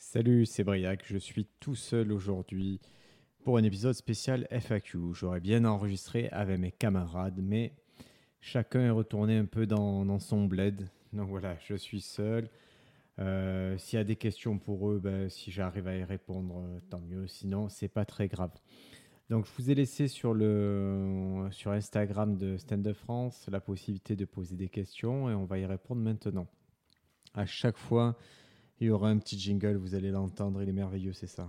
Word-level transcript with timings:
Salut, 0.00 0.46
c'est 0.46 0.62
Briac. 0.62 1.02
Je 1.04 1.18
suis 1.18 1.48
tout 1.58 1.74
seul 1.74 2.12
aujourd'hui 2.12 2.80
pour 3.42 3.58
un 3.58 3.64
épisode 3.64 3.94
spécial 3.94 4.46
FAQ. 4.48 5.12
J'aurais 5.12 5.40
bien 5.40 5.64
enregistré 5.64 6.28
avec 6.30 6.60
mes 6.60 6.70
camarades, 6.70 7.40
mais 7.42 7.72
chacun 8.40 8.80
est 8.80 8.90
retourné 8.90 9.36
un 9.36 9.44
peu 9.44 9.66
dans, 9.66 10.18
son 10.20 10.46
bled. 10.46 10.88
Donc 11.12 11.28
voilà, 11.28 11.56
je 11.58 11.74
suis 11.74 12.00
seul. 12.00 12.48
Euh, 13.18 13.76
s'il 13.76 13.98
y 13.98 14.00
a 14.00 14.04
des 14.04 14.14
questions 14.14 14.56
pour 14.58 14.88
eux, 14.88 15.00
ben, 15.00 15.28
si 15.28 15.50
j'arrive 15.50 15.88
à 15.88 15.96
y 15.96 16.04
répondre, 16.04 16.64
tant 16.88 17.00
mieux. 17.00 17.26
Sinon, 17.26 17.68
c'est 17.68 17.88
pas 17.88 18.04
très 18.04 18.28
grave. 18.28 18.52
Donc, 19.28 19.46
je 19.46 19.50
vous 19.58 19.68
ai 19.68 19.74
laissé 19.74 20.06
sur, 20.06 20.32
le, 20.32 21.48
sur 21.50 21.72
Instagram 21.72 22.36
de 22.36 22.56
Stand 22.56 22.86
Up 22.86 22.96
France 22.96 23.46
la 23.50 23.60
possibilité 23.60 24.14
de 24.14 24.24
poser 24.24 24.54
des 24.54 24.68
questions 24.68 25.28
et 25.28 25.34
on 25.34 25.44
va 25.44 25.58
y 25.58 25.66
répondre 25.66 26.00
maintenant. 26.00 26.46
À 27.34 27.46
chaque 27.46 27.76
fois, 27.76 28.16
il 28.80 28.86
y 28.86 28.90
aura 28.90 29.08
un 29.08 29.18
petit 29.18 29.38
jingle, 29.38 29.76
vous 29.76 29.94
allez 29.94 30.10
l'entendre, 30.10 30.62
il 30.62 30.68
est 30.68 30.72
merveilleux, 30.72 31.12
c'est 31.12 31.26
ça. 31.26 31.48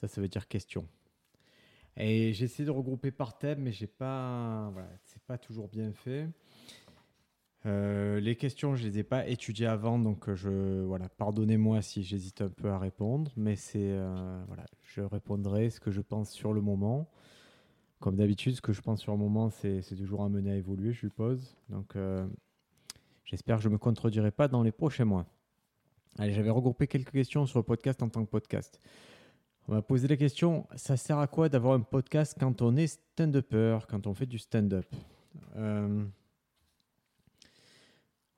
Ça, 0.00 0.08
ça 0.08 0.20
veut 0.20 0.28
dire 0.28 0.48
question. 0.48 0.86
Et 1.96 2.32
j'ai 2.32 2.44
essayé 2.44 2.64
de 2.64 2.70
regrouper 2.70 3.10
par 3.10 3.38
thème, 3.38 3.62
mais 3.62 3.72
j'ai 3.72 3.88
pas, 3.88 4.70
voilà, 4.72 4.88
c'est 5.04 5.22
pas 5.22 5.36
toujours 5.36 5.68
bien 5.68 5.92
fait. 5.92 6.28
Euh, 7.66 8.20
les 8.20 8.36
questions, 8.36 8.76
je 8.76 8.86
les 8.86 9.00
ai 9.00 9.02
pas 9.02 9.26
étudiées 9.26 9.66
avant, 9.66 9.98
donc 9.98 10.32
je, 10.32 10.82
voilà, 10.82 11.08
pardonnez-moi 11.08 11.82
si 11.82 12.04
j'hésite 12.04 12.40
un 12.40 12.48
peu 12.48 12.70
à 12.70 12.78
répondre, 12.78 13.32
mais 13.36 13.56
c'est, 13.56 13.90
euh, 13.90 14.42
voilà, 14.46 14.64
je 14.82 15.00
répondrai 15.00 15.70
ce 15.70 15.80
que 15.80 15.90
je 15.90 16.00
pense 16.00 16.30
sur 16.30 16.52
le 16.52 16.60
moment. 16.60 17.10
Comme 17.98 18.14
d'habitude, 18.14 18.54
ce 18.54 18.60
que 18.60 18.72
je 18.72 18.80
pense 18.80 19.00
sur 19.00 19.12
le 19.12 19.18
moment, 19.18 19.50
c'est, 19.50 19.82
toujours 19.96 20.22
amené 20.22 20.52
à 20.52 20.54
évoluer, 20.54 20.92
je 20.92 21.00
suppose. 21.00 21.56
Donc, 21.68 21.96
euh, 21.96 22.24
j'espère 23.24 23.56
que 23.56 23.62
je 23.64 23.68
me 23.68 23.78
contredirai 23.78 24.30
pas 24.30 24.46
dans 24.46 24.62
les 24.62 24.70
prochains 24.70 25.04
mois. 25.04 25.26
Allez, 26.16 26.32
j'avais 26.32 26.50
regroupé 26.50 26.86
quelques 26.86 27.12
questions 27.12 27.46
sur 27.46 27.58
le 27.58 27.64
podcast 27.64 28.02
en 28.02 28.08
tant 28.08 28.24
que 28.24 28.30
podcast. 28.30 28.80
On 29.66 29.72
m'a 29.72 29.82
posé 29.82 30.08
la 30.08 30.16
question, 30.16 30.66
ça 30.76 30.96
sert 30.96 31.18
à 31.18 31.26
quoi 31.26 31.48
d'avoir 31.48 31.74
un 31.74 31.80
podcast 31.80 32.36
quand 32.40 32.62
on 32.62 32.76
est 32.76 32.86
stand-upper, 32.86 33.80
quand 33.88 34.06
on 34.06 34.14
fait 34.14 34.26
du 34.26 34.38
stand-up? 34.38 34.86
Euh, 35.56 36.04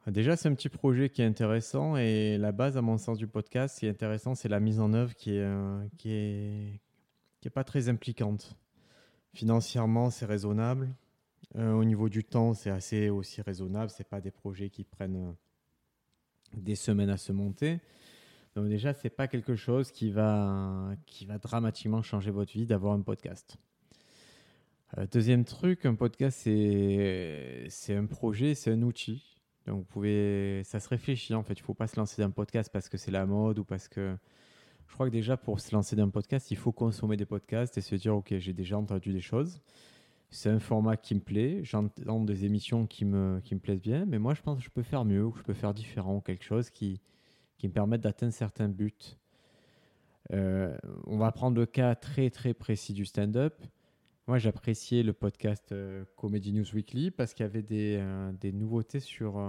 Déjà, 0.07 0.35
c'est 0.35 0.49
un 0.49 0.55
petit 0.55 0.71
projet 0.71 1.11
qui 1.11 1.23
est 1.23 1.27
intéressant 1.27 1.97
et 1.97 2.39
la 2.39 2.53
base, 2.53 2.77
à 2.77 2.83
mon 2.83 2.97
sens, 2.97 3.19
du 3.19 3.27
podcast, 3.27 3.75
ce 3.75 3.81
qui 3.81 3.87
est 3.87 3.91
intéressant, 3.91 4.35
c'est 4.35 4.49
la 4.49 4.59
mise 4.59 4.81
en 4.81 4.93
œuvre 4.95 5.15
qui 5.15 5.37
est, 5.37 5.43
euh, 5.43 5.87
qui 5.99 6.11
est, 6.11 6.81
qui 7.41 7.49
est 7.49 7.51
pas 7.51 7.65
très 7.65 7.89
impliquante. 7.89 8.57
Financièrement, 9.35 10.11
c'est 10.11 10.25
raisonnable. 10.25 10.89
Euh, 11.57 11.73
au 11.73 11.85
niveau 11.85 12.09
du 12.09 12.25
temps, 12.25 12.55
c'est 12.55 12.71
assez 12.71 13.11
aussi 13.11 13.43
raisonnable. 13.43 13.91
C'est 13.91 14.09
pas 14.09 14.21
des 14.21 14.31
projets 14.31 14.71
qui 14.71 14.85
prennent 14.85 15.35
des 16.55 16.75
semaines 16.75 17.11
à 17.11 17.17
se 17.17 17.33
monter. 17.33 17.81
Donc 18.57 18.69
déjà, 18.69 18.93
c'est 18.93 19.11
pas 19.11 19.29
quelque 19.29 19.55
chose 19.55 19.93
qui 19.93 20.11
va, 20.11 20.91
qui 21.07 21.25
va 21.25 21.39
dramatiquement 21.39 22.03
changer 22.03 22.31
votre 22.31 22.53
vie 22.53 22.67
d'avoir 22.67 22.95
un 22.95 23.03
podcast. 23.03 23.57
Euh, 24.99 25.07
deuxième 25.13 25.45
truc, 25.45 25.87
un 25.87 25.95
podcast, 25.95 26.41
c'est, 26.43 27.69
un 27.91 28.07
projet, 28.07 28.55
c'est 28.55 28.73
un 28.73 28.83
outil. 28.83 29.41
Donc 29.67 29.79
vous 29.79 29.85
pouvez, 29.85 30.63
ça 30.65 30.81
se 30.81 30.89
réfléchit 30.89 31.35
en 31.35 31.43
fait. 31.45 31.55
Il 31.55 31.63
faut 31.63 31.75
pas 31.75 31.87
se 31.87 31.97
lancer 31.97 32.21
d'un 32.21 32.31
podcast 32.31 32.71
parce 32.73 32.89
que 32.89 32.97
c'est 32.97 33.13
la 33.13 33.27
mode 33.27 33.59
ou 33.59 33.65
parce 33.65 33.89
que. 33.89 34.17
Je 34.89 34.95
crois 34.95 35.07
que 35.07 35.13
déjà 35.13 35.37
pour 35.37 35.61
se 35.61 35.73
lancer 35.73 35.95
d'un 35.95 36.09
podcast, 36.09 36.51
il 36.51 36.57
faut 36.57 36.73
consommer 36.73 37.17
des 37.17 37.25
podcasts 37.25 37.79
et 37.79 37.81
se 37.81 37.95
dire 37.95 38.17
ok, 38.17 38.35
j'ai 38.39 38.53
déjà 38.53 38.77
entendu 38.77 39.13
des 39.13 39.21
choses. 39.21 39.61
C'est 40.31 40.49
un 40.49 40.61
format 40.61 40.97
qui 40.97 41.15
me 41.15 41.21
plaît. 41.21 41.61
J'entends 41.65 42.23
des 42.25 42.45
émissions 42.45 42.87
qui 42.87 43.05
me, 43.05 43.41
qui 43.41 43.55
me 43.55 43.61
plaisent 43.61 43.83
bien, 43.83 44.05
mais 44.07 44.19
moi 44.19 44.35
je 44.35 44.43
pense 44.43 44.59
que 44.59 44.65
je 44.65 44.71
peux 44.71 44.83
faire 44.83 45.05
mieux 45.05 45.25
ou 45.25 45.31
que 45.33 45.39
je 45.39 45.45
peux 45.45 45.55
faire 45.55 45.75
différent, 45.75 46.21
quelque 46.21 46.45
chose 46.45 46.71
qui, 46.71 47.01
qui 47.59 47.67
me 47.69 47.73
permettent 47.73 48.03
d'atteindre 48.03 48.33
certains 48.33 48.69
buts. 48.69 48.95
Euh, 50.33 50.77
on 51.07 51.19
va 51.19 51.33
prendre 51.33 51.59
le 51.59 51.67
cas 51.67 51.97
très 51.97 52.31
très 52.31 52.55
précis 52.55 52.93
du 52.93 53.05
stand-up. 53.05 53.61
Moi, 54.29 54.39
j'appréciais 54.39 55.03
le 55.03 55.13
podcast 55.13 55.73
euh, 55.73 56.05
Comedy 56.17 56.53
News 56.53 56.75
Weekly 56.75 57.11
parce 57.11 57.35
qu'il 57.35 57.45
y 57.45 57.49
avait 57.49 57.63
des, 57.63 57.97
euh, 57.99 58.31
des 58.33 58.53
nouveautés 58.53 59.01
sur. 59.01 59.43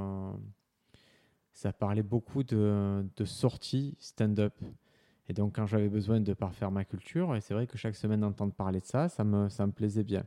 ça 1.53 1.71
parlait 1.73 2.01
beaucoup 2.01 2.43
de, 2.43 3.05
de 3.15 3.25
sorties 3.25 3.95
stand-up. 3.99 4.55
Et 5.29 5.33
donc, 5.33 5.55
quand 5.55 5.67
j'avais 5.67 5.89
besoin 5.89 6.19
de 6.19 6.33
parfaire 6.33 6.71
ma 6.71 6.83
culture, 6.83 7.35
et 7.35 7.41
c'est 7.41 7.53
vrai 7.53 7.67
que 7.67 7.77
chaque 7.77 7.95
semaine 7.95 8.21
d'entendre 8.21 8.53
parler 8.53 8.79
de 8.79 8.85
ça, 8.85 9.07
ça 9.07 9.23
me, 9.23 9.47
ça 9.49 9.67
me 9.67 9.71
plaisait 9.71 10.03
bien. 10.03 10.25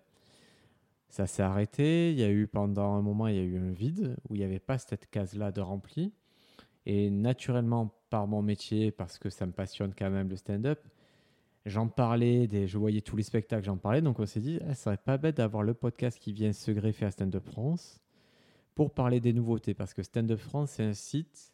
Ça 1.14 1.28
s'est 1.28 1.44
arrêté. 1.44 2.10
Il 2.10 2.18
y 2.18 2.24
a 2.24 2.28
eu 2.28 2.48
pendant 2.48 2.94
un 2.94 3.00
moment, 3.00 3.28
il 3.28 3.36
y 3.36 3.38
a 3.38 3.42
eu 3.44 3.56
un 3.56 3.70
vide 3.70 4.16
où 4.28 4.34
il 4.34 4.38
n'y 4.38 4.44
avait 4.44 4.58
pas 4.58 4.78
cette 4.78 5.08
case-là 5.08 5.52
de 5.52 5.60
rempli. 5.60 6.12
Et 6.86 7.08
naturellement, 7.08 7.94
par 8.10 8.26
mon 8.26 8.42
métier, 8.42 8.90
parce 8.90 9.16
que 9.20 9.30
ça 9.30 9.46
me 9.46 9.52
passionne 9.52 9.94
quand 9.96 10.10
même 10.10 10.28
le 10.28 10.34
stand-up, 10.34 10.80
j'en 11.66 11.86
parlais, 11.86 12.48
je 12.66 12.78
voyais 12.78 13.00
tous 13.00 13.14
les 13.14 13.22
spectacles, 13.22 13.64
j'en 13.64 13.76
parlais. 13.76 14.02
Donc 14.02 14.18
on 14.18 14.26
s'est 14.26 14.40
dit, 14.40 14.58
ah, 14.62 14.74
ça 14.74 14.74
serait 14.74 14.96
pas 14.96 15.16
bête 15.16 15.36
d'avoir 15.36 15.62
le 15.62 15.72
podcast 15.72 16.18
qui 16.18 16.32
vient 16.32 16.52
se 16.52 16.72
greffer 16.72 17.04
à 17.06 17.12
Stand 17.12 17.36
Up 17.36 17.44
France 17.44 18.00
pour 18.74 18.92
parler 18.92 19.20
des 19.20 19.32
nouveautés. 19.32 19.72
Parce 19.72 19.94
que 19.94 20.02
Stand 20.02 20.32
Up 20.32 20.40
France, 20.40 20.72
c'est 20.72 20.82
un 20.82 20.94
site 20.94 21.52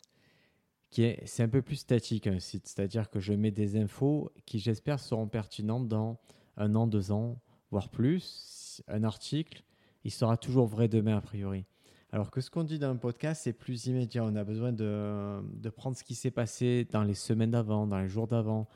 qui 0.88 1.02
est, 1.02 1.20
c'est 1.26 1.42
un 1.42 1.50
peu 1.50 1.60
plus 1.60 1.76
statique, 1.76 2.26
un 2.28 2.40
site. 2.40 2.66
C'est-à-dire 2.66 3.10
que 3.10 3.20
je 3.20 3.34
mets 3.34 3.50
des 3.50 3.76
infos 3.76 4.32
qui, 4.46 4.58
j'espère, 4.58 4.98
seront 4.98 5.28
pertinentes 5.28 5.86
dans 5.86 6.18
un 6.56 6.74
an, 6.74 6.86
deux 6.86 7.12
ans, 7.12 7.42
voire 7.70 7.88
plus. 7.88 8.82
Un 8.88 9.04
article, 9.04 9.62
il 10.04 10.10
sera 10.10 10.36
toujours 10.36 10.66
vrai 10.66 10.88
demain, 10.88 11.16
a 11.16 11.20
priori. 11.20 11.64
Alors 12.12 12.30
que 12.30 12.40
ce 12.40 12.50
qu'on 12.50 12.64
dit 12.64 12.78
dans 12.78 12.90
un 12.90 12.96
podcast, 12.96 13.42
c'est 13.44 13.52
plus 13.52 13.86
immédiat. 13.86 14.24
On 14.24 14.34
a 14.34 14.44
besoin 14.44 14.72
de, 14.72 15.40
de 15.42 15.70
prendre 15.70 15.96
ce 15.96 16.02
qui 16.02 16.14
s'est 16.14 16.30
passé 16.30 16.86
dans 16.90 17.04
les 17.04 17.14
semaines 17.14 17.52
d'avant, 17.52 17.86
dans 17.86 17.98
les 17.98 18.08
jours 18.08 18.26
d'avant, 18.26 18.68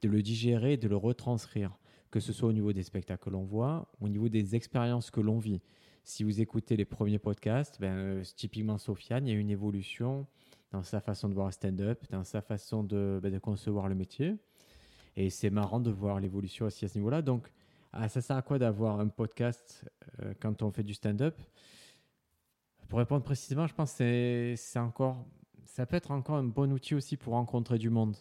de 0.00 0.08
le 0.08 0.22
digérer, 0.22 0.76
de 0.76 0.88
le 0.88 0.96
retranscrire, 0.96 1.76
que 2.10 2.20
ce 2.20 2.32
soit 2.32 2.48
au 2.48 2.52
niveau 2.52 2.72
des 2.72 2.82
spectacles 2.82 3.24
que 3.24 3.30
l'on 3.30 3.44
voit, 3.44 3.90
au 4.00 4.08
niveau 4.08 4.28
des 4.28 4.54
expériences 4.54 5.10
que 5.10 5.20
l'on 5.20 5.38
vit. 5.38 5.60
Si 6.04 6.24
vous 6.24 6.40
écoutez 6.40 6.76
les 6.76 6.86
premiers 6.86 7.18
podcasts, 7.18 7.78
ben, 7.80 7.92
euh, 7.92 8.22
typiquement 8.34 8.78
Sofiane, 8.78 9.26
il 9.26 9.34
y 9.34 9.36
a 9.36 9.38
une 9.38 9.50
évolution 9.50 10.26
dans 10.72 10.82
sa 10.82 11.00
façon 11.00 11.28
de 11.28 11.34
voir 11.34 11.52
stand-up, 11.52 12.02
dans 12.10 12.24
sa 12.24 12.40
façon 12.40 12.82
de, 12.82 13.20
ben, 13.22 13.30
de, 13.30 13.38
concevoir 13.38 13.88
le 13.88 13.94
métier. 13.94 14.36
Et 15.16 15.28
c'est 15.28 15.50
marrant 15.50 15.80
de 15.80 15.90
voir 15.90 16.20
l'évolution 16.20 16.64
aussi 16.64 16.86
à 16.86 16.88
ce 16.88 16.96
niveau-là. 16.96 17.20
Donc, 17.20 17.50
ah, 17.92 18.08
ça 18.08 18.20
sert 18.20 18.36
à 18.36 18.42
quoi 18.42 18.58
d'avoir 18.58 19.00
un 19.00 19.08
podcast 19.08 19.84
euh, 20.22 20.34
quand 20.40 20.62
on 20.62 20.70
fait 20.70 20.82
du 20.82 20.94
stand-up? 20.94 21.40
Pour 22.88 22.98
répondre 22.98 23.22
précisément, 23.22 23.66
je 23.66 23.74
pense 23.74 23.94
que 23.94 24.54
c'est 24.56 24.78
encore, 24.78 25.26
ça 25.64 25.86
peut 25.86 25.96
être 25.96 26.10
encore 26.10 26.36
un 26.36 26.44
bon 26.44 26.72
outil 26.72 26.94
aussi 26.94 27.16
pour 27.16 27.34
rencontrer 27.34 27.78
du 27.78 27.90
monde. 27.90 28.16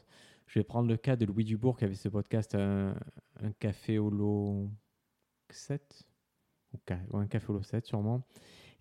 Je 0.45 0.59
vais 0.59 0.63
prendre 0.63 0.88
le 0.88 0.97
cas 0.97 1.16
de 1.16 1.25
Louis 1.25 1.44
Dubourg 1.44 1.77
qui 1.77 1.85
avait 1.85 1.95
ce 1.95 2.09
podcast 2.09 2.56
Un, 2.56 2.95
café 3.59 4.00
au 4.00 4.09
lot 4.09 4.69
7 5.50 6.07
ou 7.11 7.17
un 7.17 7.27
café 7.27 7.53
lot 7.53 7.63
7 7.63 7.85
sûrement 7.85 8.23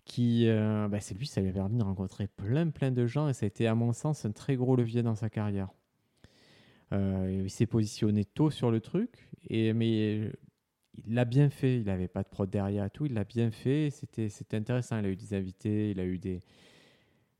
qui 0.03 0.47
euh, 0.47 0.87
bah, 0.87 0.99
c'est 0.99 1.13
lui 1.15 1.27
ça 1.27 1.41
lui 1.41 1.49
avait 1.49 1.59
permis 1.59 1.77
de 1.77 1.83
rencontrer 1.83 2.27
plein 2.27 2.69
plein 2.69 2.91
de 2.91 3.05
gens 3.05 3.27
et 3.27 3.33
ça 3.33 3.45
a 3.45 3.47
été 3.47 3.67
à 3.67 3.75
mon 3.75 3.93
sens 3.93 4.25
un 4.25 4.31
très 4.31 4.55
gros 4.55 4.75
levier 4.75 5.03
dans 5.03 5.15
sa 5.15 5.29
carrière 5.29 5.69
euh, 6.93 7.41
il 7.43 7.49
s'est 7.49 7.65
positionné 7.65 8.23
tôt 8.25 8.49
sur 8.49 8.71
le 8.71 8.79
truc 8.79 9.29
et 9.49 9.73
mais 9.73 10.31
il 11.05 11.13
l'a 11.13 11.25
bien 11.25 11.49
fait. 11.49 11.77
Il 11.77 11.83
n'avait 11.85 12.07
pas 12.07 12.23
de 12.23 12.27
prod 12.27 12.49
derrière 12.49 12.89
tout. 12.89 13.05
Il 13.05 13.13
l'a 13.13 13.23
bien 13.23 13.51
fait. 13.51 13.89
C'était, 13.91 14.55
intéressant. 14.55 14.99
Il 14.99 15.05
a 15.05 15.09
eu 15.09 15.15
des 15.15 15.33
invités. 15.33 15.91
Il 15.91 15.99
a 15.99 16.05
eu 16.05 16.17
des. 16.17 16.41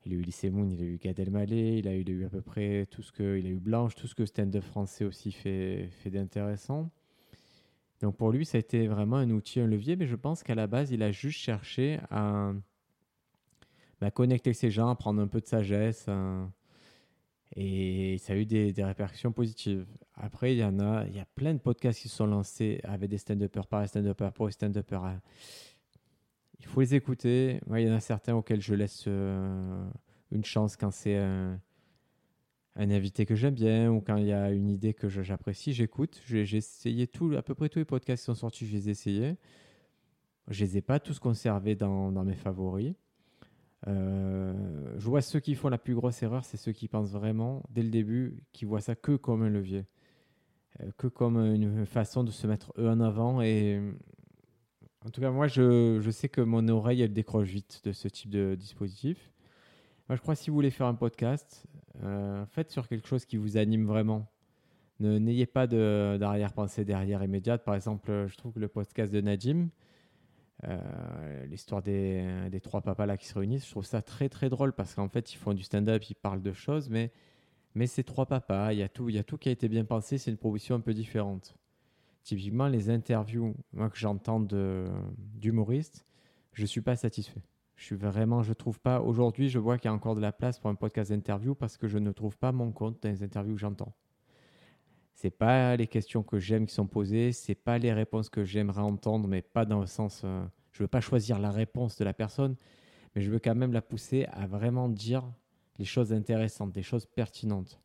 Il 0.06 0.12
a 0.12 0.16
eu 0.16 0.22
Lycée 0.22 0.48
Moon, 0.48 0.70
il 0.70 0.80
a 0.80 0.84
eu 0.84 0.96
Gad 0.96 1.18
Elmaleh, 1.18 1.80
il 1.80 1.88
a 1.88 1.94
eu, 1.94 2.24
à 2.24 2.30
peu 2.30 2.40
près 2.40 2.86
tout 2.86 3.02
ce 3.02 3.12
que. 3.12 3.38
Il 3.38 3.46
a 3.46 3.50
eu 3.50 3.58
Blanche, 3.58 3.94
tout 3.94 4.06
ce 4.06 4.14
que 4.14 4.24
stand-up 4.24 4.62
français 4.62 5.04
aussi 5.04 5.32
fait, 5.32 5.88
fait 6.02 6.10
d'intéressant. 6.10 6.90
Donc 8.00 8.16
pour 8.16 8.30
lui, 8.30 8.46
ça 8.46 8.56
a 8.56 8.60
été 8.60 8.86
vraiment 8.86 9.16
un 9.16 9.30
outil, 9.30 9.60
un 9.60 9.66
levier, 9.66 9.96
mais 9.96 10.06
je 10.06 10.16
pense 10.16 10.42
qu'à 10.42 10.54
la 10.54 10.66
base, 10.66 10.92
il 10.92 11.02
a 11.02 11.10
juste 11.10 11.38
cherché 11.38 11.98
à 12.10 12.52
bah, 14.00 14.10
connecter 14.10 14.52
ces 14.52 14.70
gens, 14.70 14.88
à 14.88 14.94
prendre 14.94 15.20
un 15.20 15.26
peu 15.26 15.40
de 15.40 15.46
sagesse, 15.46 16.06
et 17.56 18.18
ça 18.18 18.34
a 18.34 18.36
eu 18.36 18.46
des, 18.46 18.72
répercussions 18.78 19.32
positives. 19.32 19.86
Après, 20.14 20.54
il 20.54 20.58
y 20.58 20.64
en 20.64 20.78
a, 20.80 21.06
il 21.06 21.16
y 21.16 21.20
a 21.20 21.26
plein 21.34 21.54
de 21.54 21.58
podcasts 21.58 22.00
qui 22.00 22.08
se 22.08 22.16
sont 22.16 22.26
lancés 22.26 22.80
avec 22.84 23.08
des 23.10 23.18
stand-uppers 23.18 23.66
par 23.66 23.88
stand-uppers 23.88 24.32
pour 24.32 24.52
stand-uppers. 24.52 25.20
Il 26.60 26.66
faut 26.66 26.80
les 26.80 26.94
écouter. 26.94 27.60
il 27.70 27.80
y 27.80 27.90
en 27.90 27.94
a 27.94 28.00
certains 28.00 28.34
auxquels 28.34 28.60
je 28.60 28.74
laisse 28.74 29.04
euh, 29.06 29.88
une 30.30 30.44
chance 30.44 30.76
quand 30.76 30.90
c'est 30.90 31.16
un, 31.16 31.60
invité 32.76 33.26
que 33.26 33.34
j'aime 33.34 33.54
bien 33.54 33.90
ou 33.90 34.00
quand 34.00 34.16
il 34.16 34.26
y 34.26 34.32
a 34.32 34.50
une 34.50 34.68
idée 34.68 34.94
que 34.94 35.08
j'apprécie, 35.08 35.72
j'écoute. 35.72 36.20
J'ai 36.26 36.56
essayé 36.56 37.06
tout, 37.06 37.34
à 37.36 37.42
peu 37.42 37.54
près 37.54 37.68
tous 37.68 37.78
les 37.78 37.84
podcasts 37.84 38.22
qui 38.22 38.26
sont 38.26 38.34
sortis, 38.34 38.66
je 38.66 38.72
les 38.76 38.88
ai 38.88 38.92
essayés. 38.92 39.36
Je 40.48 40.64
les 40.64 40.78
ai 40.78 40.80
pas 40.80 41.00
tous 41.00 41.18
conservés 41.18 41.76
dans 41.76 42.24
mes 42.24 42.34
favoris. 42.34 42.94
Euh, 43.86 44.94
je 44.98 45.06
vois 45.08 45.22
ceux 45.22 45.40
qui 45.40 45.54
font 45.54 45.68
la 45.68 45.78
plus 45.78 45.94
grosse 45.94 46.22
erreur, 46.22 46.44
c'est 46.44 46.56
ceux 46.56 46.72
qui 46.72 46.88
pensent 46.88 47.12
vraiment, 47.12 47.62
dès 47.70 47.82
le 47.82 47.90
début, 47.90 48.42
qui 48.52 48.64
voient 48.64 48.80
ça 48.80 48.94
que 48.94 49.16
comme 49.16 49.42
un 49.42 49.48
levier, 49.48 49.86
euh, 50.80 50.90
que 50.96 51.06
comme 51.06 51.38
une 51.38 51.86
façon 51.86 52.24
de 52.24 52.30
se 52.30 52.46
mettre 52.46 52.72
eux 52.78 52.88
en 52.88 53.00
avant. 53.00 53.40
Et 53.40 53.80
en 55.06 55.10
tout 55.10 55.20
cas, 55.20 55.30
moi, 55.30 55.46
je, 55.46 56.00
je 56.00 56.10
sais 56.10 56.28
que 56.28 56.40
mon 56.40 56.66
oreille, 56.68 57.02
elle 57.02 57.12
décroche 57.12 57.48
vite 57.48 57.82
de 57.84 57.92
ce 57.92 58.08
type 58.08 58.30
de 58.30 58.56
dispositif. 58.56 59.32
Moi, 60.08 60.16
je 60.16 60.22
crois 60.22 60.34
que 60.34 60.40
si 60.40 60.50
vous 60.50 60.56
voulez 60.56 60.70
faire 60.70 60.86
un 60.86 60.94
podcast, 60.94 61.66
euh, 62.02 62.44
faites 62.46 62.70
sur 62.70 62.88
quelque 62.88 63.06
chose 63.06 63.24
qui 63.26 63.36
vous 63.36 63.56
anime 63.56 63.86
vraiment. 63.86 64.26
N'ayez 65.00 65.46
pas 65.46 65.68
d'arrière-pensée 65.68 66.84
derrière 66.84 67.22
immédiate. 67.22 67.64
Par 67.64 67.76
exemple, 67.76 68.26
je 68.26 68.36
trouve 68.36 68.52
que 68.52 68.58
le 68.58 68.66
podcast 68.66 69.12
de 69.12 69.20
Nadim, 69.20 69.68
euh, 70.64 71.46
l'histoire 71.46 71.82
des, 71.82 72.60
trois 72.62 72.80
papas 72.80 73.06
là 73.06 73.16
qui 73.16 73.26
se 73.26 73.34
réunissent, 73.38 73.66
je 73.66 73.70
trouve 73.70 73.84
ça 73.84 74.02
très 74.02 74.28
très 74.28 74.48
drôle 74.48 74.72
parce 74.72 74.94
qu'en 74.94 75.08
fait, 75.08 75.32
ils 75.32 75.36
font 75.36 75.54
du 75.54 75.62
stand-up, 75.62 76.02
ils 76.10 76.14
parlent 76.14 76.42
de 76.42 76.52
choses, 76.52 76.90
mais, 76.90 77.12
mais 77.74 77.86
c'est 77.86 78.02
trois 78.02 78.26
papas, 78.26 78.72
il 78.72 78.78
y, 78.78 78.82
a 78.82 78.88
tout, 78.88 79.08
il 79.08 79.14
y 79.14 79.18
a 79.18 79.22
tout 79.24 79.38
qui 79.38 79.48
a 79.48 79.52
été 79.52 79.68
bien 79.68 79.84
pensé, 79.84 80.18
c'est 80.18 80.30
une 80.30 80.36
proposition 80.36 80.74
un 80.74 80.80
peu 80.80 80.94
différente. 80.94 81.56
Typiquement, 82.22 82.68
les 82.68 82.90
interviews 82.90 83.54
que 83.74 83.96
j'entends 83.96 84.40
d'humoristes, 84.40 86.04
je 86.52 86.62
ne 86.62 86.66
suis 86.66 86.82
pas 86.82 86.96
satisfait. 86.96 87.42
Je 87.76 87.84
suis 87.84 87.96
vraiment, 87.96 88.42
je 88.42 88.52
trouve 88.52 88.80
pas. 88.80 89.00
Aujourd'hui, 89.00 89.48
je 89.48 89.60
vois 89.60 89.78
qu'il 89.78 89.88
y 89.88 89.92
a 89.92 89.94
encore 89.94 90.16
de 90.16 90.20
la 90.20 90.32
place 90.32 90.58
pour 90.58 90.68
un 90.68 90.74
podcast 90.74 91.10
d'interview 91.12 91.54
parce 91.54 91.76
que 91.76 91.86
je 91.86 91.98
ne 91.98 92.10
trouve 92.10 92.36
pas 92.36 92.50
mon 92.50 92.72
compte 92.72 93.00
dans 93.00 93.08
les 93.08 93.22
interviews 93.22 93.54
que 93.54 93.60
j'entends. 93.60 93.94
C'est 95.20 95.30
pas 95.30 95.74
les 95.74 95.88
questions 95.88 96.22
que 96.22 96.38
j'aime 96.38 96.64
qui 96.66 96.74
sont 96.74 96.86
posées, 96.86 97.32
c'est 97.32 97.56
pas 97.56 97.76
les 97.76 97.92
réponses 97.92 98.28
que 98.28 98.44
j'aimerais 98.44 98.82
entendre, 98.82 99.26
mais 99.26 99.42
pas 99.42 99.64
dans 99.64 99.80
le 99.80 99.88
sens. 99.88 100.22
Euh, 100.24 100.44
je 100.70 100.84
veux 100.84 100.88
pas 100.88 101.00
choisir 101.00 101.40
la 101.40 101.50
réponse 101.50 101.96
de 101.96 102.04
la 102.04 102.14
personne, 102.14 102.54
mais 103.16 103.22
je 103.22 103.28
veux 103.28 103.40
quand 103.40 103.56
même 103.56 103.72
la 103.72 103.82
pousser 103.82 104.26
à 104.30 104.46
vraiment 104.46 104.88
dire 104.88 105.24
les 105.80 105.84
choses 105.84 106.12
intéressantes, 106.12 106.70
des 106.70 106.84
choses 106.84 107.04
pertinentes. 107.04 107.80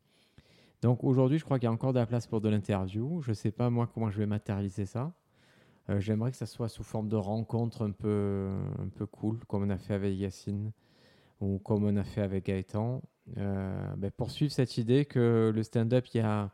Donc 0.80 1.02
aujourd'hui, 1.02 1.38
je 1.38 1.44
crois 1.44 1.58
qu'il 1.58 1.66
y 1.66 1.68
a 1.68 1.72
encore 1.72 1.92
de 1.92 1.98
la 1.98 2.06
place 2.06 2.28
pour 2.28 2.40
de 2.40 2.48
l'interview. 2.48 3.20
Je 3.20 3.32
sais 3.32 3.50
pas 3.50 3.68
moi 3.68 3.90
comment 3.92 4.10
je 4.10 4.18
vais 4.18 4.26
matérialiser 4.26 4.86
ça. 4.86 5.12
Euh, 5.90 5.98
j'aimerais 5.98 6.30
que 6.30 6.36
ça 6.36 6.46
soit 6.46 6.68
sous 6.68 6.84
forme 6.84 7.08
de 7.08 7.16
rencontre 7.16 7.84
un 7.84 7.90
peu, 7.90 8.48
un 8.78 8.88
peu 8.90 9.06
cool, 9.06 9.40
comme 9.48 9.64
on 9.64 9.70
a 9.70 9.78
fait 9.78 9.94
avec 9.94 10.16
Yacine 10.16 10.70
ou 11.40 11.58
comme 11.58 11.82
on 11.82 11.96
a 11.96 12.04
fait 12.04 12.22
avec 12.22 12.46
Gaëtan. 12.46 13.02
Euh, 13.38 13.96
ben, 13.96 14.12
poursuivre 14.12 14.52
cette 14.52 14.78
idée 14.78 15.04
que 15.04 15.50
le 15.52 15.62
stand-up, 15.64 16.06
il 16.14 16.18
y 16.18 16.20
a, 16.20 16.52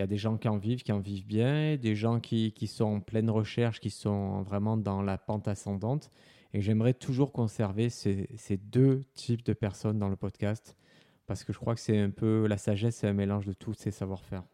y 0.00 0.02
a 0.02 0.06
des 0.06 0.16
gens 0.16 0.36
qui 0.36 0.48
en 0.48 0.58
vivent, 0.58 0.82
qui 0.82 0.92
en 0.92 1.00
vivent 1.00 1.26
bien, 1.26 1.76
des 1.76 1.94
gens 1.94 2.20
qui, 2.20 2.52
qui 2.52 2.66
sont 2.66 2.84
en 2.84 3.00
pleine 3.00 3.30
recherche, 3.30 3.80
qui 3.80 3.90
sont 3.90 4.42
vraiment 4.42 4.76
dans 4.76 5.02
la 5.02 5.18
pente 5.18 5.48
ascendante. 5.48 6.10
Et 6.52 6.60
j'aimerais 6.60 6.94
toujours 6.94 7.32
conserver 7.32 7.90
ces, 7.90 8.28
ces, 8.36 8.56
deux 8.56 9.04
types 9.14 9.44
de 9.44 9.52
personnes 9.52 9.98
dans 9.98 10.08
le 10.08 10.16
podcast 10.16 10.76
parce 11.26 11.42
que 11.42 11.52
je 11.52 11.58
crois 11.58 11.74
que 11.74 11.80
c'est 11.80 11.98
un 11.98 12.10
peu 12.10 12.46
la 12.46 12.58
sagesse, 12.58 12.96
c'est 12.96 13.08
un 13.08 13.14
mélange 13.14 13.46
de 13.46 13.52
tous 13.52 13.74
ces 13.74 13.90
savoir-faire. 13.90 14.44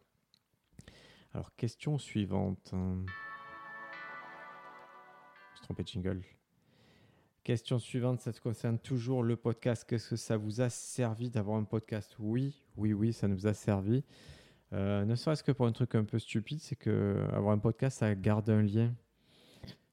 Alors, 1.35 1.55
question 1.57 1.99
suivante 1.99 2.75
trompé 5.71 5.85
jingle. 5.87 6.23
Question 7.45 7.79
suivante, 7.79 8.21
ça 8.21 8.33
se 8.33 8.41
concerne 8.41 8.79
toujours 8.79 9.23
le 9.23 9.37
podcast. 9.37 9.85
Qu'est-ce 9.89 10.11
que 10.11 10.17
ça 10.17 10.37
vous 10.37 10.61
a 10.61 10.69
servi 10.69 11.31
d'avoir 11.31 11.59
un 11.59 11.65
podcast? 11.65 12.17
Oui, 12.19 12.61
oui, 12.77 12.93
oui, 12.93 13.13
ça 13.13 13.29
nous 13.29 13.47
a 13.47 13.55
servi. 13.55 14.05
Euh, 14.73 15.05
ne 15.05 15.15
serait-ce 15.15 15.43
que 15.43 15.53
pour 15.53 15.67
un 15.67 15.73
truc 15.73 15.95
un 15.95 16.05
peu 16.05 16.19
stupide, 16.19 16.61
c'est 16.61 16.77
que 16.77 17.27
avoir 17.33 17.53
un 17.53 17.59
podcast, 17.59 17.99
ça 17.99 18.15
garde 18.15 18.49
un 18.51 18.63
lien. 18.63 18.95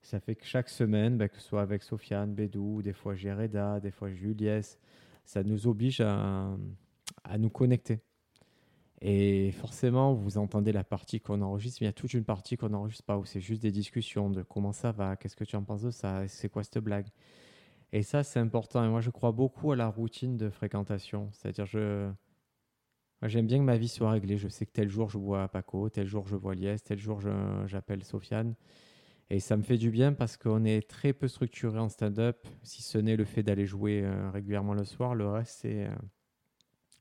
Ça 0.01 0.19
fait 0.19 0.35
que 0.35 0.45
chaque 0.45 0.69
semaine, 0.69 1.17
bah, 1.17 1.27
que 1.27 1.35
ce 1.35 1.41
soit 1.41 1.61
avec 1.61 1.83
Sofiane, 1.83 2.33
Bédou, 2.33 2.81
des 2.81 2.93
fois 2.93 3.15
Géreda, 3.15 3.79
des 3.79 3.91
fois 3.91 4.09
Juliès, 4.11 4.79
ça 5.25 5.43
nous 5.43 5.67
oblige 5.67 6.01
à, 6.01 6.55
à 7.23 7.37
nous 7.37 7.49
connecter. 7.49 7.99
Et 9.01 9.51
forcément, 9.51 10.13
vous 10.13 10.37
entendez 10.37 10.71
la 10.71 10.83
partie 10.83 11.19
qu'on 11.19 11.41
enregistre, 11.41 11.79
mais 11.81 11.85
il 11.85 11.89
y 11.89 11.91
a 11.91 11.93
toute 11.93 12.13
une 12.13 12.23
partie 12.23 12.57
qu'on 12.57 12.69
n'enregistre 12.69 13.03
pas, 13.03 13.17
où 13.17 13.25
c'est 13.25 13.41
juste 13.41 13.61
des 13.61 13.71
discussions 13.71 14.29
de 14.29 14.41
comment 14.41 14.71
ça 14.71 14.91
va, 14.91 15.15
qu'est-ce 15.15 15.35
que 15.35 15.43
tu 15.43 15.55
en 15.55 15.63
penses 15.63 15.83
de 15.83 15.91
ça, 15.91 16.27
c'est 16.27 16.49
quoi 16.49 16.63
cette 16.63 16.79
blague. 16.79 17.07
Et 17.93 18.03
ça, 18.03 18.23
c'est 18.23 18.39
important. 18.39 18.83
Et 18.83 18.89
moi, 18.89 19.01
je 19.01 19.09
crois 19.09 19.31
beaucoup 19.31 19.71
à 19.71 19.75
la 19.75 19.87
routine 19.87 20.37
de 20.37 20.49
fréquentation. 20.49 21.29
C'est-à-dire, 21.31 21.65
je... 21.65 22.09
j'aime 23.23 23.47
bien 23.47 23.57
que 23.57 23.63
ma 23.63 23.77
vie 23.77 23.87
soit 23.87 24.11
réglée. 24.11 24.37
Je 24.37 24.47
sais 24.47 24.65
que 24.65 24.71
tel 24.71 24.89
jour, 24.89 25.09
je 25.09 25.17
vois 25.17 25.47
Paco, 25.47 25.89
tel 25.89 26.07
jour, 26.07 26.27
je 26.27 26.35
vois 26.35 26.55
Lies, 26.55 26.79
tel 26.83 26.99
jour, 26.99 27.19
j'appelle 27.65 28.03
Sofiane. 28.03 28.55
Et 29.29 29.39
ça 29.39 29.57
me 29.57 29.63
fait 29.63 29.77
du 29.77 29.91
bien 29.91 30.13
parce 30.13 30.37
qu'on 30.37 30.63
est 30.63 30.87
très 30.87 31.11
peu 31.11 31.27
structuré 31.27 31.79
en 31.79 31.89
stand-up, 31.89 32.47
si 32.63 32.81
ce 32.81 32.97
n'est 32.97 33.17
le 33.17 33.25
fait 33.25 33.43
d'aller 33.43 33.65
jouer 33.65 34.01
euh, 34.03 34.31
régulièrement 34.31 34.73
le 34.73 34.85
soir. 34.85 35.15
Le 35.15 35.27
reste, 35.27 35.59
c'est, 35.61 35.85
euh, 35.85 35.95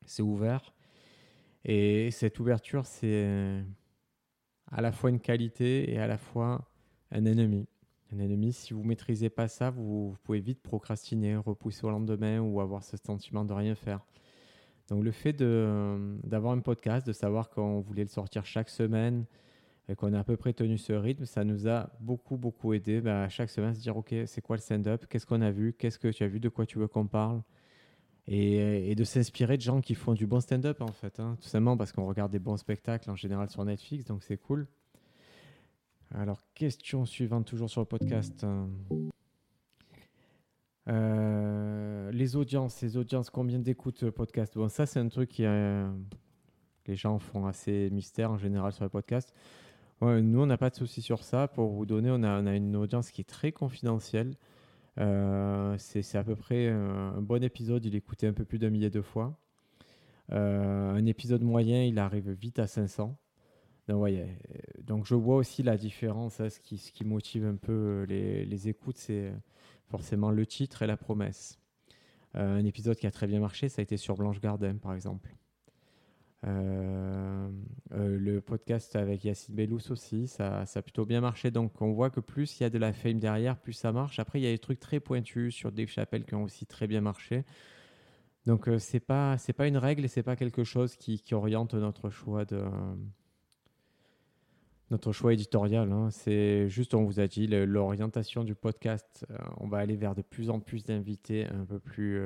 c'est 0.07 0.23
ouvert. 0.23 0.75
Et 1.65 2.11
cette 2.11 2.41
ouverture, 2.41 2.87
c'est 2.87 3.65
à 4.71 4.81
la 4.81 4.93
fois 4.93 5.11
une 5.11 5.21
qualité 5.21 5.93
et 5.93 5.99
à 5.99 6.07
la 6.07 6.19
fois 6.19 6.69
un 7.11 7.25
ennemi. 7.25 7.67
Un 8.13 8.19
ennemi, 8.19 8.53
si 8.53 8.73
vous 8.73 8.83
ne 8.83 8.89
maîtrisez 8.89 9.31
pas 9.31 9.49
ça, 9.49 9.71
vous, 9.71 10.17
pouvez 10.23 10.41
vite 10.41 10.63
procrastiner, 10.63 11.37
repousser 11.37 11.85
au 11.85 11.91
lendemain 11.91 12.41
ou 12.41 12.61
avoir 12.61 12.85
ce 12.85 12.97
sentiment 12.97 13.45
de 13.45 13.53
rien 13.53 13.75
faire. 13.75 14.05
Donc 14.89 15.03
le 15.03 15.11
fait 15.11 15.33
d'avoir 15.33 16.53
un 16.53 16.61
podcast, 16.61 17.07
de 17.07 17.13
savoir 17.13 17.51
qu'on 17.51 17.81
voulait 17.81 18.05
le 18.05 18.09
sortir 18.09 18.47
chaque 18.47 18.69
semaine 18.69 19.25
et 19.89 19.95
qu'on 19.95 20.13
a 20.13 20.21
à 20.21 20.25
peu 20.25 20.37
près 20.37 20.53
tenu 20.53 20.79
ce 20.79 20.93
rythme, 20.93 21.27
ça 21.27 21.45
nous 21.45 21.69
a 21.69 21.91
beaucoup, 22.01 22.37
beaucoup 22.37 22.73
aidé 22.73 23.01
bah, 23.01 23.23
à 23.23 23.29
chaque 23.29 23.51
semaine 23.51 23.75
se 23.75 23.81
dire, 23.81 23.97
OK, 23.97 24.15
c'est 24.27 24.41
quoi 24.41 24.57
le 24.57 24.63
stand-up? 24.63 25.07
Qu'est-ce 25.09 25.27
qu'on 25.27 25.43
a 25.43 25.51
vu? 25.51 25.73
Qu'est-ce 25.73 25.99
que 25.99 26.09
tu 26.09 26.23
as 26.23 26.29
vu? 26.29 26.41
De 26.41 26.49
quoi 26.49 26.67
tu 26.67 26.79
veux 26.79 26.89
qu'on 26.89 27.07
parle? 27.07 27.43
Et, 28.29 28.95
de 28.97 29.05
s'inspirer 29.05 29.57
de 29.57 29.63
gens 29.63 29.81
qui 29.81 29.95
font 29.95 30.13
du 30.13 30.27
bon 30.27 30.41
stand-up 30.41 30.81
en 30.81 30.89
fait, 30.89 31.21
hein. 31.21 31.37
tout 31.41 31.49
simplement 31.49 31.77
parce 31.77 31.93
qu'on 31.93 32.07
regarde 32.07 32.33
des 32.33 32.41
bons 32.41 32.57
spectacles 32.57 33.09
en 33.09 33.15
général 33.15 33.49
sur 33.49 33.65
Netflix, 33.65 34.05
donc 34.05 34.25
c'est 34.25 34.37
cool. 34.37 34.67
Alors, 36.13 36.43
question 36.55 37.05
suivante, 37.05 37.47
toujours 37.47 37.71
sur 37.71 37.81
le 37.81 37.87
podcast. 37.87 38.45
Euh, 38.45 38.67
les 42.13 42.37
audiences, 42.37 42.81
les 42.83 42.97
audiences, 42.97 43.31
combien 43.31 43.59
d'écoutes 43.59 44.05
euh, 44.05 44.13
podcast 44.13 44.55
Bon, 44.57 44.69
ça, 44.69 44.87
c'est 44.87 45.01
un 45.01 45.09
truc 45.09 45.31
qui 45.31 45.45
euh, 45.45 45.89
les 46.87 46.97
gens 46.97 47.19
font 47.19 47.47
assez 47.47 47.91
mystère 47.91 48.31
en 48.31 48.39
général 48.39 48.73
sur 48.73 48.85
le 48.85 48.91
podcast. 48.91 49.33
nous, 50.01 50.41
on 50.41 50.47
n'a 50.47 50.59
pas 50.59 50.71
de 50.71 50.77
souci 50.77 51.03
sur 51.03 51.23
ça. 51.23 51.49
Pour 51.49 51.71
vous 51.71 51.87
donner, 51.87 52.11
on 52.11 52.23
a, 52.23 52.55
une 52.55 52.77
audience 52.77 53.11
qui 53.11 53.23
est 53.23 53.25
très 53.25 53.53
confidentielle. 53.53 54.35
Euh, 54.99 55.77
c'est 55.79 56.17
à 56.17 56.25
peu 56.25 56.37
près 56.37 56.69
un, 56.69 57.21
bon 57.21 57.43
épisode, 57.43 57.85
il 57.85 57.95
est 57.95 57.99
écouté 57.99 58.27
un 58.27 58.33
peu 58.33 58.45
plus 58.45 58.59
d'un 58.59 58.71
millier 58.71 58.91
de 58.91 59.03
fois. 59.03 59.39
Euh, 60.33 60.91
un 60.91 61.07
épisode 61.07 61.43
moyen, 61.43 61.85
il 61.85 61.99
arrive 61.99 62.31
vite 62.31 62.59
à 62.59 62.67
500. 62.67 63.17
Donc, 63.89 64.09
donc 64.83 65.07
je 65.07 65.15
vois 65.15 65.37
aussi 65.37 65.63
la 65.63 65.77
différence. 65.77 66.41
Hein, 66.41 66.51
ce, 66.51 66.61
qui, 66.61 67.05
motive 67.05 67.47
un 67.47 67.57
peu 67.57 68.05
les, 68.09 68.45
les 68.45 68.69
écoutes, 68.69 68.99
c'est 68.99 69.33
forcément 69.89 70.31
le 70.31 70.47
titre 70.47 70.83
et 70.83 70.87
la 70.87 70.97
promesse. 70.97 71.59
Euh, 72.37 72.59
un 72.59 72.65
épisode 72.65 72.97
qui 72.97 73.07
a 73.07 73.11
très 73.11 73.27
bien 73.27 73.41
marché, 73.41 73.69
ça 73.69 73.81
a 73.81 73.83
été 73.83 73.97
sur 73.97 74.15
Blanche 74.17 74.41
Gardin, 74.41 74.77
par 74.77 74.95
exemple. 74.95 75.35
Euh, 76.47 77.49
euh, 77.93 78.19
le 78.19 78.41
podcast 78.41 78.95
avec 78.95 79.25
Yacine 79.25 79.55
Bellous 79.55 79.91
aussi, 79.91 80.29
ça, 80.29 80.63
a 80.63 80.83
plutôt 80.83 81.05
bien 81.05 81.21
marché. 81.21 81.51
Donc 81.51 81.81
on 81.81 81.93
voit 81.93 82.11
que 82.11 82.21
plus 82.21 82.61
il 82.61 82.63
y 82.63 82.67
a 82.67 82.71
de 82.71 82.79
la 82.79 82.93
fame 82.93 83.19
derrière, 83.19 83.57
plus 83.57 83.73
ça 83.73 83.93
marche. 83.93 84.19
Après, 84.19 84.39
il 84.41 84.45
y 84.45 84.47
a 84.47 84.53
des 84.53 84.59
trucs 84.59 84.81
très 84.81 85.01
pointus 85.01 85.55
sur 85.55 85.73
Dave 85.73 85.89
Chappelle 85.89 86.25
qui 86.25 86.35
ont 86.35 86.45
aussi 86.45 86.67
très 86.67 86.87
bien 86.87 87.01
marché. 87.01 87.45
Donc 88.47 88.69
euh, 88.69 88.79
c'est 88.79 89.01
pas 89.01 89.37
pas 89.57 89.67
une 89.67 89.77
règle 89.79 90.05
et 90.05 90.09
c'est 90.09 90.23
pas 90.23 90.37
quelque 90.37 90.63
chose 90.63 90.97
qui, 90.97 91.21
qui, 91.21 91.35
oriente 91.35 91.75
notre 91.75 92.11
choix 92.11 92.45
de 92.45 92.63
notre 94.91 95.13
choix 95.13 95.33
éditorial. 95.33 95.91
Hein. 95.93 96.11
C'est 96.11 96.69
juste 96.69 96.95
on 96.95 97.05
vous 97.05 97.21
a 97.21 97.27
dit 97.27 97.47
l'orientation 97.47 98.45
du 98.45 98.55
podcast. 98.55 99.27
on 99.59 99.69
va 99.69 99.79
aller 99.79 99.97
vers 99.97 100.15
de 100.15 100.23
plus 100.23 100.51
en 100.51 100.61
plus 100.61 100.85
d'invités 100.85 101.47
un 101.47 101.65
peu 101.65 101.79
plus 101.79 102.21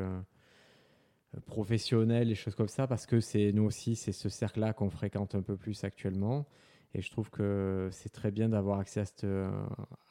professionnels 1.47 2.31
et 2.31 2.35
choses 2.35 2.55
comme 2.55 2.69
ça, 2.69 2.87
parce 2.87 3.07
que 3.07 3.21
c'est 3.21 3.53
nous 3.53 3.65
aussi, 3.65 3.97
c'est 3.97 4.13
ce 4.13 4.29
cercle-là 4.29 4.73
qu'on 4.73 4.91
fréquente 4.91 5.35
un 5.35 5.43
peu 5.43 5.57
plus 5.57 5.85
actuellement. 5.85 6.47
Et 6.93 7.03
je 7.03 7.11
trouve 7.11 7.31
que 7.31 7.89
c'est 7.93 8.09
très 8.11 8.31
bien 8.31 8.49
d'avoir 8.49 8.81
accès 8.81 9.01
à 9.01 9.05
cette, 9.05 9.27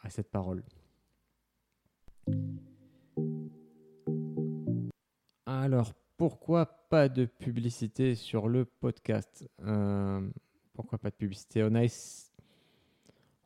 cette 0.09 0.31
parole. 0.31 0.63
Alors, 5.45 5.93
pourquoi 6.17 6.65
pas 6.65 7.09
de 7.09 7.25
publicité 7.25 8.15
sur 8.15 8.47
le 8.47 8.65
podcast? 8.65 9.47
Euh, 9.61 10.29
Pourquoi 10.73 10.97
pas 10.97 11.09
de 11.09 11.15
publicité? 11.15 11.63
On, 11.63 11.75
a, 11.75 11.83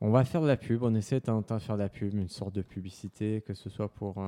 on 0.04 0.12
va 0.12 0.26
faire 0.26 0.42
de 0.42 0.48
la 0.48 0.58
pub, 0.58 0.84
on 0.84 0.94
essaie 0.96 1.22
de 1.22 1.26
faire 1.60 1.78
de 1.78 1.82
la 1.82 1.88
pub, 1.88 2.14
une 2.14 2.28
sorte 2.28 2.54
de 2.54 2.62
publicité, 2.62 3.42
que 3.42 3.54
ce 3.54 3.70
soit 3.70 3.88
pour... 3.88 4.22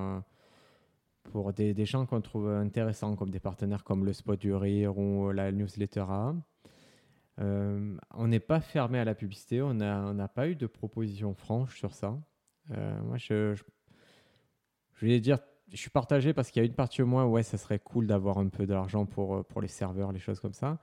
pour 1.24 1.52
des, 1.52 1.86
gens 1.86 2.06
qu'on 2.06 2.22
trouve 2.22 2.50
intéressants, 2.50 3.18
comme 3.18 3.30
des 3.30 3.42
partenaires 3.42 3.84
comme 3.84 4.06
le 4.06 4.14
Spot 4.14 4.40
du 4.40 4.54
Rire 4.54 4.98
ou 4.98 5.32
la 5.32 5.52
newsletter 5.52 6.06
A. 6.08 6.34
Euh, 7.42 7.98
on 8.14 8.28
n'est 8.28 8.40
pas 8.40 8.62
fermé 8.62 9.00
à 9.00 9.04
la 9.04 9.16
publicité, 9.16 9.62
on 9.62 9.74
n'a 9.74 10.28
pas 10.30 10.48
eu 10.48 10.56
de 10.56 10.66
proposition 10.66 11.34
franche 11.34 11.78
sur 11.78 11.94
ça. 11.94 12.18
Euh, 12.72 13.02
moi, 13.02 13.18
je, 13.18 13.54
je, 14.94 15.18
dire, 15.18 15.40
je 15.74 15.78
suis 15.78 15.90
partagé 15.90 16.34
parce 16.34 16.52
qu'il 16.52 16.62
y 16.62 16.66
a 16.66 16.68
une 16.68 16.74
partie 16.74 17.00
de 17.00 17.04
moi, 17.04 17.28
ouais, 17.28 17.44
ça 17.44 17.58
serait 17.58 17.80
cool 17.80 18.08
d'avoir 18.08 18.38
un 18.38 18.48
peu 18.48 18.66
d'argent 18.66 19.06
pour, 19.06 19.44
pour 19.44 19.60
les 19.60 19.68
serveurs, 19.68 20.14
les 20.14 20.20
choses 20.20 20.40
comme 20.40 20.54
ça. 20.54 20.80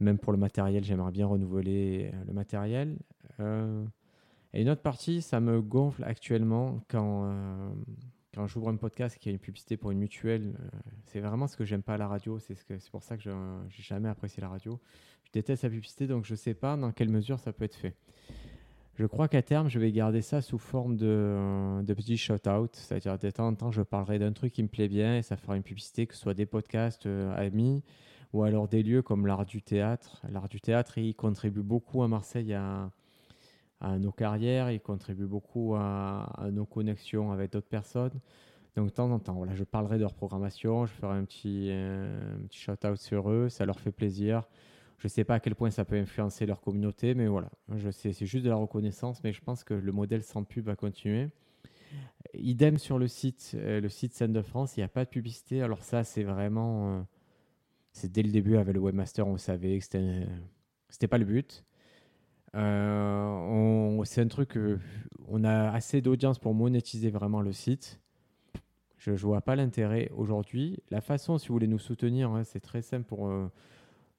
Même 0.00 0.18
pour 0.18 0.32
le 0.32 0.38
matériel, 0.38 0.82
j'aimerais 0.84 1.12
bien 1.12 1.26
renouveler 1.26 2.12
le 2.26 2.32
matériel. 2.32 2.96
Euh, 3.38 3.84
et 4.54 4.62
une 4.62 4.68
autre 4.68 4.82
partie, 4.82 5.22
ça 5.22 5.40
me 5.40 5.60
gonfle 5.60 6.04
actuellement 6.04 6.80
quand, 6.88 7.34
quand 8.34 8.46
j'ouvre 8.46 8.68
un 8.68 8.76
podcast 8.76 9.18
qui 9.18 9.28
a 9.28 9.32
une 9.32 9.38
publicité 9.38 9.76
pour 9.76 9.90
une 9.90 9.98
mutuelle. 9.98 10.54
c'est 11.06 11.20
vraiment 11.20 11.46
ce 11.46 11.56
que 11.56 11.64
j'aime 11.64 11.82
pas 11.82 11.94
à 11.94 11.98
la 11.98 12.08
radio. 12.08 12.38
C'est 12.38 12.54
ce 12.54 12.90
pour 12.90 13.02
ça 13.02 13.16
que 13.16 13.22
je 13.22 13.30
n'ai 13.30 13.70
jamais 13.70 14.08
apprécié 14.08 14.40
la 14.40 14.48
radio 14.48 14.78
déteste 15.32 15.62
la 15.64 15.70
publicité, 15.70 16.06
donc 16.06 16.24
je 16.24 16.32
ne 16.32 16.36
sais 16.36 16.54
pas 16.54 16.76
dans 16.76 16.92
quelle 16.92 17.08
mesure 17.08 17.38
ça 17.38 17.52
peut 17.52 17.64
être 17.64 17.74
fait. 17.74 17.94
Je 18.96 19.06
crois 19.06 19.26
qu'à 19.26 19.42
terme, 19.42 19.68
je 19.68 19.78
vais 19.78 19.90
garder 19.90 20.20
ça 20.20 20.42
sous 20.42 20.58
forme 20.58 20.96
de, 20.96 21.06
euh, 21.08 21.82
de 21.82 21.94
petits 21.94 22.18
shout-out, 22.18 22.76
c'est-à-dire 22.76 23.18
de 23.18 23.30
temps 23.30 23.48
en 23.48 23.54
temps, 23.54 23.72
je 23.72 23.80
parlerai 23.80 24.18
d'un 24.18 24.32
truc 24.32 24.52
qui 24.52 24.62
me 24.62 24.68
plaît 24.68 24.88
bien 24.88 25.16
et 25.16 25.22
ça 25.22 25.36
fera 25.36 25.56
une 25.56 25.62
publicité, 25.62 26.06
que 26.06 26.14
ce 26.14 26.20
soit 26.20 26.34
des 26.34 26.44
podcasts 26.44 27.06
euh, 27.06 27.34
amis 27.34 27.82
ou 28.34 28.42
alors 28.42 28.68
des 28.68 28.82
lieux 28.82 29.02
comme 29.02 29.26
l'art 29.26 29.46
du 29.46 29.62
théâtre. 29.62 30.22
L'art 30.30 30.48
du 30.48 30.60
théâtre, 30.60 30.98
il 30.98 31.14
contribue 31.14 31.62
beaucoup 31.62 32.02
à 32.02 32.08
Marseille 32.08 32.52
à, 32.52 32.90
à 33.82 33.98
nos 33.98 34.12
carrières, 34.12 34.70
il 34.70 34.80
contribue 34.80 35.26
beaucoup 35.26 35.74
à, 35.74 36.48
nos 36.52 36.64
connexions 36.64 37.32
avec 37.32 37.52
d'autres 37.52 37.68
personnes. 37.68 38.12
Donc 38.76 38.86
de 38.86 38.92
temps 38.92 39.10
en 39.10 39.18
temps, 39.18 39.34
voilà, 39.34 39.54
je 39.54 39.64
parlerai 39.64 39.96
de 39.96 40.02
leur 40.02 40.14
programmation, 40.14 40.86
je 40.86 40.92
ferai 40.92 41.14
un 41.14 41.24
petit, 41.24 41.68
euh, 41.70 42.38
shout-out 42.50 42.96
sur 42.96 43.30
eux, 43.30 43.48
ça 43.50 43.66
leur 43.66 43.80
fait 43.80 43.90
plaisir. 43.90 44.44
Je 44.98 45.06
ne 45.06 45.10
sais 45.10 45.24
pas 45.24 45.34
à 45.34 45.40
quel 45.40 45.56
point 45.56 45.70
ça 45.70 45.84
peut 45.84 45.96
influencer 45.96 46.46
leur 46.46 46.60
communauté, 46.60 47.14
mais 47.14 47.26
voilà, 47.26 47.50
je 47.74 47.90
sais, 47.90 48.12
c'est 48.12 48.24
juste 48.24 48.44
de 48.44 48.48
la 48.48 48.56
reconnaissance, 48.56 49.22
mais 49.24 49.32
je 49.32 49.42
pense 49.42 49.64
que 49.64 49.74
le 49.74 49.92
modèle 49.92 50.22
sans 50.22 50.44
pub 50.44 50.66
va 50.66 50.76
continuer. 50.76 51.28
Idem 52.34 52.78
sur 52.78 52.98
le 52.98 53.08
site, 53.08 53.52
euh, 53.56 53.80
le 53.80 53.88
site 53.88 54.14
Scène 54.14 54.32
de 54.32 54.42
France, 54.42 54.76
il 54.76 54.80
n'y 54.80 54.84
a 54.84 54.88
pas 54.88 55.04
de 55.04 55.10
publicité. 55.10 55.60
Alors 55.60 55.82
ça, 55.82 56.04
c'est 56.04 56.22
vraiment, 56.22 57.00
euh, 57.00 57.02
c'est 57.92 58.10
dès 58.10 58.22
le 58.22 58.30
début 58.30 58.56
avec 58.56 58.74
le 58.74 58.80
webmaster, 58.80 59.26
on 59.26 59.36
savait 59.36 59.76
que 59.76 59.84
c'était, 59.84 60.26
c'était 60.88 61.08
pas 61.08 61.18
le 61.18 61.24
but. 61.24 61.64
Euh, 62.54 64.04
c'est 64.04 64.20
un 64.20 64.28
truc, 64.28 64.58
on 65.28 65.44
a 65.44 65.70
assez 65.70 66.00
d'audience 66.00 66.38
pour 66.38 66.54
monétiser 66.54 67.10
vraiment 67.10 67.40
le 67.40 67.52
site. 67.52 68.00
Je 68.98 69.12
ne 69.12 69.16
vois 69.16 69.40
pas 69.40 69.56
l'intérêt 69.56 70.10
aujourd'hui. 70.14 70.78
La 70.90 71.00
façon, 71.00 71.38
si 71.38 71.48
vous 71.48 71.54
voulez 71.54 71.66
nous 71.66 71.78
soutenir, 71.78 72.30
hein, 72.30 72.44
c'est 72.44 72.60
très 72.60 72.82
simple 72.82 73.04
pour 73.04 73.30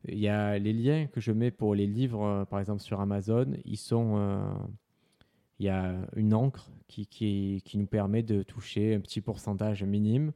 il 0.08 0.20
y 0.20 0.28
a 0.28 0.60
les 0.60 0.74
liens 0.74 1.08
que 1.08 1.22
je 1.22 1.32
mets 1.32 1.52
pour 1.52 1.76
les 1.76 1.88
livres, 1.88 2.24
euh, 2.24 2.46
par 2.46 2.60
exemple 2.60 2.82
sur 2.82 3.00
Amazon, 3.00 3.54
ils 3.66 3.78
sont, 3.78 4.16
euh, 4.18 4.54
il 5.60 5.66
y 5.66 5.70
a 5.70 5.96
une 6.16 6.34
encre 6.34 6.70
qui, 6.88 7.08
qui, 7.08 7.78
nous 7.78 7.88
permet 7.88 8.22
de 8.22 8.44
toucher 8.44 8.94
un 8.96 9.00
petit 9.00 9.22
pourcentage 9.22 9.84
minime. 9.84 10.34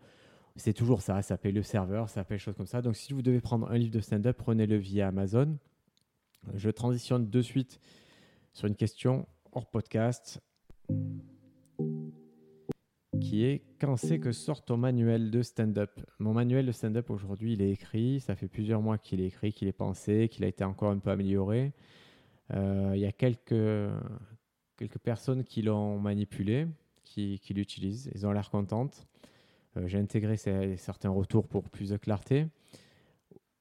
C'est 0.56 0.74
toujours 0.74 1.02
ça, 1.02 1.22
ça 1.22 1.38
paye 1.38 1.52
le 1.52 1.64
serveur, 1.64 2.10
ça 2.10 2.24
paye 2.24 2.40
choses 2.40 2.56
comme 2.56 2.66
ça. 2.66 2.82
Donc 2.82 2.96
si 2.96 3.14
vous 3.14 3.22
devez 3.22 3.42
prendre 3.42 3.70
un 3.70 3.78
livre 3.78 3.94
de 3.94 4.00
stand-up, 4.00 4.38
prenez-le 4.38 4.78
via 4.78 5.10
Amazon. 5.10 5.58
Je 6.56 6.70
transitionne 6.70 7.30
de 7.30 7.42
suite 7.42 7.80
sur 8.54 8.68
une 8.68 8.76
question 8.76 9.28
hors 9.52 9.70
podcast 9.70 10.40
qui 13.20 13.44
est 13.44 13.62
quand 13.80 13.98
c'est 13.98 14.20
que 14.20 14.32
sort 14.32 14.64
ton 14.64 14.78
manuel 14.78 15.32
de 15.32 15.42
stand-up? 15.42 16.00
Mon 16.20 16.34
manuel 16.34 16.66
de 16.66 16.72
stand-up 16.72 17.10
aujourd'hui, 17.10 17.54
il 17.54 17.62
est 17.62 17.72
écrit. 17.72 18.20
Ça 18.20 18.36
fait 18.36 18.48
plusieurs 18.48 18.82
mois 18.82 18.98
qu'il 18.98 19.22
est 19.22 19.28
écrit, 19.28 19.54
qu'il 19.54 19.68
est 19.68 19.74
pensé, 19.74 20.30
qu'il 20.30 20.44
a 20.44 20.48
été 20.48 20.64
encore 20.64 20.92
un 20.92 21.00
peu 21.00 21.10
amélioré. 21.10 21.74
Euh, 22.54 22.92
il 22.96 23.02
y 23.02 23.06
a 23.06 23.12
quelques, 23.12 23.92
quelques 24.78 25.00
personnes 25.00 25.44
qui 25.44 25.62
l'ont 25.62 26.00
manipulé, 26.00 26.68
qui, 27.04 27.40
qui 27.40 27.54
l'utilisent. 27.54 28.10
Ils 28.16 28.26
ont 28.26 28.32
l'air 28.32 28.50
contentes. 28.50 29.08
Euh, 29.76 29.88
j'ai 29.88 30.00
intégré 30.00 30.38
certains 30.38 31.10
retours 31.10 31.48
pour 31.48 31.70
plus 31.70 31.90
de 31.90 31.98
clarté. 31.98 32.48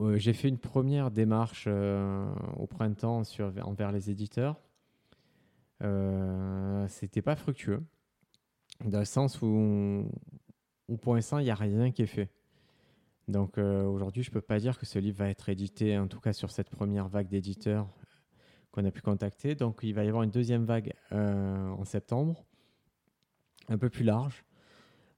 Euh, 0.03 0.17
j'ai 0.17 0.33
fait 0.33 0.49
une 0.49 0.59
première 0.59 1.11
démarche 1.11 1.67
au 1.67 2.67
printemps 2.67 3.23
envers 3.63 3.93
les 3.93 4.11
éditeurs. 4.11 4.61
C'était 6.89 7.23
pas 7.23 7.37
fructueux 7.37 7.83
dans 8.85 8.99
le 8.99 9.05
sens 9.05 9.41
où, 9.43 10.11
pour 11.01 11.15
l'instant, 11.15 11.39
il 11.39 11.45
n'y 11.45 11.51
a 11.51 11.55
rien 11.55 11.91
qui 11.91 12.03
est 12.03 12.07
fait. 12.07 12.31
Donc 13.29 13.59
euh, 13.59 13.85
aujourd'hui, 13.85 14.23
je 14.23 14.31
ne 14.31 14.35
peux 14.35 14.41
pas 14.41 14.61
dire 14.61 14.79
que 14.79 14.87
ce 14.87 14.99
livre 14.99 15.19
va 15.19 15.29
être 15.29 15.49
édité, 15.49 15.99
en 15.99 16.07
tout 16.07 16.21
cas 16.21 16.33
sur 16.33 16.51
cette 16.51 16.71
première 16.71 17.09
vague 17.09 17.29
d'éditeurs 17.29 17.89
qu'on 18.71 18.85
a 18.85 18.91
pu 18.91 19.01
contacter. 19.01 19.55
Donc 19.55 19.81
il 19.83 19.95
va 19.95 20.05
y 20.05 20.09
avoir 20.09 20.23
une 20.23 20.31
deuxième 20.31 20.65
vague 20.65 20.93
euh, 21.13 21.69
en 21.71 21.85
septembre, 21.85 22.45
un 23.69 23.79
peu 23.79 23.91
plus 23.91 24.05
large. 24.05 24.45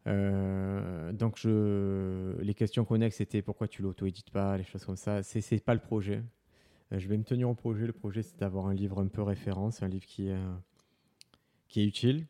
Euh, 0.08 1.12
donc 1.12 1.44
les 1.44 2.54
questions 2.54 2.84
connexes, 2.84 3.16
c'était 3.16 3.42
pourquoi 3.42 3.68
tu 3.68 3.82
l'auto-édites 3.82 4.30
pas, 4.30 4.56
les 4.56 4.64
choses 4.64 4.84
comme 4.84 4.96
ça. 4.96 5.22
Ce 5.22 5.38
n'est 5.54 5.60
pas 5.60 5.74
le 5.74 5.80
projet. 5.80 6.22
je 6.90 7.06
vais 7.08 7.16
me 7.16 7.24
tenir 7.24 7.48
au 7.48 7.54
projet. 7.54 7.86
Le 7.86 7.92
projet, 7.92 8.22
c'est 8.22 8.38
d'avoir 8.38 8.66
un 8.66 8.74
livre 8.74 9.00
un 9.00 9.08
peu 9.08 9.22
référence, 9.22 9.82
un 9.82 9.88
livre 9.88 10.06
qui, 10.06 10.28
est 10.28 11.84
utile, 11.84 12.26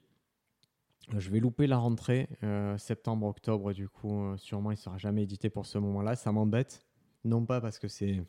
je 1.16 1.30
vais 1.30 1.40
louper 1.40 1.66
la 1.66 1.78
rentrée, 1.78 2.28
euh, 2.42 2.76
septembre-octobre, 2.76 3.72
du 3.72 3.88
coup, 3.88 4.24
euh, 4.24 4.36
sûrement 4.36 4.70
il 4.72 4.74
ne 4.74 4.80
sera 4.80 4.98
jamais 4.98 5.22
édité 5.22 5.48
pour 5.48 5.64
ce 5.64 5.78
moment-là. 5.78 6.16
Ça 6.16 6.32
m'embête, 6.32 6.84
non 7.24 7.46
pas 7.46 7.60
parce 7.60 7.78
que 7.78 7.88
c'est 7.88 8.22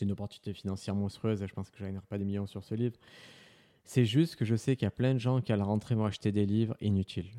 une 0.00 0.12
opportunité 0.12 0.52
financière 0.52 0.94
monstrueuse 0.94 1.42
et 1.42 1.46
je 1.46 1.54
pense 1.54 1.70
que 1.70 1.78
je 1.78 1.98
pas 2.08 2.18
des 2.18 2.24
millions 2.24 2.46
sur 2.46 2.64
ce 2.64 2.74
livre. 2.74 2.96
C'est 3.84 4.04
juste 4.04 4.36
que 4.36 4.44
je 4.44 4.56
sais 4.56 4.76
qu'il 4.76 4.84
y 4.84 4.88
a 4.88 4.90
plein 4.90 5.14
de 5.14 5.18
gens 5.18 5.40
qui 5.40 5.52
à 5.52 5.56
la 5.56 5.64
rentrée 5.64 5.94
vont 5.94 6.04
acheter 6.04 6.32
des 6.32 6.46
livres 6.46 6.76
inutiles. 6.80 7.30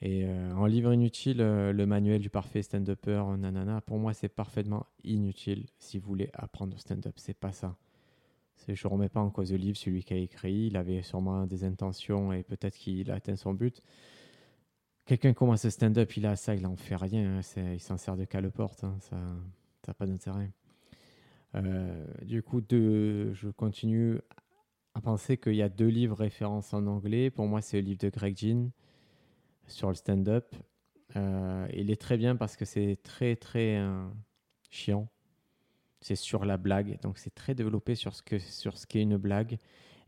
Et 0.00 0.24
euh, 0.24 0.52
en 0.54 0.66
livre 0.66 0.92
inutile, 0.92 1.38
le 1.38 1.86
manuel 1.86 2.20
du 2.20 2.30
parfait 2.30 2.62
stand-upper, 2.62 3.24
nanana, 3.38 3.80
pour 3.80 3.98
moi 3.98 4.14
c'est 4.14 4.28
parfaitement 4.28 4.86
inutile 5.02 5.66
si 5.78 5.98
vous 5.98 6.06
voulez 6.06 6.30
apprendre 6.34 6.74
le 6.74 6.78
stand-up. 6.78 7.14
C'est 7.16 7.38
pas 7.38 7.52
ça. 7.52 7.76
Je 8.66 8.86
ne 8.86 8.92
remets 8.92 9.08
pas 9.08 9.20
en 9.20 9.30
cause 9.30 9.52
le 9.52 9.58
livre, 9.58 9.76
celui 9.76 10.04
qui 10.04 10.12
a 10.12 10.16
écrit. 10.16 10.66
Il 10.66 10.76
avait 10.76 11.02
sûrement 11.02 11.46
des 11.46 11.64
intentions 11.64 12.32
et 12.32 12.42
peut-être 12.42 12.76
qu'il 12.76 13.10
a 13.10 13.14
atteint 13.14 13.36
son 13.36 13.54
but. 13.54 13.82
Quelqu'un 15.06 15.32
commence 15.32 15.64
à 15.64 15.70
stand-up, 15.70 16.16
il 16.16 16.26
a 16.26 16.36
ça, 16.36 16.54
il 16.54 16.62
n'en 16.62 16.76
fait 16.76 16.96
rien. 16.96 17.38
Hein. 17.38 17.72
il 17.72 17.80
s'en 17.80 17.96
sert 17.96 18.16
de 18.16 18.24
cale-porte. 18.24 18.84
Hein. 18.84 18.96
Ça 19.00 19.16
n'a 19.16 19.94
pas 19.94 20.06
d'intérêt. 20.06 20.50
Euh, 21.54 22.04
du 22.22 22.42
coup, 22.42 22.60
je 22.70 23.48
continue 23.48 24.18
à 24.94 25.00
penser 25.00 25.38
qu'il 25.38 25.54
y 25.54 25.62
a 25.62 25.70
deux 25.70 25.86
livres 25.86 26.16
références 26.16 26.74
en 26.74 26.86
anglais. 26.86 27.30
Pour 27.30 27.46
moi, 27.46 27.62
c'est 27.62 27.80
le 27.80 27.86
livre 27.86 28.00
de 28.00 28.10
Greg 28.10 28.36
Jean 28.36 28.70
sur 29.68 29.88
le 29.88 29.94
stand-up. 29.94 30.54
Euh, 31.16 31.66
il 31.72 31.90
est 31.90 32.00
très 32.00 32.16
bien 32.16 32.36
parce 32.36 32.56
que 32.56 32.64
c'est 32.64 32.98
très, 33.02 33.36
très 33.36 33.78
euh, 33.78 34.06
chiant 34.70 35.08
c'est 36.00 36.16
sur 36.16 36.44
la 36.44 36.56
blague. 36.56 36.98
Donc 37.02 37.18
c'est 37.18 37.34
très 37.34 37.54
développé 37.54 37.94
sur 37.94 38.14
ce 38.14 38.22
qu'est 38.86 39.02
une 39.02 39.16
blague. 39.16 39.58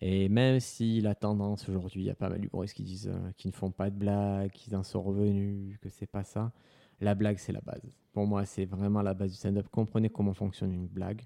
Et 0.01 0.29
même 0.29 0.61
si 0.61 1.01
la 1.01 1.15
tendance 1.15 1.69
aujourd'hui, 1.69 2.03
il 2.03 2.07
y 2.07 2.11
a 2.11 2.15
pas 2.15 2.31
mal 2.31 2.41
d'humoristes 2.41 2.75
qui 2.75 2.85
disent 2.85 3.09
euh, 3.13 3.33
qu'ils 3.37 3.51
ne 3.51 3.55
font 3.55 3.71
pas 3.71 3.91
de 3.91 3.97
blagues, 3.97 4.51
qu'ils 4.51 4.75
en 4.75 4.83
sont 4.83 5.03
revenus, 5.03 5.79
que 5.81 5.91
c'est 5.91 6.07
pas 6.07 6.25
ça. 6.25 6.53
La 7.01 7.15
blague, 7.15 7.37
c'est 7.39 7.53
la 7.53 7.61
base. 7.61 7.83
Pour 8.13 8.27
moi, 8.27 8.47
c'est 8.47 8.65
vraiment 8.65 9.03
la 9.03 9.13
base 9.13 9.33
du 9.33 9.37
stand-up. 9.37 9.69
Comprenez 9.71 10.09
comment 10.09 10.33
fonctionne 10.33 10.73
une 10.73 10.87
blague. 10.87 11.23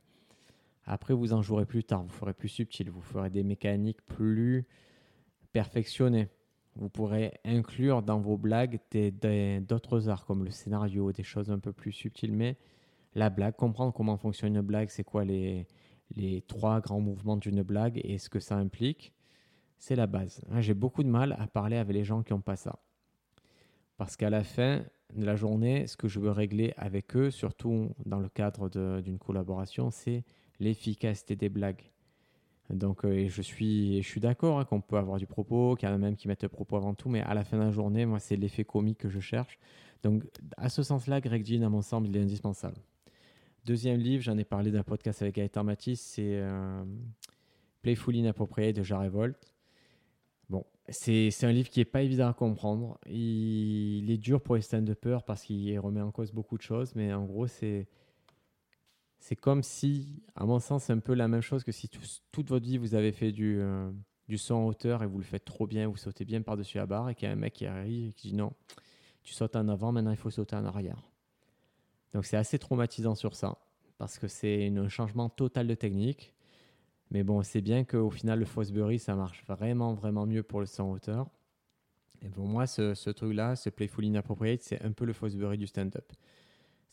Après, 0.86 1.14
vous 1.14 1.32
en 1.32 1.40
jouerez 1.40 1.66
plus 1.66 1.84
tard, 1.84 2.02
vous 2.02 2.10
ferez 2.10 2.34
plus 2.34 2.48
subtil, 2.48 2.90
vous 2.90 3.00
ferez 3.00 3.30
des 3.30 3.42
mécaniques 3.42 4.04
plus 4.06 4.66
perfectionnées. 5.52 6.28
Vous 6.76 6.88
pourrez 6.88 7.32
inclure 7.44 8.02
dans 8.02 8.18
vos 8.18 8.36
blagues 8.36 8.80
d'autres 9.60 10.08
arts 10.08 10.26
comme 10.26 10.44
le 10.44 10.50
scénario, 10.50 11.12
des 11.12 11.22
choses 11.22 11.50
un 11.50 11.58
peu 11.58 11.72
plus 11.72 11.92
subtiles, 11.92 12.32
mais 12.32 12.56
la 13.14 13.30
blague, 13.30 13.54
comprendre 13.54 13.92
comment 13.92 14.16
fonctionne 14.16 14.56
une 14.56 14.62
blague, 14.62 14.88
c'est 14.90 15.04
quoi 15.04 15.24
les, 15.24 15.68
les 16.16 16.42
trois 16.42 16.80
grands 16.80 17.00
mouvements 17.00 17.36
d'une 17.36 17.62
blague 17.62 18.00
et 18.02 18.18
ce 18.18 18.28
que 18.28 18.40
ça 18.40 18.56
implique, 18.56 19.12
c'est 19.78 19.96
la 19.96 20.06
base. 20.06 20.42
J'ai 20.58 20.74
beaucoup 20.74 21.02
de 21.02 21.08
mal 21.08 21.36
à 21.38 21.46
parler 21.46 21.76
avec 21.76 21.94
les 21.94 22.04
gens 22.04 22.22
qui 22.22 22.32
n'ont 22.32 22.40
pas 22.40 22.56
ça. 22.56 22.78
Parce 23.96 24.16
qu'à 24.16 24.30
la 24.30 24.42
fin 24.42 24.84
de 25.14 25.24
la 25.24 25.36
journée, 25.36 25.86
ce 25.86 25.96
que 25.96 26.08
je 26.08 26.18
veux 26.18 26.30
régler 26.30 26.74
avec 26.76 27.14
eux, 27.16 27.30
surtout 27.30 27.90
dans 28.04 28.18
le 28.18 28.28
cadre 28.28 28.68
d'une 29.00 29.18
collaboration, 29.18 29.90
c'est 29.90 30.24
l'efficacité 30.58 31.36
des 31.36 31.48
blagues. 31.48 31.82
Donc, 32.70 33.04
euh, 33.04 33.28
je 33.28 33.42
suis, 33.42 34.02
je 34.02 34.08
suis 34.08 34.20
d'accord 34.20 34.58
hein, 34.58 34.64
qu'on 34.64 34.80
peut 34.80 34.96
avoir 34.96 35.18
du 35.18 35.26
propos, 35.26 35.76
qu'il 35.76 35.88
y 35.88 35.92
en 35.92 35.94
a 35.94 35.98
même 35.98 36.16
qui 36.16 36.28
mettent 36.28 36.42
le 36.42 36.48
propos 36.48 36.76
avant 36.76 36.94
tout, 36.94 37.08
mais 37.08 37.20
à 37.20 37.34
la 37.34 37.44
fin 37.44 37.58
de 37.58 37.62
la 37.62 37.70
journée, 37.70 38.06
moi, 38.06 38.18
c'est 38.18 38.36
l'effet 38.36 38.64
comique 38.64 38.98
que 38.98 39.08
je 39.08 39.20
cherche. 39.20 39.58
Donc, 40.02 40.24
à 40.56 40.68
ce 40.68 40.82
sens-là, 40.82 41.20
Greg 41.20 41.44
Jean, 41.44 41.62
à 41.62 41.68
mon 41.68 41.82
sens, 41.82 42.02
il 42.06 42.16
est 42.16 42.20
indispensable. 42.20 42.76
Deuxième 43.64 43.98
livre, 43.98 44.22
j'en 44.22 44.36
ai 44.36 44.44
parlé 44.44 44.70
d'un 44.70 44.82
podcast 44.82 45.22
avec 45.22 45.36
Gaëtan 45.36 45.64
Matisse, 45.64 46.00
c'est 46.00 46.36
euh, 46.36 46.84
Playful 47.82 48.14
Inappropriate 48.16 48.76
de 48.76 48.82
Jean 48.82 49.00
Revolt. 49.00 49.36
Bon, 50.50 50.66
c'est 50.88 51.30
un 51.44 51.52
livre 51.52 51.70
qui 51.70 51.80
n'est 51.80 51.86
pas 51.86 52.02
évident 52.02 52.28
à 52.28 52.34
comprendre. 52.34 52.98
Il, 53.06 54.10
est 54.10 54.18
dur 54.18 54.42
pour 54.42 54.56
les 54.56 54.60
stand-uppers 54.60 55.22
parce 55.22 55.42
qu'il 55.42 55.78
remet 55.78 56.02
en 56.02 56.10
cause 56.10 56.32
beaucoup 56.32 56.58
de 56.58 56.62
choses, 56.62 56.94
mais 56.94 57.12
en 57.12 57.24
gros, 57.24 57.46
c'est. 57.46 57.86
C'est 59.24 59.36
comme 59.36 59.62
si, 59.62 60.22
à 60.34 60.44
mon 60.44 60.58
sens, 60.58 60.84
c'est 60.84 60.92
un 60.92 60.98
peu 60.98 61.14
la 61.14 61.28
même 61.28 61.40
chose 61.40 61.64
que 61.64 61.72
si 61.72 61.88
toute 62.30 62.50
votre 62.50 62.66
vie 62.66 62.76
vous 62.76 62.94
avez 62.94 63.10
fait 63.10 63.32
du, 63.32 63.58
euh, 63.58 63.90
saut 64.36 64.54
en 64.54 64.66
hauteur 64.66 65.02
et 65.02 65.06
vous 65.06 65.16
le 65.16 65.24
faites 65.24 65.46
trop 65.46 65.66
bien, 65.66 65.88
vous 65.88 65.96
sautez 65.96 66.26
bien 66.26 66.42
par-dessus 66.42 66.76
la 66.76 66.84
barre 66.84 67.08
et 67.08 67.14
qu'il 67.14 67.26
y 67.26 67.30
a 67.30 67.32
un 67.32 67.36
mec 67.36 67.54
qui 67.54 67.64
arrive 67.64 68.10
et 68.10 68.12
qui 68.12 68.28
dit 68.28 68.34
non, 68.34 68.52
tu 69.22 69.32
sautes 69.32 69.56
en 69.56 69.66
avant, 69.68 69.92
maintenant 69.92 70.10
il 70.10 70.18
faut 70.18 70.28
sauter 70.28 70.56
en 70.56 70.66
arrière. 70.66 71.10
Donc 72.12 72.26
c'est 72.26 72.36
assez 72.36 72.58
traumatisant 72.58 73.14
sur 73.14 73.34
ça 73.34 73.56
parce 73.96 74.18
que 74.18 74.28
c'est 74.28 74.68
un 74.68 74.90
changement 74.90 75.30
total 75.30 75.68
de 75.68 75.74
technique. 75.74 76.34
Mais 77.10 77.22
bon, 77.22 77.42
c'est 77.42 77.62
bien 77.62 77.84
qu'au 77.84 78.10
final, 78.10 78.40
le 78.40 78.44
Fosbury, 78.44 78.98
ça 78.98 79.14
marche 79.14 79.42
vraiment, 79.46 79.94
vraiment 79.94 80.26
mieux 80.26 80.42
pour 80.42 80.60
le 80.60 80.66
saut 80.66 80.82
en 80.82 80.92
hauteur. 80.92 81.30
Et 82.20 82.28
pour 82.28 82.44
moi, 82.44 82.66
ce, 82.66 82.92
ce 82.92 83.08
truc-là, 83.08 83.56
ce 83.56 83.70
Playful 83.70 84.04
Inappropriate, 84.04 84.62
c'est 84.62 84.82
un 84.82 84.92
peu 84.92 85.06
le 85.06 85.14
Fosbury 85.14 85.56
du 85.56 85.66
stand-up. 85.66 86.12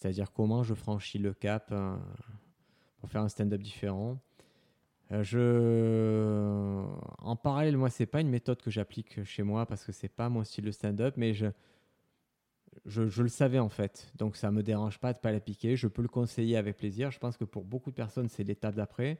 C'est-à-dire 0.01 0.31
comment 0.31 0.63
je 0.63 0.73
franchis 0.73 1.19
le 1.19 1.31
cap 1.31 1.69
euh, 1.71 1.95
pour 2.99 3.09
faire 3.09 3.21
un 3.21 3.29
stand-up 3.29 3.61
différent. 3.61 4.17
Euh, 5.11 5.21
je... 5.21 6.83
En 7.19 7.35
parallèle, 7.35 7.77
moi, 7.77 7.91
c'est 7.91 8.07
pas 8.07 8.19
une 8.19 8.29
méthode 8.29 8.63
que 8.63 8.71
j'applique 8.71 9.23
chez 9.23 9.43
moi 9.43 9.67
parce 9.67 9.85
que 9.85 9.91
c'est 9.91 10.09
pas 10.09 10.27
mon 10.27 10.43
style 10.43 10.65
de 10.65 10.71
stand-up, 10.71 11.15
mais 11.17 11.33
je... 11.33 11.47
Je, 12.85 13.21
le 13.21 13.27
savais 13.27 13.59
en 13.59 13.67
fait. 13.67 14.11
Donc 14.15 14.37
ça 14.37 14.49
me 14.49 14.63
dérange 14.63 14.97
pas 14.97 15.11
de 15.11 15.19
pas 15.19 15.31
l'appliquer. 15.31 15.75
Je 15.75 15.87
peux 15.87 16.01
le 16.01 16.07
conseiller 16.07 16.55
avec 16.55 16.77
plaisir. 16.77 17.11
Je 17.11 17.19
pense 17.19 17.35
que 17.35 17.43
pour 17.43 17.65
beaucoup 17.65 17.91
de 17.91 17.95
personnes, 17.95 18.29
c'est 18.29 18.45
l'étape 18.45 18.75
d'après. 18.75 19.19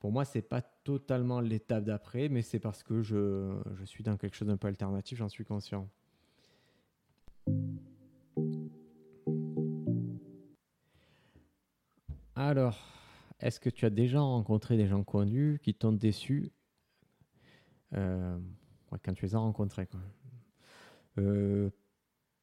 Pour 0.00 0.12
moi, 0.12 0.26
c'est 0.26 0.42
pas 0.42 0.60
totalement 0.60 1.40
l'étape 1.40 1.82
d'après, 1.82 2.28
mais 2.28 2.42
c'est 2.42 2.60
parce 2.60 2.82
que 2.82 3.00
je, 3.00 3.56
je 3.74 3.84
suis 3.84 4.04
dans 4.04 4.18
quelque 4.18 4.36
chose 4.36 4.48
d'un 4.48 4.58
peu 4.58 4.68
alternatif, 4.68 5.16
j'en 5.16 5.30
suis 5.30 5.46
conscient. 5.46 5.88
Alors, 12.36 12.76
est-ce 13.38 13.60
que 13.60 13.70
tu 13.70 13.84
as 13.84 13.90
déjà 13.90 14.20
rencontré 14.20 14.76
des 14.76 14.88
gens 14.88 15.04
connus 15.04 15.60
qui 15.62 15.72
t'ont 15.72 15.92
déçu? 15.92 16.50
Euh, 17.94 18.38
quand 19.04 19.14
tu 19.14 19.24
les 19.24 19.36
as 19.36 19.38
rencontrés 19.38 19.88
euh, 21.18 21.70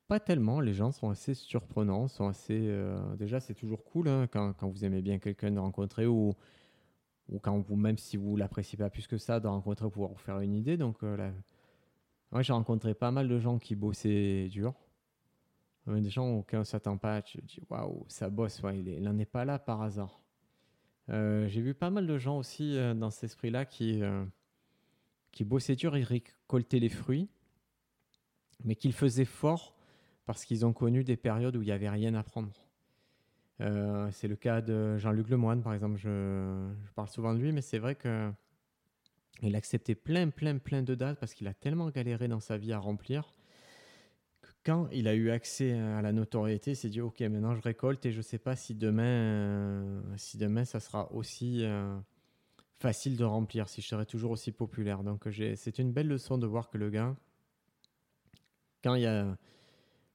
Pas 0.07 0.21
tellement, 0.21 0.61
les 0.61 0.73
gens 0.73 0.93
sont 0.93 1.09
assez 1.09 1.33
surprenants, 1.33 2.07
sont 2.07 2.27
assez... 2.27 2.57
Euh, 2.57 3.15
déjà, 3.15 3.41
c'est 3.41 3.53
toujours 3.53 3.83
cool 3.83 4.07
hein, 4.07 4.27
quand, 4.31 4.55
vous 4.69 4.85
aimez 4.85 5.01
bien 5.01 5.19
quelqu'un 5.19 5.51
de 5.51 5.59
rencontrer 5.59 6.07
ou, 6.07 6.35
quand 7.41 7.59
vous, 7.59 7.75
même 7.75 7.97
si 7.97 8.15
vous 8.15 8.37
l'appréciez 8.37 8.77
pas 8.77 8.89
plus 8.89 9.07
que 9.07 9.17
ça, 9.17 9.41
de 9.41 9.47
rencontrer 9.47 9.83
pour 9.83 9.91
pouvoir 9.91 10.11
vous 10.11 10.19
faire 10.19 10.39
une 10.39 10.53
idée. 10.53 10.77
Donc, 10.77 11.01
moi, 12.31 12.41
j'ai 12.43 12.53
rencontré 12.53 12.93
pas 12.93 13.11
mal 13.11 13.27
de 13.27 13.39
gens 13.39 13.59
qui 13.59 13.75
bossaient 13.75 14.47
dur. 14.49 14.73
Des 15.87 16.09
gens 16.09 16.29
auxquels 16.29 16.59
on 16.59 16.61
ne 16.61 16.65
s'attend 16.65 16.97
pas, 16.97 17.21
tu 17.21 17.39
dis 17.41 17.59
waouh, 17.69 18.05
ça 18.07 18.29
bosse, 18.29 18.61
il 18.73 19.01
n'en 19.01 19.17
est 19.17 19.25
pas 19.25 19.45
là 19.45 19.57
par 19.57 19.81
hasard. 19.81 20.21
Euh, 21.09 21.47
j'ai 21.47 21.61
vu 21.61 21.73
pas 21.73 21.89
mal 21.89 22.07
de 22.07 22.17
gens 22.17 22.37
aussi 22.37 22.77
euh, 22.77 22.93
dans 22.93 23.09
cet 23.09 23.25
esprit-là 23.25 23.65
qui, 23.65 24.01
euh, 24.01 24.23
qui 25.31 25.43
bossaient 25.43 25.75
dur 25.75 25.95
et 25.95 26.03
récoltaient 26.03 26.79
les 26.79 26.89
fruits, 26.89 27.29
mais 28.63 28.75
qu'ils 28.75 28.93
faisaient 28.93 29.25
fort 29.25 29.75
parce 30.25 30.45
qu'ils 30.45 30.65
ont 30.65 30.73
connu 30.73 31.03
des 31.03 31.17
périodes 31.17 31.55
où 31.57 31.61
il 31.61 31.65
n'y 31.65 31.71
avait 31.71 31.89
rien 31.89 32.13
à 32.13 32.23
prendre. 32.23 32.53
c'est 34.11 34.27
le 34.27 34.35
cas 34.35 34.61
de 34.61 34.97
Jean-Luc 34.97 35.29
Lemoine, 35.29 35.61
par 35.61 35.73
exemple. 35.73 35.97
Je, 35.97 36.69
parle 36.95 37.09
souvent 37.09 37.33
de 37.33 37.39
lui, 37.39 37.51
mais 37.51 37.61
c'est 37.61 37.79
vrai 37.79 37.95
que 37.95 38.31
il 39.41 39.55
acceptait 39.55 39.95
plein, 39.95 40.29
plein, 40.29 40.59
plein 40.59 40.83
de 40.83 40.93
dates 40.93 41.19
parce 41.19 41.33
qu'il 41.33 41.47
a 41.47 41.53
tellement 41.53 41.89
galéré 41.89 42.27
dans 42.27 42.39
sa 42.39 42.57
vie 42.57 42.73
à 42.73 42.79
remplir 42.79 43.33
quand 44.63 44.87
il 44.91 45.07
a 45.07 45.15
eu 45.15 45.31
accès 45.31 45.73
à 45.73 46.01
la 46.01 46.11
notoriété, 46.11 46.71
il 46.71 46.75
s'est 46.75 46.89
dit 46.89 47.01
ok 47.01 47.19
maintenant 47.21 47.55
je 47.55 47.61
récolte 47.61 48.05
et 48.05 48.11
je 48.11 48.17
ne 48.17 48.21
sais 48.21 48.37
pas 48.37 48.55
si 48.55 48.75
demain, 48.75 49.03
euh, 49.03 50.01
si 50.17 50.37
demain 50.37 50.65
ça 50.65 50.79
sera 50.79 51.11
aussi 51.11 51.63
euh, 51.63 51.97
facile 52.79 53.17
de 53.17 53.23
remplir, 53.23 53.69
si 53.69 53.81
je 53.81 53.87
serai 53.87 54.05
toujours 54.05 54.31
aussi 54.31 54.51
populaire. 54.51 55.03
Donc 55.03 55.27
c'est 55.55 55.79
une 55.79 55.91
belle 55.91 56.07
leçon 56.07 56.37
de 56.37 56.45
voir 56.45 56.69
que 56.69 56.77
le 56.77 56.89
gars, 56.89 57.15
quand 58.83 58.95
il 58.95 59.03
y 59.03 59.07
a 59.07 59.37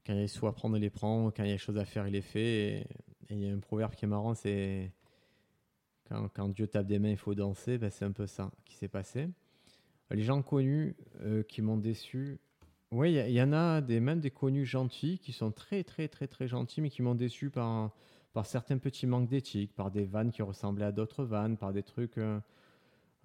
a 0.08 0.28
soit 0.28 0.50
à 0.50 0.52
prendre, 0.52 0.76
il 0.76 0.80
les 0.80 0.90
prend, 0.90 1.30
quand 1.30 1.42
il 1.42 1.48
y 1.48 1.50
a 1.50 1.54
des 1.54 1.58
choses 1.58 1.78
à 1.78 1.84
faire, 1.84 2.06
il 2.06 2.12
les 2.12 2.22
fait. 2.22 2.80
Et, 2.80 2.86
il 3.30 3.40
y 3.40 3.50
a 3.50 3.52
un 3.52 3.58
proverbe 3.58 3.94
qui 3.96 4.04
est 4.04 4.08
marrant, 4.08 4.34
c'est 4.34 4.92
quand, 6.08 6.28
quand, 6.28 6.48
Dieu 6.48 6.68
tape 6.68 6.86
des 6.86 7.00
mains, 7.00 7.10
il 7.10 7.16
faut 7.16 7.34
danser. 7.34 7.76
Ben, 7.76 7.90
c'est 7.90 8.04
un 8.04 8.12
peu 8.12 8.28
ça 8.28 8.52
qui 8.64 8.76
s'est 8.76 8.86
passé. 8.86 9.28
Les 10.12 10.22
gens 10.22 10.42
connus 10.42 10.94
euh, 11.22 11.42
qui 11.42 11.60
m'ont 11.60 11.76
déçu, 11.76 12.38
oui, 12.92 13.14
il 13.14 13.32
y, 13.32 13.42
en 13.42 13.52
a 13.52 13.80
des, 13.80 13.98
même 14.00 14.20
des 14.20 14.30
connus 14.30 14.64
gentils 14.64 15.18
qui 15.18 15.32
sont 15.32 15.50
très, 15.50 15.82
très, 15.82 16.06
très, 16.08 16.28
très 16.28 16.46
gentils, 16.46 16.80
mais 16.80 16.90
qui 16.90 17.02
m'ont 17.02 17.16
déçu 17.16 17.50
par, 17.50 17.90
par 18.32 18.46
certains 18.46 18.78
petits 18.78 19.06
manques 19.06 19.28
d'éthique, 19.28 19.74
par 19.74 19.90
des 19.90 20.04
vannes 20.04 20.30
qui 20.30 20.42
ressemblaient 20.42 20.84
à 20.84 20.92
d'autres 20.92 21.24
vannes, 21.24 21.56
par 21.56 21.72
des 21.72 21.82
trucs. 21.82 22.18
Euh, 22.18 22.38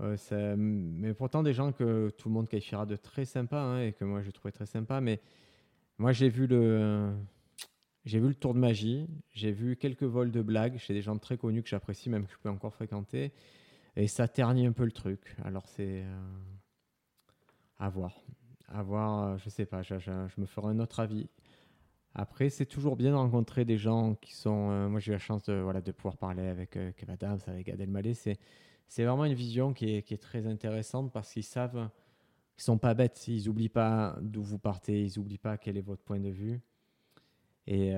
euh, 0.01 0.55
mais 0.57 1.13
pourtant, 1.13 1.43
des 1.43 1.53
gens 1.53 1.71
que 1.71 2.09
tout 2.17 2.29
le 2.29 2.33
monde 2.33 2.49
qualifiera 2.49 2.85
de 2.87 2.95
très 2.95 3.25
sympas 3.25 3.61
hein, 3.61 3.83
et 3.83 3.93
que 3.93 4.03
moi 4.03 4.21
je 4.23 4.31
trouvais 4.31 4.51
très 4.51 4.65
sympa. 4.65 4.99
Mais 4.99 5.21
moi, 5.97 6.11
j'ai 6.11 6.29
vu 6.29 6.47
le. 6.47 7.13
J'ai 8.03 8.19
vu 8.19 8.29
le 8.29 8.35
tour 8.35 8.55
de 8.55 8.59
magie, 8.59 9.07
j'ai 9.29 9.51
vu 9.51 9.75
quelques 9.75 10.03
vols 10.03 10.31
de 10.31 10.41
blagues 10.41 10.79
chez 10.79 10.91
des 10.91 11.03
gens 11.03 11.19
très 11.19 11.37
connus 11.37 11.61
que 11.61 11.69
j'apprécie, 11.69 12.09
même 12.09 12.25
que 12.25 12.31
je 12.31 12.37
peux 12.39 12.49
encore 12.49 12.73
fréquenter, 12.73 13.31
et 13.95 14.07
ça 14.07 14.27
ternit 14.27 14.65
un 14.65 14.71
peu 14.71 14.85
le 14.85 14.91
truc. 14.91 15.35
Alors 15.43 15.67
c'est 15.67 16.01
euh, 16.03 16.19
à 17.77 17.89
voir 17.89 18.19
avoir, 18.73 19.23
euh, 19.23 19.37
je 19.37 19.49
sais 19.49 19.65
pas, 19.65 19.81
je, 19.81 19.93
me 20.37 20.45
ferai 20.45 20.67
un 20.67 20.79
autre 20.79 20.99
avis. 20.99 21.29
Après, 22.13 22.49
c'est 22.49 22.65
toujours 22.65 22.97
bien 22.97 23.11
de 23.11 23.15
rencontrer 23.15 23.63
des 23.63 23.77
gens 23.77 24.15
qui 24.15 24.33
sont. 24.35 24.69
Euh, 24.71 24.89
moi, 24.89 24.99
j'ai 24.99 25.11
eu 25.11 25.13
la 25.13 25.19
chance 25.19 25.43
de, 25.43 25.53
voilà, 25.53 25.81
de 25.81 25.91
pouvoir 25.91 26.17
parler 26.17 26.47
avec 26.47 26.75
euh, 26.75 26.91
avec 27.47 27.69
Adèle 27.69 27.81
Elmaleh. 27.81 28.13
C'est, 28.13 28.37
c'est 28.87 29.05
vraiment 29.05 29.25
une 29.25 29.33
vision 29.33 29.73
qui 29.73 29.95
est, 29.95 30.01
qui 30.01 30.13
est 30.13 30.21
très 30.21 30.45
intéressante 30.45 31.11
parce 31.13 31.31
qu'ils 31.31 31.43
savent 31.43 31.89
qu'ils 32.55 32.63
sont 32.63 32.77
pas 32.77 32.93
bêtes. 32.93 33.27
Ils 33.27 33.45
n'oublient 33.45 33.69
pas 33.69 34.17
d'où 34.21 34.43
vous 34.43 34.59
partez, 34.59 35.05
ils 35.05 35.13
n'oublient 35.17 35.37
pas 35.37 35.57
quel 35.57 35.77
est 35.77 35.81
votre 35.81 36.03
point 36.03 36.19
de 36.19 36.29
vue. 36.29 36.59
Et 37.67 37.93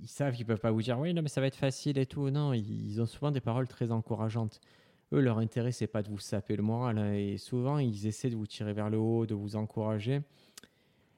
ils 0.00 0.08
savent 0.08 0.34
qu'ils 0.36 0.46
peuvent 0.46 0.60
pas 0.60 0.70
vous 0.70 0.82
dire 0.82 0.98
oui, 1.00 1.12
non, 1.14 1.22
mais 1.22 1.28
ça 1.28 1.40
va 1.40 1.48
être 1.48 1.56
facile 1.56 1.98
et 1.98 2.06
tout. 2.06 2.30
Non, 2.30 2.52
ils 2.52 3.00
ont 3.00 3.06
souvent 3.06 3.32
des 3.32 3.40
paroles 3.40 3.66
très 3.66 3.90
encourageantes 3.90 4.60
leur 5.20 5.38
intérêt, 5.38 5.72
c'est 5.72 5.86
pas 5.86 6.02
de 6.02 6.08
vous 6.08 6.18
saper 6.18 6.56
le 6.56 6.62
moral. 6.62 6.98
Hein, 6.98 7.12
et 7.12 7.38
souvent, 7.38 7.78
ils 7.78 8.06
essaient 8.06 8.30
de 8.30 8.36
vous 8.36 8.46
tirer 8.46 8.72
vers 8.72 8.90
le 8.90 8.98
haut, 8.98 9.26
de 9.26 9.34
vous 9.34 9.56
encourager. 9.56 10.22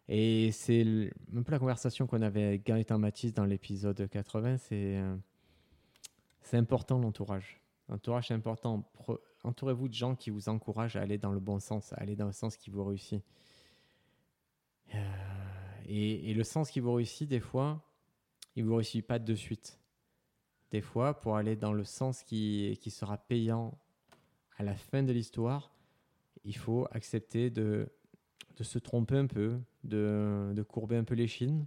Et 0.08 0.52
c'est 0.52 1.10
un 1.36 1.42
peu 1.42 1.52
la 1.52 1.58
conversation 1.58 2.06
qu'on 2.06 2.22
avait 2.22 2.44
avec 2.44 2.64
Gaëtan 2.64 2.98
Matisse 2.98 3.34
dans 3.34 3.44
l'épisode 3.44 4.08
80. 4.08 4.58
C'est 4.58 4.96
euh, 4.96 5.16
c'est 6.46 6.56
important 6.56 6.98
l'entourage. 6.98 7.60
L'entourage, 7.88 8.28
c'est 8.28 8.34
important. 8.34 8.88
Entourez-vous 9.42 9.88
de 9.88 9.94
gens 9.94 10.14
qui 10.14 10.30
vous 10.30 10.48
encouragent 10.48 10.94
à 10.94 11.00
aller 11.00 11.18
dans 11.18 11.32
le 11.32 11.40
bon 11.40 11.58
sens, 11.58 11.92
à 11.92 11.96
aller 11.96 12.14
dans 12.14 12.26
le 12.26 12.32
sens 12.32 12.56
qui 12.56 12.70
vous 12.70 12.84
réussit. 12.84 13.20
Euh, 14.94 14.98
et, 15.86 16.30
et, 16.30 16.34
le 16.34 16.44
sens 16.44 16.70
qui 16.70 16.78
vous 16.78 16.92
réussit, 16.92 17.28
des 17.28 17.40
fois, 17.40 17.82
il 18.54 18.62
ne 18.62 18.68
vous 18.68 18.76
réussit 18.76 19.04
pas 19.04 19.18
de 19.18 19.34
suite. 19.34 19.80
Des 20.70 20.80
fois, 20.80 21.20
pour 21.20 21.36
aller 21.36 21.56
dans 21.56 21.72
le 21.72 21.82
sens 21.82 22.22
qui, 22.22 22.78
qui 22.80 22.92
sera 22.92 23.16
payant 23.16 23.76
à 24.58 24.62
la 24.62 24.74
fin 24.74 25.02
de 25.02 25.12
l'histoire, 25.12 25.70
il 26.44 26.56
faut 26.56 26.86
accepter 26.90 27.50
de, 27.50 27.88
se 28.60 28.78
tromper 28.78 29.16
un 29.16 29.26
peu, 29.26 29.58
de, 29.84 30.52
de 30.54 30.62
courber 30.62 30.96
un 30.96 31.04
peu 31.04 31.14
les 31.14 31.26
chines. 31.26 31.66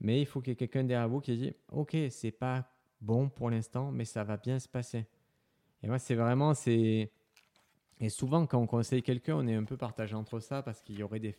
Mais 0.00 0.20
il 0.20 0.26
faut 0.26 0.40
qu'il 0.40 0.50
y 0.50 0.52
ait 0.52 0.56
quelqu'un 0.56 0.84
derrière 0.84 1.08
vous 1.08 1.20
qui 1.20 1.36
dit 1.36 1.52
Ok, 1.72 1.96
c'est 2.10 2.30
pas 2.30 2.72
bon 3.00 3.28
pour 3.28 3.50
l'instant, 3.50 3.90
mais 3.92 4.04
ça 4.04 4.24
va 4.24 4.36
bien 4.36 4.58
se 4.58 4.68
passer. 4.68 5.06
Et 5.82 5.88
moi, 5.88 5.98
c'est 5.98 6.14
vraiment. 6.14 6.54
c'est 6.54 7.10
Et 8.00 8.08
souvent, 8.08 8.46
quand 8.46 8.60
on 8.60 8.66
conseille 8.66 9.02
quelqu'un, 9.02 9.36
on 9.36 9.46
est 9.46 9.54
un 9.54 9.64
peu 9.64 9.76
partagé 9.76 10.14
entre 10.14 10.40
ça 10.40 10.62
parce 10.62 10.82
qu'il 10.82 10.98
y 10.98 11.02
aurait 11.02 11.20
des 11.20 11.36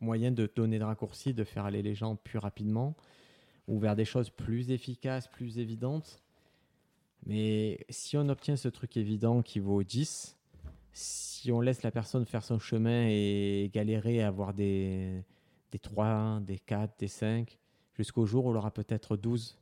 moyens 0.00 0.34
de 0.34 0.50
donner 0.54 0.78
de 0.78 0.84
raccourcis, 0.84 1.32
de 1.32 1.44
faire 1.44 1.64
aller 1.64 1.82
les 1.82 1.94
gens 1.94 2.16
plus 2.16 2.38
rapidement 2.38 2.96
ou 3.68 3.78
vers 3.78 3.94
des 3.94 4.04
choses 4.04 4.30
plus 4.30 4.70
efficaces, 4.70 5.28
plus 5.28 5.58
évidentes. 5.58 6.20
Mais 7.26 7.78
si 7.88 8.16
on 8.16 8.28
obtient 8.28 8.56
ce 8.56 8.68
truc 8.68 8.96
évident 8.96 9.42
qui 9.42 9.60
vaut 9.60 9.82
10, 9.82 10.36
si 10.92 11.52
on 11.52 11.60
laisse 11.60 11.82
la 11.82 11.90
personne 11.90 12.24
faire 12.26 12.44
son 12.44 12.58
chemin 12.58 13.06
et 13.08 13.70
galérer 13.72 14.22
à 14.22 14.28
avoir 14.28 14.54
des, 14.54 15.24
des 15.70 15.78
3, 15.78 16.40
des 16.40 16.58
4, 16.58 16.98
des 16.98 17.08
5, 17.08 17.58
jusqu'au 17.94 18.26
jour 18.26 18.46
où 18.46 18.50
elle 18.50 18.56
aura 18.56 18.72
peut-être 18.72 19.16
12. 19.16 19.58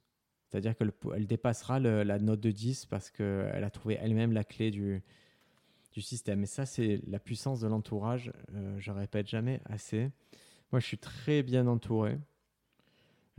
C'est-à-dire 0.48 0.74
qu'elle 0.76 1.26
dépassera 1.26 1.78
la 1.78 2.18
note 2.18 2.40
de 2.40 2.50
10 2.50 2.86
parce 2.86 3.10
qu'elle 3.10 3.62
a 3.62 3.70
trouvé 3.70 3.98
elle-même 4.00 4.32
la 4.32 4.42
clé 4.42 4.70
du, 4.70 5.02
du 5.92 6.00
système. 6.02 6.42
Et 6.42 6.46
ça, 6.46 6.66
c'est 6.66 7.00
la 7.06 7.18
puissance 7.18 7.60
de 7.60 7.68
l'entourage. 7.68 8.32
Euh, 8.54 8.78
je 8.78 8.90
répète 8.90 9.28
jamais 9.28 9.60
assez. 9.66 10.10
Moi, 10.72 10.80
je 10.80 10.86
suis 10.86 10.98
très 10.98 11.42
bien 11.42 11.66
entouré. 11.66 12.18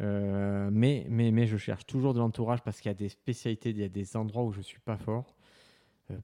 Euh, 0.02 0.70
mais, 0.72 1.06
mais, 1.10 1.32
mais 1.32 1.46
je 1.46 1.58
cherche 1.58 1.86
toujours 1.86 2.14
de 2.14 2.20
l'entourage 2.20 2.62
parce 2.64 2.82
qu'il 2.82 2.90
y 2.90 2.92
a 2.92 2.96
des 2.96 3.10
spécialités, 3.10 3.70
il 3.70 3.78
y 3.78 3.84
a 3.84 3.90
des 3.90 4.18
endroits 4.18 4.44
où 4.44 4.52
je 4.52 4.60
ne 4.60 4.64
suis 4.64 4.80
pas 4.80 4.98
fort. 4.98 5.36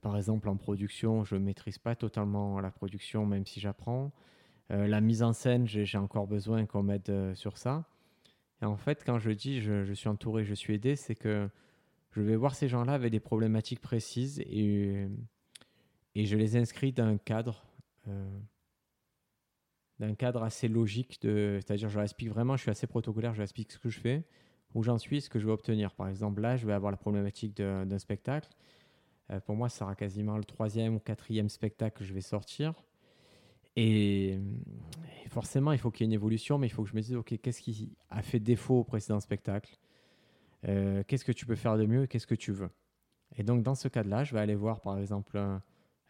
par 0.01 0.17
exemple, 0.17 0.49
en 0.49 0.57
production, 0.57 1.23
je 1.23 1.35
ne 1.35 1.41
maîtrise 1.41 1.77
pas 1.77 1.95
totalement 1.95 2.59
la 2.59 2.71
production, 2.71 3.25
même 3.25 3.45
si 3.45 3.59
j'apprends. 3.59 4.11
la 4.69 5.01
mise 5.01 5.23
en 5.23 5.33
scène, 5.33 5.67
j'ai 5.67 5.97
encore 5.97 6.27
besoin 6.27 6.65
qu'on 6.65 6.83
m'aide 6.83 7.33
sur 7.35 7.57
ça. 7.57 7.85
Et 8.61 8.65
en 8.65 8.77
fait, 8.77 9.03
quand 9.05 9.19
je 9.19 9.31
dis 9.31 9.61
je, 9.61 9.83
je 9.83 9.93
suis 9.93 10.09
entouré, 10.09 10.43
je 10.43 10.55
suis 10.55 10.73
aidé, 10.73 10.95
c'est 10.95 11.15
que 11.15 11.49
je 12.17 12.21
vais 12.21 12.35
voir 12.35 12.55
ces 12.55 12.67
gens-là 12.67 12.93
avec 12.93 13.11
des 13.11 13.19
problématiques 13.19 13.79
précises 13.79 14.39
et, 14.39 15.07
et 16.15 16.25
je 16.25 16.35
les 16.35 16.57
inscris 16.57 16.91
dans 16.91 17.05
un 17.05 17.17
cadre, 17.17 17.63
euh, 18.07 18.39
d'un 19.99 20.15
cadre 20.15 20.43
assez 20.43 20.67
logique. 20.67 21.19
C'est-à-dire, 21.21 21.89
je 21.89 21.95
leur 21.95 22.03
explique 22.03 22.29
vraiment, 22.29 22.55
je 22.55 22.63
suis 22.63 22.71
assez 22.71 22.87
protocolaire, 22.87 23.33
je 23.33 23.39
leur 23.39 23.45
explique 23.45 23.71
ce 23.71 23.79
que 23.79 23.89
je 23.89 23.99
fais, 23.99 24.23
où 24.73 24.83
j'en 24.83 24.97
suis, 24.97 25.21
ce 25.21 25.29
que 25.29 25.39
je 25.39 25.45
vais 25.45 25.51
obtenir. 25.51 25.93
Par 25.93 26.07
exemple, 26.07 26.41
là, 26.41 26.57
je 26.57 26.67
vais 26.67 26.73
avoir 26.73 26.91
la 26.91 26.97
problématique 26.97 27.55
d'un 27.55 27.99
spectacle. 27.99 28.49
Euh, 29.31 29.39
pour 29.39 29.55
moi, 29.55 29.69
ça 29.69 29.79
sera 29.79 29.95
quasiment 29.95 30.37
le 30.37 30.43
troisième 30.43 30.95
ou 30.95 30.99
quatrième 30.99 31.49
spectacle 31.49 31.99
que 31.99 32.05
je 32.05 32.13
vais 32.13 32.21
sortir. 32.21 32.73
Et, 33.75 34.39
forcément, 35.29 35.71
il 35.71 35.77
faut 35.77 35.91
qu'il 35.91 36.05
y 36.05 36.05
ait 36.05 36.09
une 36.09 36.13
évolution, 36.13 36.57
mais 36.57 36.67
il 36.67 36.71
faut 36.71 36.83
que 36.83 36.89
je 36.89 36.95
me 36.95 37.01
dise, 37.01 37.15
OK, 37.15 37.37
qu'est-ce 37.41 37.61
qui 37.61 37.95
a 38.09 38.21
fait 38.21 38.39
défaut 38.39 38.79
au 38.79 38.83
précédent 38.83 39.19
spectacle? 39.19 39.77
Euh, 40.67 41.03
Qu'est-ce 41.07 41.25
que 41.25 41.31
tu 41.31 41.45
peux 41.45 41.55
faire 41.55 41.77
de 41.77 41.85
mieux? 41.85 42.07
Qu'est-ce 42.07 42.25
que 42.25 42.35
tu 42.35 42.51
veux? 42.51 42.71
Et 43.35 43.43
donc, 43.43 43.61
dans 43.63 43.75
ce 43.75 43.87
cas-là, 43.87 44.23
je 44.23 44.33
vais 44.33 44.39
aller 44.39 44.55
voir, 44.55 44.81
par 44.81 44.97
exemple, 44.97 45.37
un, 45.37 45.61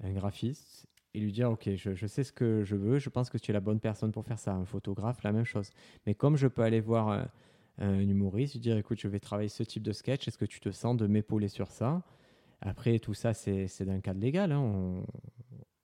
graphiste 0.03 0.87
et 1.17 1.19
lui 1.19 1.31
dire, 1.31 1.49
OK, 1.49 1.67
je, 1.75 2.07
sais 2.07 2.23
ce 2.23 2.31
que 2.31 2.63
je 2.63 2.75
veux, 2.75 2.99
je 2.99 3.09
pense 3.09 3.29
que 3.29 3.39
tu 3.39 3.51
es 3.51 3.53
la 3.53 3.59
bonne 3.59 3.79
personne 3.79 4.11
pour 4.11 4.23
faire 4.23 4.37
ça. 4.37 4.53
Un 4.53 4.65
photographe, 4.65 5.23
la 5.23 5.31
même 5.31 5.45
chose. 5.45 5.71
Mais 6.05 6.13
comme 6.13 6.37
je 6.37 6.47
peux 6.47 6.61
aller 6.61 6.79
voir 6.79 7.09
un, 7.09 7.27
un 7.79 7.99
humoriste, 7.99 8.53
lui 8.53 8.59
dire, 8.59 8.77
écoute, 8.77 8.99
je 8.99 9.07
vais 9.07 9.19
travailler 9.19 9.49
ce 9.49 9.63
type 9.63 9.81
de 9.81 9.93
sketch, 9.93 10.27
est-ce 10.27 10.37
que 10.37 10.45
tu 10.45 10.59
te 10.59 10.69
sens 10.69 10.95
de 10.95 11.07
m'épauler 11.07 11.47
sur 11.47 11.71
ça? 11.71 12.03
Après, 12.61 12.99
tout 12.99 13.15
ça, 13.15 13.33
c'est 13.33 13.83
d'un 13.83 13.99
cadre 13.99 14.19
légal. 14.19 14.51
Hein. 14.51 14.59
On, 14.59 15.05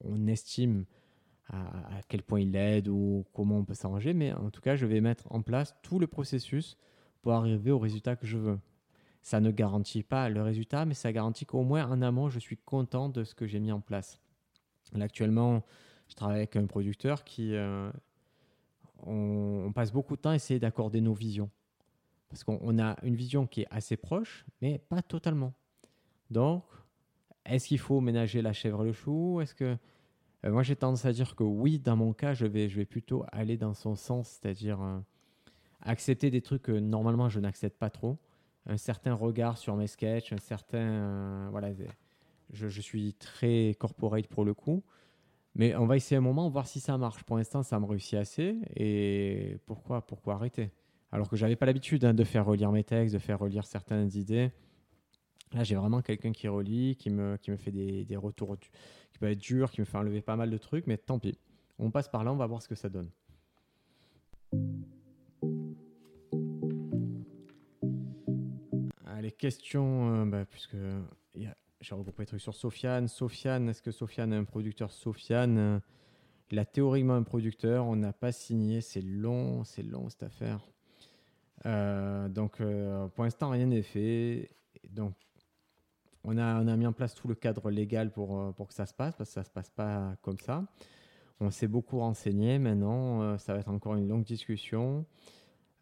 on 0.03 0.27
estime 0.27 0.85
à, 1.49 2.01
quel 2.07 2.21
point 2.21 2.41
il 2.41 2.55
aide 2.55 2.87
ou 2.87 3.25
comment 3.33 3.57
on 3.57 3.65
peut 3.65 3.73
s'arranger, 3.73 4.13
mais 4.13 4.33
en 4.33 4.49
tout 4.49 4.61
cas, 4.61 4.75
je 4.75 4.85
vais 4.85 5.01
mettre 5.01 5.25
en 5.31 5.41
place 5.41 5.75
tout 5.81 5.99
le 5.99 6.07
processus 6.07 6.77
pour 7.21 7.33
arriver 7.33 7.71
au 7.71 7.79
résultat 7.79 8.15
que 8.15 8.27
je 8.27 8.37
veux. 8.37 8.59
Ça 9.21 9.39
ne 9.39 9.51
garantit 9.51 10.03
pas 10.03 10.29
le 10.29 10.41
résultat, 10.41 10.85
mais 10.85 10.93
ça 10.93 11.11
garantit 11.11 11.45
qu'au 11.45 11.63
moins 11.63 11.89
en 11.89 12.01
amont, 12.01 12.29
je 12.29 12.39
suis 12.39 12.57
content 12.57 13.09
de 13.09 13.23
ce 13.23 13.33
que 13.35 13.47
j'ai 13.47 13.59
mis 13.59 13.71
en 13.71 13.81
place. 13.81 14.22
Actuellement, 15.01 15.63
je 16.08 16.15
travaille 16.15 16.38
avec 16.38 16.56
un 16.56 16.65
producteur 16.65 17.23
qui. 17.23 17.56
Euh, 17.56 17.91
on, 19.06 19.71
passe 19.73 19.91
beaucoup 19.91 20.15
de 20.15 20.21
temps 20.21 20.29
à 20.29 20.36
essayer 20.36 20.60
d'accorder 20.60 21.01
nos 21.01 21.13
visions. 21.13 21.49
Parce 22.29 22.43
qu'on 22.43 22.79
a 22.79 22.97
une 23.03 23.15
vision 23.15 23.45
qui 23.45 23.62
est 23.62 23.67
assez 23.69 23.97
proche, 23.97 24.45
mais 24.62 24.79
pas 24.79 25.01
totalement. 25.01 25.53
Donc, 26.32 26.63
est-ce 27.45 27.67
qu'il 27.67 27.79
faut 27.79 28.01
ménager 28.01 28.41
la 28.41 28.53
chèvre 28.53 28.84
et 28.84 28.88
le 28.88 28.93
chou? 28.93 29.39
Est-ce 29.41 29.53
que 29.53 29.77
euh, 30.45 30.51
moi, 30.51 30.63
j'ai 30.63 30.75
tendance 30.75 31.06
à 31.06 31.13
dire 31.13 31.36
que 31.36 31.43
oui, 31.43 31.79
dans 31.79 31.95
mon 31.95 32.13
cas, 32.13 32.34
je 32.34 32.45
vais, 32.45 32.69
je 32.69 32.77
vais 32.77 32.86
plutôt 32.86 33.25
aller 33.32 33.58
dans 33.58 33.73
son 33.73 33.95
sens, 33.95 34.27
c'est-à-dire 34.29 34.82
euh, 34.82 34.99
accepter 35.82 36.32
des 36.32 36.41
trucs 36.41 36.63
que 36.63 36.71
normalement 36.71 37.29
je 37.29 37.39
n'accepte 37.39 37.77
pas 37.77 37.89
trop, 37.89 38.17
un 38.65 38.77
certain 38.77 39.13
regard 39.13 39.58
sur 39.58 39.75
mes 39.75 39.88
sketchs, 39.88 40.34
un 40.34 40.38
certain. 40.38 41.49
Voilà, 41.51 41.69
je, 42.51 42.82
suis 42.82 43.13
très 43.13 43.75
corporate 43.79 44.27
pour 44.27 44.45
le 44.45 44.53
coup. 44.53 44.84
Mais 45.56 45.75
on 45.75 45.86
va 45.86 45.95
essayer 45.97 46.17
un 46.17 46.21
moment, 46.21 46.49
voir 46.49 46.67
si 46.67 46.79
ça 46.79 46.97
marche. 46.97 47.23
Pour 47.23 47.38
l'instant, 47.38 47.62
ça 47.63 47.79
me 47.79 47.86
réussit 47.86 48.15
assez. 48.15 48.58
Et 48.75 49.58
pourquoi, 49.65 50.06
pourquoi 50.06 50.36
arrêter? 50.36 50.71
Alors 51.12 51.29
que 51.29 51.36
j'avais 51.36 51.56
pas 51.56 51.67
l'habitude 51.67 52.06
hein, 52.06 52.13
de 52.13 52.23
faire 52.23 52.45
relire 52.45 52.71
mes 52.71 52.84
textes, 52.84 53.13
de 53.13 53.19
faire 53.19 53.38
relire 53.39 53.65
certaines 53.65 54.10
idées. 54.15 54.51
Là, 55.53 55.63
j'ai 55.63 55.75
vraiment 55.75 56.01
quelqu'un 56.01 56.32
qui 56.32 56.47
relit, 56.47 56.95
qui 56.95 57.12
me, 57.12 57.38
qui 57.38 57.51
me 57.51 57.58
fait 57.58 57.71
des, 57.71 58.03
des 58.03 58.17
retours 58.17 58.58
qui 58.58 59.19
peut 59.19 59.29
être 59.29 59.38
dur, 59.38 59.69
qui 59.69 59.82
me 59.82 59.86
fait 59.86 59.97
enlever 59.97 60.21
pas 60.21 60.36
mal 60.36 60.49
de 60.49 60.58
trucs, 60.58 60.88
mais 60.88 60.97
tant 60.97 61.19
pis. 61.19 61.38
On 61.77 61.91
passe 61.91 62.10
par 62.10 62.23
là, 62.23 62.34
on 62.34 62.36
va 62.36 62.47
voir 62.47 62.62
ce 62.62 62.67
que 62.67 62.75
ça 62.75 62.89
donne. 62.89 63.10
Allez, 69.06 69.32
questions, 69.32 70.15
euh, 70.15 70.25
bah, 70.25 70.45
puisque 70.45 70.75
j'ai 71.83 71.95
regroupé 71.95 72.23
des 72.23 72.27
trucs 72.27 72.41
sur 72.41 72.55
Sofiane. 72.55 73.07
Sofiane, 73.07 73.69
est-ce 73.69 73.81
que 73.81 73.91
Sofiane 73.91 74.33
est 74.33 74.37
un 74.37 74.45
producteur? 74.45 74.91
Sofiane, 74.91 75.57
euh, 75.57 75.79
il 76.51 76.59
a 76.59 76.65
théoriquement 76.65 77.15
un 77.15 77.23
producteur, 77.23 77.85
on 77.85 77.95
n'a 77.95 78.13
pas 78.13 78.31
signé, 78.31 78.81
c'est 78.81 79.01
long, 79.01 79.63
c'est 79.63 79.83
long 79.83 80.09
cette 80.09 80.23
affaire. 80.23 80.61
Euh, 81.65 82.27
donc 82.29 82.61
pour 83.15 83.23
l'instant, 83.23 83.49
rien 83.49 83.65
n'est 83.65 83.83
fait. 83.83 84.49
Donc 84.89 85.13
on 86.23 86.37
a, 86.37 86.45
a 86.45 86.75
mis 86.77 86.87
en 86.87 86.93
place 86.93 87.13
tout 87.15 87.27
le 87.27 87.35
cadre 87.35 87.69
légal 87.69 88.11
pour, 88.11 88.39
euh, 88.39 88.51
que 88.51 88.73
ça 88.73 88.85
se 88.85 88.93
passe, 88.93 89.15
parce 89.15 89.29
que 89.29 89.33
ça 89.33 89.41
ne 89.41 89.45
se 89.45 89.51
passe 89.51 89.69
pas 89.69 90.15
comme 90.21 90.39
ça. 90.39 90.63
On 91.39 91.49
s'est 91.49 91.67
beaucoup 91.67 91.99
renseigné. 91.99 92.59
Maintenant, 92.59 93.21
euh, 93.21 93.37
ça 93.37 93.53
va 93.53 93.59
être 93.59 93.69
encore 93.69 93.95
une 93.95 94.07
longue 94.07 94.23
discussion. 94.23 95.05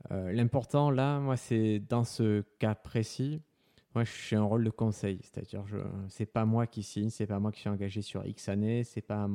Euh, 0.10 0.32
l'important, 0.32 0.90
là, 0.90 1.20
moi, 1.20 1.38
c'est 1.38 1.80
dans 1.80 2.04
ce 2.04 2.42
cas 2.58 2.74
précis, 2.74 3.42
moi, 3.94 4.04
je 4.04 4.12
suis 4.12 4.36
un 4.36 4.44
rôle 4.44 4.64
de 4.64 4.70
conseil. 4.70 5.20
C'est-à-dire, 5.22 5.66
ce 6.08 6.24
n'est 6.24 6.28
pas 6.28 6.46
moi 6.46 6.68
qui 6.68 6.84
signe, 6.84 7.10
c'est 7.10 7.28
pas 7.28 7.40
moi 7.40 7.52
qui 7.52 7.60
suis 7.60 7.70
engagé 7.70 8.02
sur 8.02 8.26
X 8.26 8.50
années, 8.50 8.84
c'est 8.84 9.02
pas. 9.02 9.30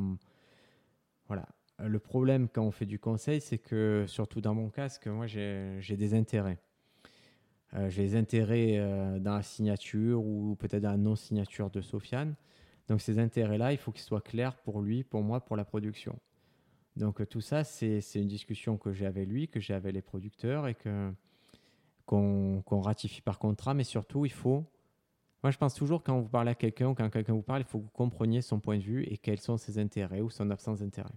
Voilà. 1.28 1.46
Le 1.78 1.98
problème 1.98 2.48
quand 2.48 2.62
on 2.62 2.70
fait 2.70 2.86
du 2.86 2.98
conseil, 2.98 3.40
c'est 3.40 3.58
que, 3.58 4.04
surtout 4.06 4.40
dans 4.40 4.54
mon 4.54 4.70
cas, 4.70 4.88
c'est 4.88 5.02
que 5.02 5.10
moi, 5.10 5.26
j'ai 5.26 5.96
des 5.96 6.14
intérêts. 6.14 6.58
Euh, 7.74 7.90
j'ai 7.90 8.02
les 8.02 8.16
intérêts 8.16 8.78
euh, 8.78 9.18
dans 9.18 9.34
la 9.34 9.42
signature 9.42 10.24
ou 10.24 10.56
peut-être 10.56 10.82
dans 10.82 10.92
la 10.92 10.96
non-signature 10.96 11.70
de 11.70 11.80
Sofiane. 11.80 12.34
Donc 12.88 13.00
ces 13.00 13.18
intérêts-là, 13.18 13.72
il 13.72 13.78
faut 13.78 13.90
qu'ils 13.92 14.04
soient 14.04 14.20
clairs 14.20 14.56
pour 14.56 14.80
lui, 14.80 15.02
pour 15.02 15.22
moi, 15.22 15.40
pour 15.40 15.56
la 15.56 15.64
production. 15.64 16.18
Donc 16.96 17.20
euh, 17.20 17.26
tout 17.26 17.40
ça, 17.40 17.64
c'est 17.64 18.00
une 18.14 18.28
discussion 18.28 18.78
que 18.78 18.92
j'ai 18.92 19.06
avec 19.06 19.28
lui, 19.28 19.48
que 19.48 19.60
j'ai 19.60 19.74
avec 19.74 19.92
les 19.92 20.00
producteurs 20.00 20.68
et 20.68 20.74
que 20.74 21.12
qu'on 22.06 22.62
ratifie 22.80 23.20
par 23.20 23.38
contrat. 23.38 23.74
Mais 23.74 23.84
surtout, 23.84 24.24
il 24.24 24.32
faut... 24.32 24.64
Moi, 25.42 25.50
je 25.50 25.58
pense 25.58 25.74
toujours 25.74 26.02
quand 26.02 26.18
vous 26.18 26.28
parlez 26.28 26.52
à 26.52 26.54
quelqu'un 26.54 26.88
ou 26.88 26.94
quand 26.94 27.10
quelqu'un 27.10 27.34
vous 27.34 27.42
parle, 27.42 27.60
il 27.60 27.66
faut 27.66 27.78
que 27.78 27.84
vous 27.84 27.90
compreniez 27.90 28.40
son 28.40 28.58
point 28.58 28.78
de 28.78 28.82
vue 28.82 29.04
et 29.04 29.18
quels 29.18 29.40
sont 29.40 29.56
ses 29.58 29.78
intérêts 29.78 30.20
ou 30.20 30.30
son 30.30 30.50
absence 30.50 30.80
d'intérêt. 30.80 31.12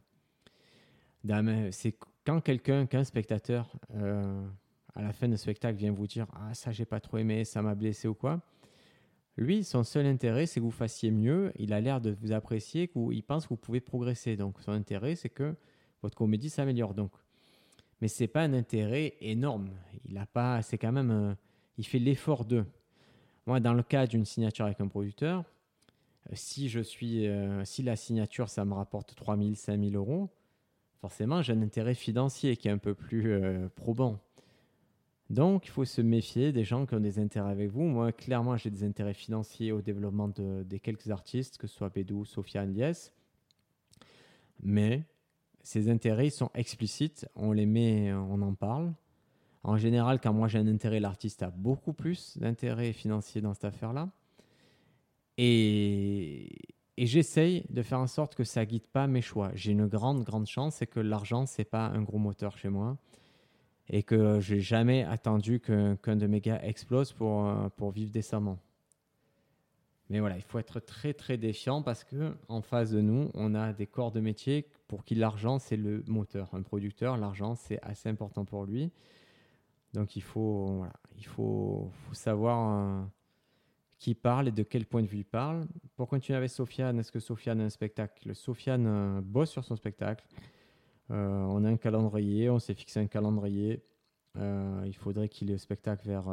C'est 1.72 1.96
quand 2.26 2.42
quelqu'un, 2.42 2.86
qu'un 2.86 3.04
spectateur 3.04 3.76
à 3.94 5.02
la 5.02 5.14
fin 5.14 5.28
du 5.28 5.38
spectacle 5.38 5.78
vient 5.78 5.92
vous 5.92 6.08
dire 6.08 6.28
ah 6.34 6.54
ça 6.54 6.72
j'ai 6.72 6.86
pas 6.86 7.00
trop 7.00 7.18
aimé, 7.18 7.46
ça 7.46 7.62
m'a 7.62 7.76
blessé 7.76 8.08
ou 8.08 8.14
quoi. 8.14 8.42
Lui, 9.38 9.64
son 9.64 9.84
seul 9.84 10.06
intérêt, 10.06 10.46
c'est 10.46 10.60
que 10.60 10.66
vous 10.66 10.72
fassiez 10.72 11.12
mieux. 11.12 11.54
Il 11.56 11.72
a 11.72 11.80
l'air 11.80 12.02
de 12.02 12.12
vous 12.12 12.34
apprécier, 12.34 12.90
qu'il 12.90 13.24
pense 13.24 13.46
que 13.46 13.50
vous 13.50 13.58
pouvez 13.58 13.80
progresser. 13.80 14.36
Donc, 14.36 14.60
son 14.60 14.74
intérêt, 14.74 15.16
c'est 15.16 15.30
que 15.30 15.56
votre 16.02 16.16
comédie 16.18 16.50
s'améliore. 16.50 16.94
Donc, 16.94 17.12
mais 18.02 18.08
c'est 18.08 18.28
pas 18.28 18.42
un 18.42 18.54
intérêt 18.54 19.16
énorme. 19.22 19.70
Il 20.06 20.18
a 20.18 20.26
pas, 20.26 20.62
c'est 20.62 20.78
quand 20.78 20.92
même, 20.92 21.36
il 21.78 21.86
fait 21.86 22.00
l'effort 22.00 22.46
de. 22.46 22.66
Moi, 23.46 23.60
dans 23.60 23.74
le 23.74 23.84
cas 23.84 24.08
d'une 24.08 24.26
signature 24.26 24.66
avec 24.66 24.80
un 24.82 24.88
producteur, 24.88 25.44
euh, 26.28 26.34
si 26.36 26.70
je 26.70 26.80
suis, 26.80 27.28
euh, 27.28 27.64
si 27.66 27.84
la 27.84 27.96
signature, 27.96 28.50
ça 28.50 28.66
me 28.66 28.74
rapporte 28.74 29.16
3000, 29.16 29.56
5000 29.56 29.96
euros, 29.96 30.30
forcément, 31.02 31.42
j'ai 31.42 31.54
un 31.54 31.62
intérêt 31.62 31.96
financier 31.96 32.58
qui 32.58 32.68
est 32.68 32.72
un 32.72 32.78
peu 32.78 32.94
plus 32.94 33.32
euh, 33.32 33.70
probant. 33.76 34.20
Donc, 35.30 35.68
il 35.68 35.70
faut 35.70 35.86
se 35.86 36.02
méfier 36.02 36.52
des 36.52 36.64
gens 36.64 36.86
qui 36.86 36.96
ont 36.96 37.00
des 37.00 37.20
intérêts 37.20 37.52
avec 37.52 37.70
vous. 37.70 37.84
Moi, 37.84 38.12
clairement, 38.12 38.58
j'ai 38.58 38.72
des 38.72 38.84
intérêts 38.84 39.14
financiers 39.14 39.72
au 39.72 39.82
développement 39.82 40.28
de, 40.28 40.64
des 40.64 40.80
quelques 40.80 41.12
artistes, 41.12 41.58
que 41.58 41.68
ce 41.68 41.76
soit 41.76 41.90
Bédou, 41.90 42.26
Sofiane, 42.26 42.76
Yes. 42.76 43.14
Mais 44.62 45.04
ces 45.64 45.90
intérêts 45.90 46.30
sont 46.30 46.50
explicites, 46.54 47.28
on 47.36 47.52
les 47.52 47.66
met, 47.66 48.14
on 48.14 48.42
en 48.42 48.54
parle. 48.54 48.94
En 49.64 49.78
général, 49.78 50.20
quand 50.22 50.34
moi 50.34 50.48
j'ai 50.48 50.60
un 50.60 50.68
intérêt, 50.68 51.00
l'artiste 51.00 51.44
a 51.44 51.50
beaucoup 51.50 51.94
plus 51.94 52.38
d'intérêt 52.38 52.94
financier 52.94 53.42
dans 53.42 53.54
cette 53.54 53.66
affaire-là. 53.66 54.10
Et, 55.38 56.50
et 56.98 57.06
j'essaye 57.06 57.66
de 57.70 57.82
faire 57.82 58.00
en 58.00 58.08
sorte 58.08 58.36
que 58.36 58.44
ça 58.44 58.66
guide 58.66 58.88
pas 58.88 59.08
mes 59.08 59.22
choix. 59.22 59.52
J'ai 59.56 59.72
une 59.72 59.88
grande, 59.88 60.24
grande 60.24 60.48
chance, 60.48 60.76
c'est 60.76 60.88
que 60.88 61.00
l'argent, 61.00 61.46
c'est 61.46 61.66
pas 61.66 61.88
un 61.88 62.02
gros 62.02 62.18
moteur 62.18 62.58
chez 62.58 62.70
moi 62.70 62.98
et 63.90 64.04
que 64.04 64.40
j'ai 64.40 64.60
jamais 64.60 65.04
attendu 65.04 65.60
qu'un 65.60 66.16
de 66.16 66.28
mes 66.28 66.42
gars 66.42 66.60
explose 66.64 67.12
pour, 67.12 67.48
euh, 67.48 67.70
pour 67.76 67.92
vivre 67.92 68.12
décemment. 68.12 68.60
Mais 70.10 70.20
voilà, 70.20 70.38
il 70.38 70.42
faut 70.42 70.58
être 70.58 70.80
très 70.80 71.14
très 71.14 71.38
défiant 71.38 71.84
parce 71.84 72.04
que 72.04 72.34
en 72.48 72.62
face 72.62 72.90
de 72.90 73.02
nous, 73.02 73.30
on 73.36 73.54
a 73.54 73.74
des 73.74 73.86
corps 73.86 74.12
de 74.12 74.20
métier 74.20 74.68
pour 74.88 75.04
qui 75.04 75.14
l'argent 75.14 75.60
c'est 75.60 75.78
le 75.78 76.04
moteur. 76.08 76.50
Un 76.54 76.64
producteur, 76.64 77.18
l'argent 77.18 77.56
c'est 77.56 77.80
assez 77.84 78.10
important 78.10 78.44
pour 78.44 78.66
lui. 78.66 78.92
Donc 79.94 80.16
il 80.16 80.22
faut, 80.22 80.78
voilà, 80.78 80.94
il 81.18 81.26
faut, 81.26 81.92
savoir 82.12 83.02
euh, 83.02 83.04
qui 84.00 84.16
parle 84.16 84.48
et 84.48 84.52
de 84.52 84.64
quel 84.64 84.86
point 84.86 85.02
de 85.04 85.08
vue 85.08 85.20
il 85.20 85.26
parle. 85.26 85.68
Pour 85.96 86.08
continuer 86.08 86.38
avec 86.38 86.50
Sofiane, 86.50 87.00
est-ce 87.00 87.12
que 87.12 87.20
Sofiane 87.20 87.62
a 87.62 87.66
un 87.66 87.70
spectacle? 87.70 88.36
Sofiane 88.36 88.88
euh, 88.88 89.22
bosse 89.22 89.52
sur 89.52 89.64
son 89.64 89.76
spectacle. 89.76 90.26
Euh, 91.12 91.44
on 91.44 91.64
a 91.66 91.70
un 91.70 91.78
calendrier, 91.78 92.50
on 92.50 92.60
s'est 92.60 92.76
fixé 92.76 93.00
un 93.00 93.08
calendrier. 93.08 93.84
Il 94.86 94.96
faudrait 94.96 95.28
qu'il 95.28 95.50
ait 95.50 95.54
le 95.54 95.60
spectacle 95.60 96.08
vers 96.08 96.30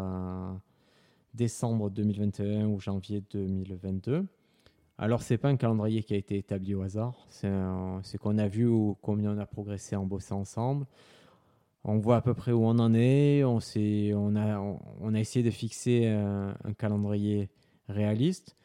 décembre 1.37 1.91
2021 1.91 2.67
ou 2.67 2.81
janvier 2.81 3.23
2022. 3.31 4.27
Alors, 4.99 5.23
c'est 5.23 5.37
pas 5.37 5.49
un 5.49 5.57
calendrier 5.57 6.03
qui 6.03 6.15
a 6.15 6.17
été 6.17 6.39
établi 6.39 6.75
au 6.75 6.83
hasard. 6.83 7.27
C'est 7.29 8.19
qu'on 8.19 8.39
a 8.39 8.49
vu 8.49 8.69
combien 9.03 9.37
on 9.37 9.39
a 9.39 9.47
progressé 9.47 9.95
en 9.95 10.07
bossant 10.07 10.41
ensemble. 10.41 10.87
On 11.85 11.99
voit 11.99 12.17
à 12.17 12.21
peu 12.23 12.35
près 12.35 12.53
où 12.53 12.65
on 12.65 12.79
en 12.79 12.95
est. 12.95 13.45
On, 13.45 13.59
on, 13.59 14.37
a, 14.37 14.59
on, 14.59 15.15
a 15.15 15.21
essayé 15.21 15.45
de 15.45 15.51
fixer 15.51 16.07
un, 16.07 16.55
calendrier 16.79 17.51
réaliste. 17.89 18.57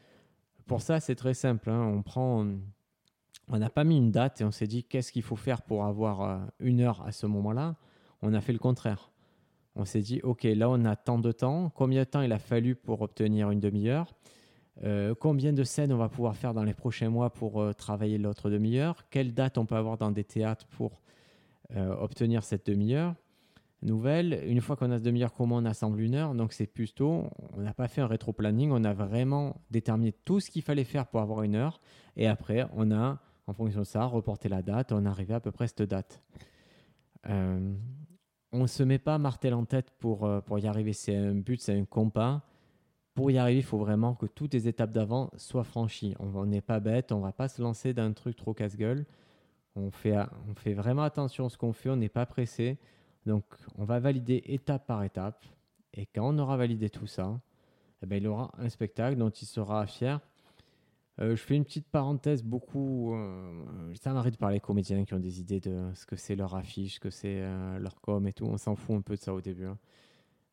Pour 0.65 0.81
ça, 0.81 1.01
c'est 1.01 1.15
très 1.15 1.33
simple. 1.33 1.69
Hein. 1.69 1.83
On 1.83 2.01
prend, 2.01 2.47
on 3.49 3.57
n'a 3.57 3.69
pas 3.69 3.83
mis 3.83 3.97
une 3.97 4.11
date 4.11 4.39
et 4.39 4.45
on 4.45 4.51
s'est 4.51 4.67
dit 4.67 4.85
qu'est-ce 4.85 5.11
qu'il 5.11 5.23
faut 5.23 5.35
faire 5.35 5.61
pour 5.61 5.83
avoir 5.83 6.21
euh, 6.21 6.39
une 6.59 6.79
heure 6.79 7.05
à 7.05 7.11
ce 7.11 7.25
moment-là? 7.25 7.75
On 8.21 8.33
a 8.33 8.39
fait 8.39 8.53
le 8.53 8.59
contraire. 8.59 9.10
On 9.75 9.85
s'est 9.85 10.01
dit 10.01 10.19
ok, 10.21 10.43
là 10.43 10.69
on 10.69 10.85
a 10.85 10.95
tant 10.95 11.19
de 11.19 11.31
temps. 11.31 11.69
Combien 11.69 12.01
de 12.01 12.09
temps 12.09 12.21
il 12.21 12.31
a 12.31 12.39
fallu 12.39 12.75
pour 12.75 13.01
obtenir 13.01 13.51
une 13.51 13.59
demi-heure? 13.59 14.13
Euh, 14.83 15.13
combien 15.13 15.53
de 15.53 15.63
scènes 15.63 15.93
on 15.93 15.97
va 15.97 16.09
pouvoir 16.09 16.35
faire 16.35 16.53
dans 16.53 16.63
les 16.63 16.73
prochains 16.73 17.09
mois 17.09 17.31
pour 17.31 17.61
euh, 17.61 17.73
travailler 17.73 18.17
l'autre 18.17 18.49
demi-heure? 18.49 19.05
Quelle 19.09 19.33
date 19.33 19.57
on 19.57 19.65
peut 19.65 19.75
avoir 19.75 19.97
dans 19.97 20.11
des 20.11 20.23
théâtres 20.23 20.65
pour 20.67 21.01
euh, 21.75 21.95
obtenir 21.95 22.43
cette 22.43 22.65
demi-heure? 22.65 23.15
Nouvelle 23.83 24.43
Une 24.45 24.61
fois 24.61 24.75
qu'on 24.75 24.91
a 24.91 24.97
cette 24.97 25.05
demi-heure, 25.05 25.33
comment 25.33 25.55
on 25.55 25.65
assemble 25.65 26.01
une 26.01 26.13
heure 26.13 26.35
Donc 26.35 26.53
c'est 26.53 26.67
plutôt, 26.67 27.29
on 27.57 27.61
n'a 27.61 27.73
pas 27.73 27.87
fait 27.87 28.01
un 28.01 28.07
rétro-planning, 28.07 28.71
on 28.71 28.83
a 28.83 28.93
vraiment 28.93 29.57
déterminé 29.71 30.11
tout 30.11 30.39
ce 30.39 30.51
qu'il 30.51 30.61
fallait 30.61 30.83
faire 30.83 31.07
pour 31.07 31.19
avoir 31.19 31.41
une 31.41 31.55
heure. 31.55 31.79
Et 32.15 32.27
après, 32.27 32.67
on 32.73 32.91
a, 32.91 33.19
en 33.47 33.53
fonction 33.53 33.79
de 33.79 33.85
ça, 33.85 34.05
reporté 34.05 34.49
la 34.49 34.61
date, 34.61 34.91
on 34.91 35.05
arrivé 35.05 35.33
à 35.33 35.39
peu 35.39 35.51
près 35.51 35.65
à 35.65 35.67
cette 35.67 35.81
date. 35.81 36.21
On 38.51 38.63
ne 38.63 38.67
se 38.67 38.83
met 38.83 38.99
pas 38.99 39.17
martel 39.17 39.53
en 39.53 39.65
tête 39.65 39.91
pour, 39.99 40.29
pour 40.45 40.59
y 40.59 40.67
arriver, 40.67 40.93
c'est 40.93 41.15
un 41.15 41.35
but, 41.35 41.61
c'est 41.61 41.77
un 41.77 41.85
compas 41.85 42.41
pour 43.13 43.29
y 43.29 43.37
arriver, 43.37 43.59
il 43.59 43.63
faut 43.63 43.77
vraiment 43.77 44.15
que 44.15 44.25
toutes 44.25 44.53
les 44.53 44.67
étapes 44.67 44.91
d'avant 44.91 45.29
soient 45.35 45.63
franchies. 45.63 46.15
On 46.19 46.45
n'est 46.45 46.61
pas 46.61 46.79
bête, 46.79 47.11
on 47.11 47.17
ne 47.17 47.23
va 47.23 47.33
pas 47.33 47.47
se 47.47 47.61
lancer 47.61 47.93
d'un 47.93 48.13
truc 48.13 48.35
trop 48.35 48.53
casse-gueule. 48.53 49.05
On 49.75 49.91
fait, 49.91 50.17
on 50.49 50.55
fait 50.55 50.73
vraiment 50.73 51.03
attention 51.03 51.45
à 51.45 51.49
ce 51.49 51.57
qu'on 51.57 51.73
fait, 51.73 51.89
on 51.89 51.97
n'est 51.97 52.09
pas 52.09 52.25
pressé. 52.25 52.77
Donc, 53.25 53.43
on 53.77 53.85
va 53.85 53.99
valider 53.99 54.41
étape 54.45 54.87
par 54.87 55.03
étape. 55.03 55.45
Et 55.93 56.05
quand 56.05 56.33
on 56.33 56.39
aura 56.39 56.57
validé 56.57 56.89
tout 56.89 57.07
ça, 57.07 57.39
eh 58.01 58.05
ben, 58.05 58.15
il 58.15 58.27
aura 58.27 58.51
un 58.57 58.69
spectacle 58.69 59.17
dont 59.17 59.29
il 59.29 59.45
sera 59.45 59.85
fier. 59.85 60.19
Euh, 61.21 61.35
je 61.35 61.41
fais 61.41 61.55
une 61.55 61.63
petite 61.65 61.87
parenthèse, 61.87 62.43
beaucoup. 62.43 63.13
Euh, 63.13 63.93
ça 64.01 64.11
m'arrête 64.11 64.33
de 64.33 64.39
parler 64.39 64.57
aux 64.57 64.61
comédiens 64.61 65.05
qui 65.05 65.13
ont 65.13 65.19
des 65.19 65.39
idées 65.39 65.59
de 65.59 65.91
ce 65.93 66.05
que 66.07 66.15
c'est 66.15 66.35
leur 66.35 66.55
affiche, 66.55 66.95
ce 66.95 66.99
que 66.99 67.11
c'est 67.11 67.41
euh, 67.41 67.77
leur 67.77 68.01
com 68.01 68.25
et 68.27 68.33
tout. 68.33 68.45
On 68.45 68.57
s'en 68.57 68.75
fout 68.75 68.95
un 68.95 69.01
peu 69.01 69.15
de 69.15 69.21
ça 69.21 69.33
au 69.33 69.41
début. 69.41 69.65
Hein 69.65 69.77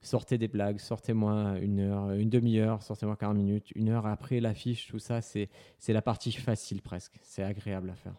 sortez 0.00 0.38
des 0.38 0.46
blagues, 0.46 0.78
sortez-moi 0.78 1.58
une 1.60 1.80
heure, 1.80 2.12
une 2.12 2.28
demi-heure, 2.28 2.82
sortez-moi 2.82 3.16
40 3.16 3.36
minutes, 3.36 3.72
une 3.74 3.88
heure 3.88 4.06
après 4.06 4.38
l'affiche, 4.38 4.86
tout 4.86 5.00
ça, 5.00 5.20
c'est 5.20 5.48
la 5.88 6.02
partie 6.02 6.30
facile 6.30 6.82
presque. 6.82 7.18
C'est 7.22 7.42
agréable 7.42 7.90
à 7.90 7.94
faire. 7.94 8.14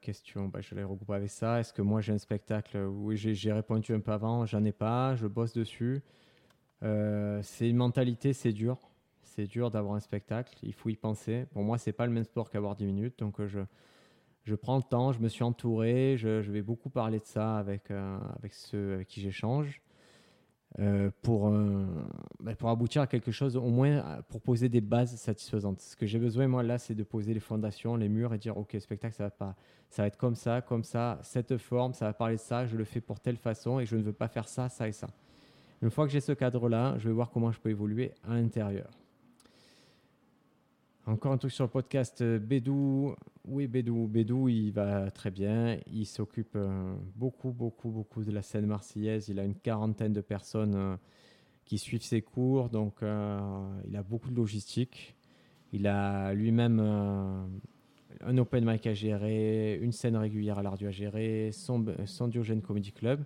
Question, 0.00 0.48
bah, 0.48 0.60
je 0.60 0.74
vais 0.74 0.84
regrouper 0.84 1.14
avec 1.14 1.30
ça. 1.30 1.58
Est-ce 1.58 1.72
que 1.72 1.82
moi 1.82 2.00
j'ai 2.00 2.12
un 2.12 2.18
spectacle? 2.18 2.78
Oui, 2.78 3.16
j'ai 3.16 3.52
répondu 3.52 3.92
un 3.92 4.00
peu 4.00 4.12
avant, 4.12 4.46
j'en 4.46 4.64
ai 4.64 4.72
pas, 4.72 5.16
je 5.16 5.26
bosse 5.26 5.52
dessus. 5.52 6.00
C'est 6.80 7.68
une 7.68 7.76
mentalité, 7.76 8.32
c'est 8.32 8.52
dur. 8.52 8.89
C'est 9.30 9.46
dur 9.46 9.70
d'avoir 9.70 9.94
un 9.94 10.00
spectacle, 10.00 10.58
il 10.64 10.72
faut 10.72 10.88
y 10.88 10.96
penser. 10.96 11.46
Pour 11.52 11.62
moi, 11.62 11.78
c'est 11.78 11.92
pas 11.92 12.04
le 12.04 12.12
même 12.12 12.24
sport 12.24 12.50
qu'avoir 12.50 12.74
10 12.74 12.84
minutes, 12.84 13.20
donc 13.20 13.38
euh, 13.38 13.46
je, 13.46 13.60
je 14.42 14.56
prends 14.56 14.76
le 14.76 14.82
temps, 14.82 15.12
je 15.12 15.20
me 15.20 15.28
suis 15.28 15.44
entouré, 15.44 16.16
je, 16.18 16.50
vais 16.50 16.62
beaucoup 16.62 16.90
parler 16.90 17.20
de 17.20 17.24
ça 17.24 17.56
avec, 17.56 17.92
euh, 17.92 18.18
avec 18.40 18.52
ceux 18.52 18.94
avec 18.94 19.06
qui 19.06 19.20
j'échange. 19.20 19.82
Euh, 20.78 21.10
pour, 21.22 21.52
bah, 22.38 22.54
pour 22.54 22.68
aboutir 22.68 23.02
à 23.02 23.08
quelque 23.08 23.32
chose, 23.32 23.56
au 23.56 23.70
moins 23.70 24.22
pour 24.28 24.40
poser 24.40 24.68
des 24.68 24.80
bases 24.80 25.16
satisfaisantes. 25.16 25.80
Ce 25.80 25.96
que 25.96 26.06
j'ai 26.06 26.20
besoin, 26.20 26.46
moi, 26.46 26.62
là, 26.62 26.78
c'est 26.78 26.94
de 26.94 27.02
poser 27.02 27.34
les 27.34 27.40
fondations, 27.40 27.96
les 27.96 28.08
murs 28.08 28.34
et 28.34 28.38
dire, 28.38 28.56
OK, 28.56 28.76
spectacle, 28.78 29.14
ça 29.14 29.24
va, 29.24 29.30
pas, 29.30 29.56
ça 29.90 30.02
va 30.02 30.06
être 30.08 30.16
comme 30.16 30.36
ça, 30.36 30.60
comme 30.60 30.84
ça, 30.84 31.18
cette 31.22 31.56
forme, 31.56 31.92
ça 31.92 32.06
va 32.06 32.12
parler 32.12 32.36
de 32.36 32.40
ça, 32.40 32.66
je 32.66 32.76
le 32.76 32.84
fais 32.84 33.00
pour 33.00 33.18
telle 33.18 33.36
façon 33.36 33.80
et 33.80 33.86
je 33.86 33.96
ne 33.96 34.02
veux 34.02 34.12
pas 34.12 34.28
faire 34.28 34.48
ça, 34.48 34.68
ça 34.68 34.86
et 34.88 34.92
ça. 34.92 35.08
Une 35.82 35.90
fois 35.90 36.06
que 36.06 36.12
j'ai 36.12 36.20
ce 36.20 36.32
cadre-là, 36.32 36.96
je 36.98 37.08
vais 37.08 37.14
voir 37.14 37.30
comment 37.30 37.50
je 37.50 37.60
peux 37.60 37.70
évoluer 37.70 38.12
à 38.28 38.34
l'intérieur. 38.34 38.99
Encore 41.10 41.32
un 41.32 41.38
truc 41.38 41.50
sur 41.50 41.64
le 41.64 41.70
podcast. 41.70 42.20
Euh, 42.20 42.38
Bédou, 42.38 43.16
oui, 43.44 43.66
Bédou. 43.66 44.06
Bédou, 44.06 44.48
il 44.48 44.70
va 44.70 45.10
très 45.10 45.32
bien. 45.32 45.76
Il 45.92 46.06
s'occupe 46.06 46.52
euh, 46.54 46.94
beaucoup, 47.16 47.50
beaucoup, 47.50 47.90
beaucoup 47.90 48.22
de 48.22 48.30
la 48.30 48.42
scène 48.42 48.66
marseillaise. 48.66 49.28
Il 49.28 49.40
a 49.40 49.44
une 49.44 49.56
quarantaine 49.56 50.12
de 50.12 50.20
personnes 50.20 50.76
euh, 50.76 50.96
qui 51.64 51.78
suivent 51.78 52.04
ses 52.04 52.22
cours. 52.22 52.68
Donc, 52.68 52.98
il 53.02 53.96
a 53.96 54.02
beaucoup 54.08 54.30
de 54.30 54.36
logistique. 54.36 55.16
Il 55.72 55.88
a 55.88 56.32
lui-même 56.32 56.78
un 56.78 58.38
open 58.38 58.64
mic 58.64 58.86
à 58.86 58.94
gérer, 58.94 59.80
une 59.82 59.92
scène 59.92 60.16
régulière 60.16 60.58
à 60.58 60.62
l'ardu 60.62 60.86
à 60.86 60.92
gérer, 60.92 61.50
son, 61.52 61.86
son 62.06 62.28
Diogène 62.28 62.62
Comedy 62.62 62.92
Club. 62.92 63.24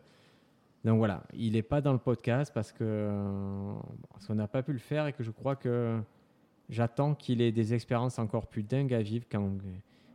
Donc 0.85 0.99
voilà, 0.99 1.25
il 1.35 1.53
n'est 1.53 1.62
pas 1.62 1.83
dans 1.83 1.92
le 1.92 1.99
podcast 1.99 2.51
parce 2.55 2.73
que 2.73 3.11
parce 4.11 4.27
qu'on 4.27 4.35
n'a 4.35 4.49
pas 4.49 4.62
pu 4.62 4.73
le 4.73 4.79
faire 4.79 5.07
et 5.07 5.14
que 5.14 5.23
je 5.23 5.31
crois 5.31 5.57
que 5.57 5.99
j'attends 6.68 7.14
qu'il 7.14 7.40
ait 7.40 7.53
des 7.53 7.74
expériences 7.74 8.18
encore 8.18 8.46
plus 8.46 8.62
dingues 8.62 8.94
à 8.94 9.03
vivre 9.03 9.27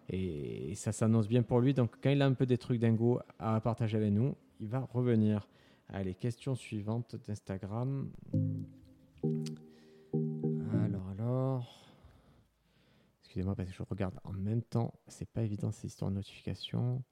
et, 0.10 0.74
ça 0.76 0.92
s'annonce 0.92 1.28
bien 1.28 1.44
pour 1.44 1.60
lui. 1.60 1.74
Donc 1.74 1.96
quand 2.02 2.10
il 2.10 2.22
a 2.22 2.26
un 2.26 2.34
peu 2.34 2.46
des 2.46 2.58
trucs 2.58 2.80
dingos 2.80 3.20
à 3.38 3.60
partager 3.62 3.98
avec 3.98 4.12
nous, 4.12 4.36
il 4.60 4.68
va 4.68 4.80
revenir. 4.80 5.48
Allez, 5.90 6.14
question 6.14 6.56
suivante 6.56 7.16
d'Instagram. 7.28 8.10
Alors, 10.84 11.08
alors. 11.10 11.86
Excusez-moi 13.24 13.56
parce 13.56 13.70
que 13.70 13.76
je 13.76 13.84
regarde 13.84 14.20
en 14.24 14.34
même 14.34 14.62
temps. 14.62 14.94
C'est 15.08 15.30
pas 15.30 15.44
évident 15.44 15.72
ces 15.72 15.88
histoires 15.88 16.12
de 16.12 16.16
notification. 16.16 17.04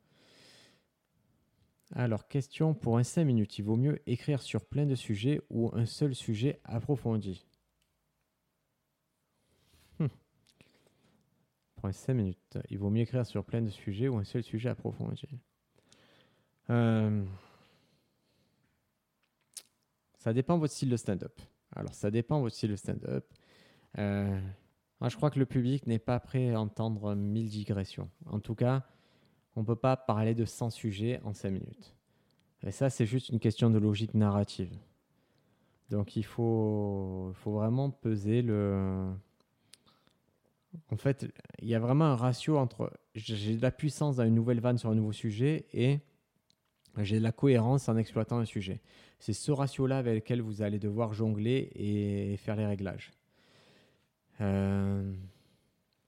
Alors, 1.93 2.27
question 2.27 2.73
pour 2.73 2.97
un 2.97 3.03
5 3.03 3.23
minutes. 3.23 3.57
Il 3.59 3.63
vaut 3.63 3.77
mieux 3.77 4.01
écrire 4.07 4.41
sur 4.41 4.65
plein 4.65 4.85
de 4.85 4.95
sujets 4.95 5.41
ou 5.49 5.71
un 5.73 5.85
seul 5.85 6.13
sujet 6.13 6.59
approfondi 6.65 7.45
Pour 11.77 11.93
5 11.93 12.13
minutes. 12.13 12.57
Il 12.69 12.79
vaut 12.79 12.89
mieux 12.89 13.03
écrire 13.03 13.25
sur 13.25 13.45
plein 13.45 13.61
de 13.61 13.69
sujets 13.69 14.07
ou 14.07 14.17
un 14.17 14.23
seul 14.23 14.43
sujet 14.43 14.69
approfondi. 14.69 15.27
Euh, 16.71 17.23
ça 20.17 20.33
dépend 20.33 20.55
de 20.55 20.61
votre 20.61 20.73
style 20.73 20.89
de 20.89 20.97
stand-up. 20.97 21.39
Alors, 21.75 21.93
ça 21.93 22.09
dépend 22.09 22.37
de 22.37 22.41
votre 22.41 22.55
style 22.55 22.71
de 22.71 22.75
stand-up. 22.75 23.31
Euh, 23.99 24.41
moi, 24.99 25.09
je 25.09 25.15
crois 25.15 25.29
que 25.29 25.37
le 25.37 25.45
public 25.45 25.85
n'est 25.85 25.99
pas 25.99 26.19
prêt 26.19 26.51
à 26.51 26.59
entendre 26.59 27.13
mille 27.13 27.49
digressions. 27.49 28.09
En 28.25 28.39
tout 28.39 28.55
cas, 28.55 28.83
on 29.55 29.61
ne 29.61 29.65
peut 29.65 29.75
pas 29.75 29.95
parler 29.95 30.33
de 30.33 30.45
100 30.45 30.71
sujets 30.71 31.21
en 31.23 31.33
5 31.33 31.51
minutes. 31.51 31.95
Et 32.63 32.71
ça, 32.71 32.89
c'est 32.89 33.05
juste 33.05 33.29
une 33.29 33.39
question 33.39 33.69
de 33.69 33.77
logique 33.77 34.15
narrative. 34.15 34.75
Donc, 35.91 36.15
il 36.15 36.25
faut, 36.25 37.31
faut 37.35 37.51
vraiment 37.51 37.91
peser 37.91 38.41
le, 38.41 39.13
en 40.91 40.97
fait, 40.97 41.27
il 41.61 41.67
y 41.67 41.75
a 41.75 41.79
vraiment 41.79 42.05
un 42.05 42.15
ratio 42.15 42.57
entre 42.57 42.91
j'ai 43.15 43.55
de 43.55 43.61
la 43.61 43.71
puissance 43.71 44.17
dans 44.17 44.25
une 44.25 44.35
nouvelle 44.35 44.59
vanne 44.59 44.77
sur 44.77 44.89
un 44.89 44.95
nouveau 44.95 45.11
sujet 45.11 45.65
et 45.73 45.99
j'ai 46.97 47.17
de 47.17 47.23
la 47.23 47.31
cohérence 47.31 47.89
en 47.89 47.97
exploitant 47.97 48.39
un 48.39 48.45
sujet. 48.45 48.81
C'est 49.19 49.33
ce 49.33 49.51
ratio-là 49.51 49.97
avec 49.97 50.15
lequel 50.15 50.41
vous 50.41 50.61
allez 50.61 50.79
devoir 50.79 51.13
jongler 51.13 51.71
et 51.75 52.37
faire 52.37 52.55
les 52.55 52.65
réglages. 52.65 53.11
Euh, 54.41 55.13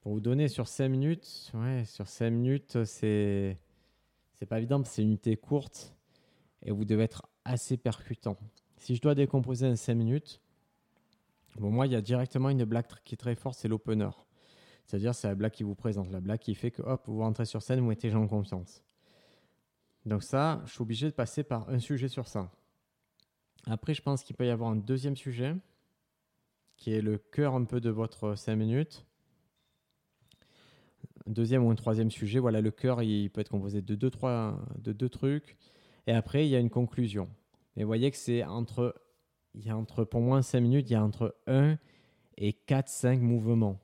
pour 0.02 0.14
vous 0.14 0.22
donner 0.22 0.48
sur 0.48 0.68
5 0.68 0.88
minutes, 0.88 1.52
ouais, 1.56 1.84
sur 1.86 2.08
5 2.08 2.30
minutes, 2.30 2.84
c'est 2.86 3.58
c'est 4.36 4.46
pas 4.46 4.58
évident, 4.58 4.82
c'est 4.86 5.02
une 5.02 5.10
unité 5.10 5.36
courte 5.36 5.96
et 6.64 6.72
vous 6.72 6.86
devez 6.86 7.04
être 7.04 7.28
assez 7.44 7.76
percutant. 7.76 8.38
Si 8.78 8.96
je 8.96 9.02
dois 9.02 9.14
décomposer 9.14 9.68
en 9.68 9.76
5 9.76 9.94
minutes, 9.96 10.42
bon, 11.58 11.72
moi, 11.72 11.88
il 11.88 11.92
y 11.92 11.96
a 11.96 12.02
directement 12.02 12.50
une 12.50 12.64
blague 12.64 12.86
qui 13.04 13.16
est 13.16 13.18
très 13.18 13.36
forte, 13.36 13.58
c'est 13.60 13.68
l'opener. 13.68 14.10
C'est-à-dire, 14.90 15.14
c'est 15.14 15.28
la 15.28 15.36
blague 15.36 15.52
qui 15.52 15.62
vous 15.62 15.76
présente, 15.76 16.10
la 16.10 16.20
blague 16.20 16.40
qui 16.40 16.56
fait 16.56 16.72
que, 16.72 16.82
hop, 16.82 17.04
vous 17.06 17.20
rentrez 17.20 17.46
sur 17.46 17.62
scène, 17.62 17.80
vous 17.80 17.86
mettez 17.86 18.10
gens 18.10 18.24
en 18.24 18.28
confiance. 18.28 18.84
Donc 20.08 20.24
ça, 20.24 20.64
je 20.66 20.72
suis 20.72 20.82
obligé 20.82 21.06
de 21.06 21.12
passer 21.12 21.44
par 21.44 21.70
un 21.70 21.78
sujet 21.78 22.08
sur 22.08 22.28
ça. 22.28 22.50
Après, 23.68 23.94
je 23.94 24.02
pense 24.02 24.24
qu'il 24.24 24.36
peut 24.36 24.48
y 24.48 24.50
avoir 24.50 24.72
un 24.72 24.76
deuxième 24.76 25.16
sujet, 25.16 25.56
qui 26.76 26.92
est 26.92 27.04
le 27.04 27.20
cœur 27.20 27.54
un 27.54 27.66
peu 27.66 27.80
de 27.80 27.92
votre 27.92 28.34
5 28.34 28.56
minutes. 28.56 29.06
Un 31.28 31.34
deuxième 31.34 31.64
ou 31.64 31.70
un 31.70 31.76
troisième 31.76 32.10
sujet, 32.10 32.40
voilà, 32.40 32.60
le 32.60 32.72
cœur, 32.72 33.04
il 33.04 33.30
peut 33.30 33.42
être 33.42 33.50
composé 33.50 33.84
de 33.84 33.94
deux, 33.94 34.10
trois, 34.10 34.60
de 34.80 34.92
deux 34.92 35.10
trucs. 35.10 35.56
Et 36.08 36.14
après, 36.14 36.48
il 36.48 36.50
y 36.50 36.56
a 36.56 36.60
une 36.60 36.72
conclusion. 36.72 37.30
Et 37.78 37.84
vous 37.84 37.88
voyez 37.88 38.10
que 38.10 38.18
c'est 38.18 38.44
entre, 38.44 39.00
il 39.54 39.68
y 39.68 39.70
a 39.70 39.78
entre, 39.78 40.04
pour 40.04 40.22
moins 40.22 40.42
5 40.42 40.60
minutes, 40.62 40.90
il 40.90 40.94
y 40.94 40.96
a 40.96 41.04
entre 41.04 41.36
1 41.46 41.78
et 42.38 42.54
4, 42.54 42.90
5 42.90 43.22
mouvements 43.22 43.80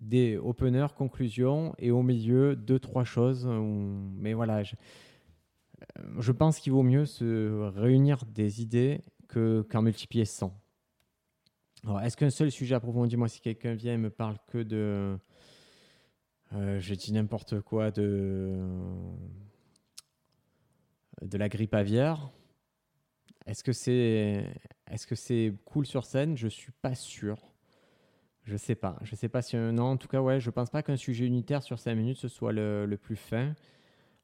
des 0.00 0.36
openers, 0.36 0.88
conclusions, 0.96 1.74
et 1.78 1.90
au 1.90 2.02
milieu, 2.02 2.56
deux, 2.56 2.78
trois 2.78 3.04
choses. 3.04 3.46
Mais 3.46 4.34
voilà, 4.34 4.62
je, 4.62 4.74
euh, 5.98 6.02
je 6.20 6.32
pense 6.32 6.58
qu'il 6.58 6.72
vaut 6.72 6.82
mieux 6.82 7.06
se 7.06 7.70
réunir 7.76 8.24
des 8.26 8.62
idées 8.62 9.00
que, 9.28 9.66
qu'en 9.70 9.82
multiplier 9.82 10.24
100. 10.24 10.52
Alors, 11.84 12.00
est-ce 12.00 12.16
qu'un 12.16 12.30
seul 12.30 12.50
sujet 12.50 12.74
approfondi, 12.74 13.16
moi, 13.16 13.28
si 13.28 13.40
quelqu'un 13.40 13.74
vient 13.74 13.94
et 13.94 13.98
me 13.98 14.10
parle 14.10 14.36
que 14.48 14.58
de. 14.58 15.18
Euh, 16.52 16.78
je 16.80 16.94
dis 16.94 17.12
n'importe 17.12 17.60
quoi 17.60 17.90
de. 17.90 18.58
de 21.22 21.38
la 21.38 21.48
grippe 21.48 21.74
aviaire. 21.74 22.30
Est-ce 23.46 23.62
que 23.62 23.72
c'est 23.72 24.52
est-ce 24.90 25.06
que 25.06 25.14
c'est 25.14 25.54
cool 25.64 25.86
sur 25.86 26.04
scène? 26.04 26.36
Je 26.36 26.48
suis 26.48 26.72
pas 26.72 26.94
sûr. 26.94 27.38
Je 28.46 28.56
sais 28.56 28.76
pas. 28.76 28.96
Je 29.02 29.16
sais 29.16 29.28
pas 29.28 29.42
si 29.42 29.56
non. 29.56 29.84
En 29.84 29.96
tout 29.96 30.06
cas, 30.06 30.20
ouais, 30.20 30.38
je 30.38 30.50
pense 30.50 30.70
pas 30.70 30.82
qu'un 30.82 30.96
sujet 30.96 31.26
unitaire 31.26 31.62
sur 31.62 31.78
5 31.80 31.94
minutes 31.94 32.16
ce 32.16 32.28
soit 32.28 32.52
le, 32.52 32.86
le 32.86 32.96
plus 32.96 33.16
fin. 33.16 33.54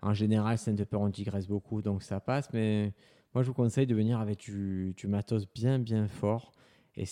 En 0.00 0.14
général, 0.14 0.58
de 0.66 0.84
peur, 0.84 1.00
on 1.00 1.08
digresse 1.08 1.46
beaucoup, 1.46 1.82
donc 1.82 2.02
ça 2.02 2.20
passe. 2.20 2.52
Mais 2.52 2.92
moi, 3.34 3.42
je 3.42 3.48
vous 3.48 3.54
conseille 3.54 3.86
de 3.86 3.94
venir 3.94 4.20
avec 4.20 4.38
du, 4.38 4.94
du 4.96 5.06
matos 5.06 5.46
bien, 5.52 5.78
bien 5.78 6.08
fort 6.08 6.52
et, 6.96 7.04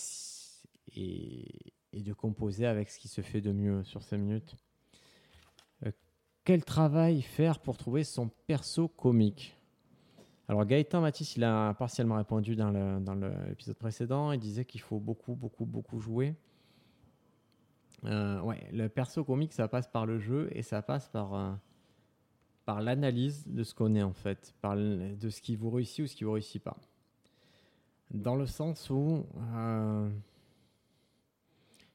et, 0.95 2.01
de 2.01 2.13
composer 2.13 2.65
avec 2.65 2.89
ce 2.89 2.99
qui 2.99 3.07
se 3.07 3.21
fait 3.21 3.41
de 3.41 3.51
mieux 3.51 3.83
sur 3.83 4.03
5 4.03 4.17
minutes. 4.17 4.55
Euh, 5.85 5.91
quel 6.45 6.63
travail 6.63 7.21
faire 7.21 7.59
pour 7.59 7.77
trouver 7.77 8.03
son 8.03 8.29
perso 8.47 8.87
comique? 8.87 9.55
Alors 10.47 10.65
Gaëtan 10.65 10.99
Matisse, 10.99 11.37
il 11.37 11.43
a 11.43 11.73
partiellement 11.73 12.15
répondu 12.15 12.57
dans 12.57 12.71
l'épisode 13.47 13.77
précédent. 13.77 14.33
Il 14.33 14.39
disait 14.39 14.65
qu'il 14.65 14.81
faut 14.81 14.99
beaucoup, 14.99 15.35
beaucoup, 15.35 15.65
beaucoup 15.65 15.99
jouer. 15.99 16.35
Euh, 18.05 18.39
ouais, 18.41 18.67
le 18.71 18.89
perso 18.89 19.23
comique, 19.23 19.53
ça 19.53 19.67
passe 19.67 19.87
par 19.87 20.05
le 20.05 20.19
jeu 20.19 20.49
et 20.53 20.63
ça 20.63 20.81
passe 20.81 21.07
par, 21.09 21.35
euh, 21.35 21.51
par 22.65 22.81
l'analyse 22.81 23.47
de 23.47 23.63
ce 23.63 23.75
qu'on 23.75 23.95
est 23.95 24.01
en 24.01 24.13
fait, 24.13 24.55
par 24.61 24.75
de 24.75 25.29
ce 25.29 25.41
qui 25.41 25.55
vous 25.55 25.69
réussit 25.69 26.05
ou 26.05 26.07
ce 26.07 26.15
qui 26.15 26.23
vous 26.23 26.33
réussit 26.33 26.63
pas. 26.63 26.77
Dans 28.11 28.35
le 28.35 28.45
sens 28.45 28.89
où 28.89 29.25
euh, 29.55 30.09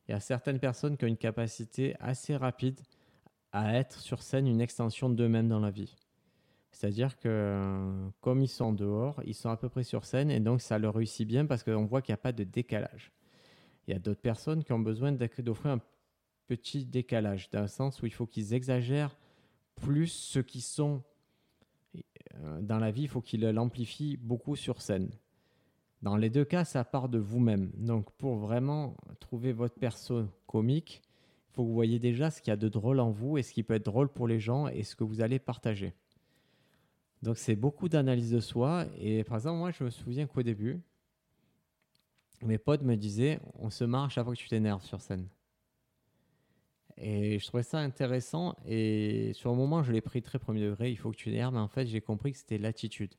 il 0.09 0.13
y 0.13 0.15
a 0.15 0.21
certaines 0.21 0.61
personnes 0.61 0.97
qui 0.97 1.05
ont 1.05 1.09
une 1.09 1.17
capacité 1.17 1.97
assez 1.99 2.37
rapide 2.37 2.81
à 3.53 3.75
être 3.75 3.99
sur 3.99 4.23
scène 4.23 4.47
une 4.47 4.61
extension 4.61 5.11
d'eux-mêmes 5.11 5.49
dans 5.49 5.61
la 5.61 5.71
vie. 5.71 5.97
C'est-à-dire 6.71 7.19
que 7.19 8.11
comme 8.21 8.43
ils 8.43 8.49
sont 8.49 8.73
dehors, 8.73 9.21
ils 9.25 9.35
sont 9.35 9.49
à 9.49 9.57
peu 9.57 9.69
près 9.69 9.83
sur 9.83 10.05
scène 10.05 10.31
et 10.31 10.41
donc 10.41 10.61
ça 10.61 10.79
leur 10.79 10.95
réussit 10.95 11.27
bien 11.27 11.47
parce 11.47 11.65
qu'on 11.65 11.87
voit 11.87 12.03
qu'il 12.03 12.13
n'y 12.13 12.19
a 12.19 12.23
pas 12.23 12.33
de 12.33 12.45
décalage. 12.45 13.13
Il 13.87 13.95
y 13.95 13.97
a 13.97 13.99
d'autres 13.99 14.21
personnes 14.21 14.63
qui 14.63 14.73
ont 14.73 14.79
besoin 14.79 15.13
d'offrir 15.13 15.73
un 15.73 15.81
petit 16.47 16.85
décalage, 16.85 17.49
le 17.53 17.67
sens 17.69 18.03
où 18.03 18.07
il 18.07 18.13
faut 18.13 18.27
qu'ils 18.27 18.55
exagèrent 18.55 19.17
plus 19.77 20.09
ce 20.09 20.39
qui 20.39 20.61
sont 20.61 21.03
euh, 22.37 22.61
dans 22.61 22.79
la 22.79 22.91
vie, 22.91 23.03
il 23.03 23.09
faut 23.09 23.21
qu'ils 23.21 23.43
l'amplifient 23.43 24.17
beaucoup 24.17 24.57
sur 24.57 24.83
scène. 24.83 25.11
Dans 26.03 26.17
les 26.17 26.31
deux 26.31 26.45
cas, 26.45 26.65
ça 26.65 26.85
part 26.85 27.09
de 27.09 27.19
vous-même. 27.19 27.71
Donc 27.77 28.11
pour 28.13 28.37
vraiment 28.37 28.97
trouver 29.21 29.53
votre 29.53 29.75
perso 29.75 30.27
comique, 30.47 31.03
il 31.05 31.55
faut 31.55 31.63
que 31.63 31.69
vous 31.69 31.75
voyez 31.75 31.99
déjà 31.99 32.31
ce 32.31 32.41
qu'il 32.41 32.51
y 32.51 32.53
a 32.53 32.57
de 32.57 32.69
drôle 32.69 33.01
en 33.01 33.11
vous 33.11 33.39
et 33.39 33.43
ce 33.43 33.53
qui 33.53 33.63
peut 33.63 33.75
être 33.75 33.87
drôle 33.87 34.09
pour 34.09 34.29
les 34.29 34.39
gens 34.39 34.69
et 34.69 34.83
ce 34.83 34.95
que 34.95 35.05
vous 35.05 35.21
allez 35.21 35.39
partager. 35.39 35.95
Donc 37.23 37.39
c'est 37.39 37.57
beaucoup 37.57 37.89
d'analyse 37.89 38.31
de 38.31 38.41
soi. 38.41 38.85
Et 38.99 39.25
par 39.25 39.39
exemple, 39.39 39.59
moi, 39.59 39.71
je 39.71 39.85
me 39.85 39.91
souviens 39.91 40.27
qu'au 40.27 40.43
début, 40.43 40.81
mes 42.43 42.59
potes 42.59 42.83
me 42.83 42.95
disaient, 42.95 43.41
on 43.59 43.71
se 43.71 43.85
marre 43.85 44.13
fois 44.13 44.25
que 44.25 44.39
tu 44.39 44.49
t'énerves 44.49 44.85
sur 44.85 45.01
scène. 45.01 45.27
Et 46.99 47.39
je 47.39 47.47
trouvais 47.47 47.63
ça 47.63 47.79
intéressant. 47.79 48.55
Et 48.67 49.33
sur 49.35 49.51
le 49.51 49.57
moment, 49.57 49.83
je 49.83 49.93
l'ai 49.93 50.01
pris 50.01 50.23
très 50.23 50.39
premier 50.39 50.61
degré. 50.61 50.91
Il 50.91 50.97
faut 50.97 51.11
que 51.11 51.17
tu 51.17 51.31
t'énerves. 51.31 51.55
Mais 51.55 51.61
en 51.61 51.69
fait, 51.69 51.87
j'ai 51.87 52.01
compris 52.01 52.33
que 52.33 52.39
c'était 52.39 52.59
l'attitude. 52.59 53.15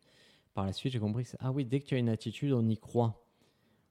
Par 0.54 0.66
la 0.66 0.74
suite, 0.74 0.94
j'ai 0.94 1.00
compris 1.00 1.24
que 1.24 1.30
ah 1.40 1.52
oui, 1.52 1.66
dès 1.66 1.80
que 1.80 1.86
tu 1.86 1.96
as 1.96 2.00
une 2.00 2.10
attitude, 2.10 2.54
on 2.54 2.68
y 2.68 2.78
croit. 2.78 3.24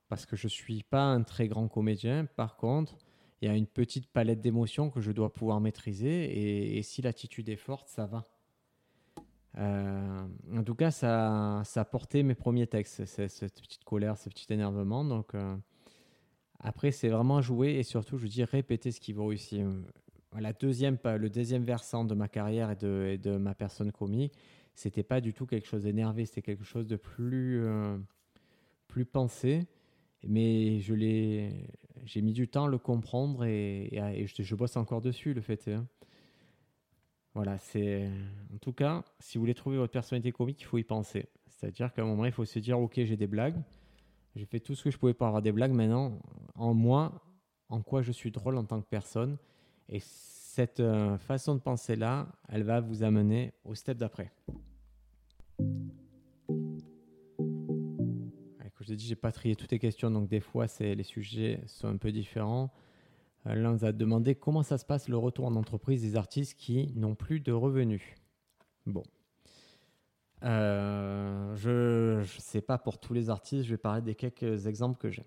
Parce 0.09 0.25
que 0.25 0.35
je 0.35 0.47
ne 0.47 0.51
suis 0.51 0.83
pas 0.83 1.03
un 1.03 1.23
très 1.23 1.47
grand 1.47 1.67
comédien. 1.67 2.25
Par 2.25 2.57
contre, 2.57 2.97
il 3.41 3.47
y 3.47 3.51
a 3.51 3.55
une 3.55 3.67
petite 3.67 4.07
palette 4.07 4.41
d'émotions 4.41 4.89
que 4.89 4.99
je 4.99 5.11
dois 5.11 5.31
pouvoir 5.31 5.61
maîtriser. 5.61 6.25
Et, 6.25 6.77
et 6.77 6.83
si 6.83 7.01
l'attitude 7.01 7.49
est 7.49 7.55
forte, 7.55 7.87
ça 7.87 8.05
va. 8.05 8.25
Euh, 9.57 10.27
en 10.55 10.63
tout 10.63 10.75
cas, 10.75 10.91
ça, 10.91 11.61
ça 11.65 11.81
a 11.81 11.85
porté 11.85 12.23
mes 12.23 12.35
premiers 12.35 12.67
textes, 12.67 13.05
cette 13.05 13.61
petite 13.61 13.83
colère, 13.83 14.17
ce 14.17 14.29
petit 14.29 14.51
énervement. 14.53 15.03
Donc, 15.03 15.33
euh, 15.33 15.55
après, 16.59 16.91
c'est 16.91 17.09
vraiment 17.09 17.41
jouer 17.41 17.75
et 17.75 17.83
surtout, 17.83 18.17
je 18.17 18.27
dis 18.27 18.43
répéter 18.43 18.91
ce 18.91 18.99
qui 18.99 19.13
vous 19.13 19.25
réussit. 19.27 19.61
La 20.37 20.53
deuxième, 20.53 20.97
le 21.03 21.29
deuxième 21.29 21.63
versant 21.63 22.03
de 22.03 22.13
ma 22.13 22.27
carrière 22.27 22.71
et 22.71 22.75
de, 22.75 23.37
ma 23.37 23.55
personne 23.55 23.91
comique, 23.91 24.33
c'était 24.73 25.03
pas 25.03 25.21
du 25.21 25.33
tout 25.33 25.45
quelque 25.45 25.67
chose 25.67 25.83
d'énervé, 25.83 26.25
c'était 26.25 26.41
quelque 26.41 26.63
chose 26.63 26.87
de 26.87 26.95
plus, 26.95 27.63
euh, 27.63 27.97
plus 28.87 29.05
pensé. 29.05 29.67
Mais 30.27 30.79
je 30.79 30.93
j'ai 32.05 32.21
mis 32.21 32.33
du 32.33 32.47
temps 32.47 32.65
à 32.65 32.67
le 32.67 32.77
comprendre 32.77 33.45
et, 33.45 34.25
je, 34.25 34.55
bosse 34.55 34.77
encore 34.77 35.01
dessus, 35.01 35.33
le 35.33 35.41
fait. 35.41 35.67
Hein. 35.67 35.87
Voilà, 37.33 37.57
c'est. 37.59 38.09
En 38.53 38.57
tout 38.57 38.73
cas, 38.73 39.03
si 39.19 39.37
vous 39.37 39.43
voulez 39.43 39.53
trouver 39.53 39.77
votre 39.77 39.93
personnalité 39.93 40.31
comique, 40.31 40.59
il 40.61 40.65
faut 40.65 40.79
y 40.79 40.83
penser. 40.83 41.27
C'est-à-dire 41.47 41.93
qu'à 41.93 42.01
un 42.01 42.05
moment, 42.05 42.25
il 42.25 42.31
faut 42.31 42.45
se 42.45 42.57
dire 42.57 42.79
Ok, 42.79 42.93
j'ai 42.95 43.15
des 43.15 43.27
blagues. 43.27 43.61
J'ai 44.37 44.45
fait 44.45 44.59
tout 44.59 44.75
ce 44.75 44.83
que 44.83 44.91
je 44.91 44.99
pouvais 44.99 45.15
pour 45.15 45.25
avoir 45.25 45.41
des 45.41 45.51
blagues. 45.51 45.71
Maintenant, 45.71 46.19
en 46.53 46.75
moi, 46.75 47.23
en 47.69 47.81
quoi 47.81 48.03
je 48.03 48.11
suis 48.11 48.29
drôle 48.29 48.55
en 48.57 48.65
tant 48.65 48.79
que 48.79 48.85
personne. 48.87 49.39
Et 49.89 49.99
cette 49.99 50.79
euh, 50.79 51.17
façon 51.17 51.55
de 51.55 51.59
penser-là, 51.59 52.27
elle 52.47 52.61
va 52.61 52.79
vous 52.79 53.01
amener 53.01 53.55
au 53.65 53.73
step 53.73 53.97
d'après. 53.97 54.31
Comme 55.57 55.89
je 58.81 58.89
l'ai 58.89 58.95
dit, 58.95 59.07
j'ai 59.07 59.15
pas 59.15 59.31
trié 59.31 59.55
toutes 59.55 59.71
les 59.71 59.79
questions, 59.79 60.11
donc 60.11 60.29
des 60.29 60.39
fois, 60.39 60.67
les 60.79 61.01
sujets 61.01 61.59
sont 61.65 61.87
un 61.87 61.97
peu 61.97 62.11
différents. 62.11 62.71
Euh, 63.47 63.55
là, 63.55 63.71
nous 63.71 63.85
a 63.85 63.91
demandé 63.91 64.35
comment 64.35 64.61
ça 64.61 64.77
se 64.77 64.85
passe 64.85 65.09
le 65.09 65.17
retour 65.17 65.45
en 65.45 65.55
entreprise 65.55 66.03
des 66.03 66.15
artistes 66.15 66.53
qui 66.59 66.93
n'ont 66.95 67.15
plus 67.15 67.39
de 67.39 67.51
revenus. 67.51 68.03
Bon. 68.85 69.01
Euh, 70.43 71.55
je 71.55 72.19
ne 72.19 72.25
sais 72.25 72.61
pas 72.61 72.77
pour 72.77 72.99
tous 72.99 73.13
les 73.13 73.29
artistes, 73.29 73.63
je 73.65 73.71
vais 73.71 73.77
parler 73.77 74.01
des 74.01 74.15
quelques 74.15 74.67
exemples 74.67 74.99
que 74.99 75.09
j'ai. 75.09 75.25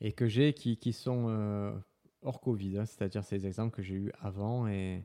Et 0.00 0.12
que 0.12 0.28
j'ai 0.28 0.52
qui, 0.52 0.76
qui, 0.76 0.92
sont 0.92 1.26
euh, 1.28 1.72
hors 2.22 2.40
Covid, 2.40 2.78
hein, 2.78 2.86
c'est-à-dire 2.86 3.24
ces 3.24 3.46
exemples 3.46 3.74
que 3.74 3.82
j'ai 3.82 3.94
eu 3.94 4.12
avant. 4.20 4.68
Et, 4.68 5.02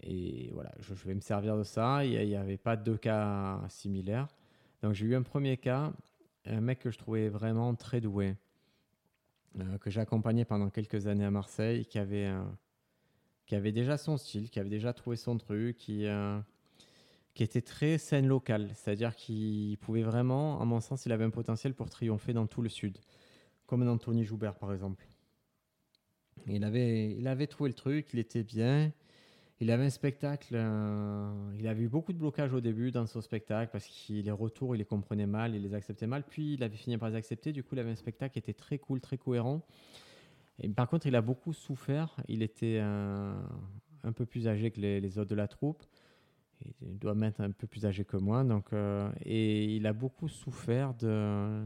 et 0.00 0.50
voilà, 0.52 0.72
je, 0.80 0.92
vais 0.94 1.14
me 1.14 1.20
servir 1.20 1.56
de 1.56 1.62
ça. 1.62 2.04
Il 2.04 2.26
n'y 2.26 2.36
avait 2.36 2.58
pas 2.58 2.76
deux 2.76 2.98
cas 2.98 3.60
similaires. 3.68 4.28
Donc 4.82 4.92
j'ai 4.92 5.06
eu 5.06 5.14
un 5.14 5.22
premier 5.22 5.56
cas, 5.56 5.92
un 6.44 6.60
mec 6.60 6.80
que 6.80 6.90
je 6.90 6.98
trouvais 6.98 7.28
vraiment 7.30 7.74
très 7.74 8.02
doué, 8.02 8.36
euh, 9.58 9.78
que 9.78 9.88
j'ai 9.88 10.00
accompagné 10.00 10.44
pendant 10.44 10.68
quelques 10.68 11.06
années 11.06 11.24
à 11.24 11.30
Marseille, 11.30 11.86
qui 11.86 11.98
avait, 11.98 12.30
qui 13.46 13.54
avait 13.54 13.72
déjà 13.72 13.96
son 13.96 14.18
style, 14.18 14.50
qui 14.50 14.60
avait 14.60 14.68
déjà 14.68 14.92
trouvé 14.92 15.16
son 15.16 15.38
truc, 15.38 15.78
qui, 15.78 16.06
qui 17.34 17.42
était 17.42 17.62
très 17.62 17.98
scène 17.98 18.26
locale. 18.26 18.70
C'est-à-dire 18.74 19.14
qu'il 19.16 19.76
pouvait 19.78 20.02
vraiment, 20.02 20.60
à 20.60 20.64
mon 20.64 20.80
sens, 20.80 21.06
il 21.06 21.12
avait 21.12 21.24
un 21.24 21.30
potentiel 21.30 21.74
pour 21.74 21.90
triompher 21.90 22.32
dans 22.32 22.46
tout 22.46 22.62
le 22.62 22.68
sud, 22.68 22.98
comme 23.66 23.86
Anthony 23.88 24.24
Joubert 24.24 24.54
par 24.54 24.72
exemple. 24.72 25.04
Il 26.46 26.64
avait, 26.64 27.12
il 27.12 27.26
avait 27.26 27.46
trouvé 27.46 27.70
le 27.70 27.74
truc, 27.74 28.08
il 28.12 28.18
était 28.18 28.42
bien. 28.42 28.92
Il 29.60 29.70
avait 29.70 29.84
un 29.84 29.90
spectacle, 29.90 30.54
euh, 30.54 31.52
il 31.58 31.66
avait 31.68 31.84
eu 31.84 31.88
beaucoup 31.88 32.12
de 32.12 32.18
blocages 32.18 32.52
au 32.52 32.60
début 32.60 32.90
dans 32.90 33.06
son 33.06 33.20
spectacle 33.20 33.70
parce 33.72 33.86
que 33.86 34.12
les 34.12 34.30
retours, 34.30 34.74
il 34.74 34.78
les 34.78 34.84
comprenait 34.84 35.26
mal, 35.26 35.54
il 35.54 35.62
les 35.62 35.74
acceptait 35.74 36.08
mal. 36.08 36.24
Puis 36.24 36.54
il 36.54 36.62
avait 36.64 36.76
fini 36.76 36.98
par 36.98 37.08
les 37.08 37.14
accepter. 37.14 37.52
Du 37.52 37.62
coup, 37.62 37.74
il 37.74 37.78
avait 37.78 37.92
un 37.92 37.96
spectacle 37.96 38.32
qui 38.32 38.40
était 38.40 38.52
très 38.52 38.78
cool, 38.78 39.00
très 39.00 39.16
cohérent. 39.16 39.62
Et 40.60 40.68
par 40.68 40.88
contre, 40.88 41.06
il 41.06 41.14
a 41.14 41.22
beaucoup 41.22 41.52
souffert. 41.52 42.16
Il 42.28 42.42
était 42.42 42.80
un, 42.80 44.12
peu 44.14 44.26
plus 44.26 44.48
âgé 44.48 44.70
que 44.70 44.80
les, 44.80 45.18
autres 45.18 45.30
de 45.30 45.34
la 45.36 45.48
troupe. 45.48 45.84
Il 46.82 46.98
doit 46.98 47.14
être 47.22 47.40
un 47.40 47.50
peu 47.50 47.66
plus 47.66 47.86
âgé 47.86 48.04
que 48.04 48.16
moi. 48.16 48.44
Donc, 48.44 48.72
euh, 48.72 49.10
et 49.24 49.76
il 49.76 49.86
a 49.86 49.92
beaucoup 49.92 50.28
souffert 50.28 50.94
de, 50.94 51.64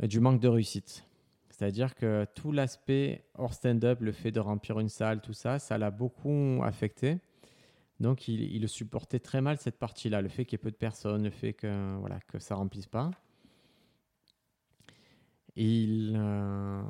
du 0.00 0.20
manque 0.20 0.40
de 0.40 0.48
réussite. 0.48 1.04
C'est-à-dire 1.50 1.94
que 1.94 2.26
tout 2.34 2.52
l'aspect 2.52 3.24
hors 3.34 3.54
stand-up, 3.54 4.00
le 4.00 4.12
fait 4.12 4.30
de 4.30 4.40
remplir 4.40 4.78
une 4.78 4.90
salle, 4.90 5.20
tout 5.22 5.32
ça, 5.32 5.58
ça 5.58 5.78
l'a 5.78 5.90
beaucoup 5.90 6.60
affecté. 6.62 7.18
Donc 7.98 8.28
il, 8.28 8.68
supportait 8.68 9.20
très 9.20 9.40
mal 9.40 9.56
cette 9.56 9.78
partie-là, 9.78 10.20
le 10.20 10.28
fait 10.28 10.44
qu'il 10.44 10.58
y 10.58 10.60
ait 10.60 10.62
peu 10.62 10.70
de 10.70 10.76
personnes, 10.76 11.24
le 11.24 11.30
fait 11.30 11.54
que 11.54 11.96
voilà 11.98 12.20
que 12.28 12.38
ça 12.38 12.54
remplisse 12.56 12.86
pas. 12.86 13.10
Il, 15.56 16.12
euh, 16.14 16.82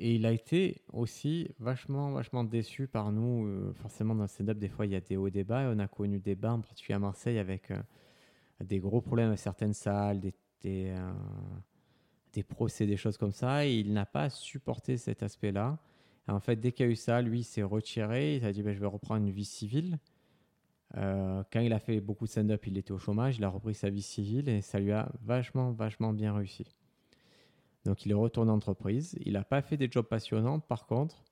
et 0.00 0.14
il 0.14 0.24
a 0.24 0.32
été 0.32 0.80
aussi 0.92 1.48
vachement, 1.58 2.10
vachement 2.12 2.42
déçu 2.42 2.88
par 2.88 3.12
nous. 3.12 3.46
Euh, 3.46 3.72
forcément, 3.74 4.14
dans 4.14 4.22
le 4.22 4.28
stand-up, 4.28 4.58
des 4.58 4.70
fois, 4.70 4.86
il 4.86 4.92
y 4.92 4.96
a 4.96 5.00
des 5.00 5.18
hauts 5.18 5.28
débats. 5.28 5.70
on 5.74 5.78
a 5.78 5.88
connu 5.88 6.18
des 6.18 6.34
bas, 6.34 6.52
en 6.52 6.60
particulier 6.60 6.94
à 6.94 6.98
Marseille, 6.98 7.38
avec 7.38 7.70
euh, 7.70 7.78
des 8.64 8.78
gros 8.78 9.02
problèmes 9.02 9.28
avec 9.28 9.38
certaines 9.38 9.74
salles, 9.74 10.20
des, 10.20 10.34
des, 12.32 12.42
procès, 12.42 12.86
des 12.86 12.96
choses 12.96 13.18
comme 13.18 13.32
ça. 13.32 13.66
Et 13.66 13.78
il 13.78 13.92
n'a 13.92 14.06
pas 14.06 14.30
supporté 14.30 14.96
cet 14.96 15.22
aspect-là. 15.22 15.78
En 16.28 16.40
fait, 16.40 16.56
dès 16.56 16.72
qu'il 16.72 16.86
y 16.86 16.88
a 16.88 16.92
eu 16.92 16.96
ça, 16.96 17.20
lui, 17.20 17.40
il 17.40 17.44
s'est 17.44 17.62
retiré. 17.62 18.36
Il 18.36 18.44
a 18.46 18.52
dit 18.52 18.62
ben, 18.62 18.72
Je 18.72 18.80
vais 18.80 18.86
reprendre 18.86 19.26
une 19.26 19.32
vie 19.32 19.44
civile. 19.44 19.98
Euh, 20.96 21.42
quand 21.52 21.60
il 21.60 21.74
a 21.74 21.78
fait 21.78 22.00
beaucoup 22.00 22.24
de 22.24 22.30
stand-up, 22.30 22.66
il 22.66 22.78
était 22.78 22.92
au 22.92 22.98
chômage. 22.98 23.36
Il 23.36 23.44
a 23.44 23.48
repris 23.50 23.74
sa 23.74 23.90
vie 23.90 24.02
civile 24.02 24.48
et 24.48 24.62
ça 24.62 24.80
lui 24.80 24.92
a 24.92 25.12
vachement, 25.22 25.72
vachement 25.72 26.14
bien 26.14 26.32
réussi. 26.32 26.64
Donc 27.84 28.04
il 28.04 28.12
est 28.12 28.14
retourné 28.14 28.50
en 28.50 28.56
entreprise. 28.56 29.16
Il 29.24 29.34
n'a 29.34 29.44
pas 29.44 29.62
fait 29.62 29.76
des 29.76 29.88
jobs 29.90 30.06
passionnants. 30.06 30.60
Par 30.60 30.86
contre, 30.86 31.24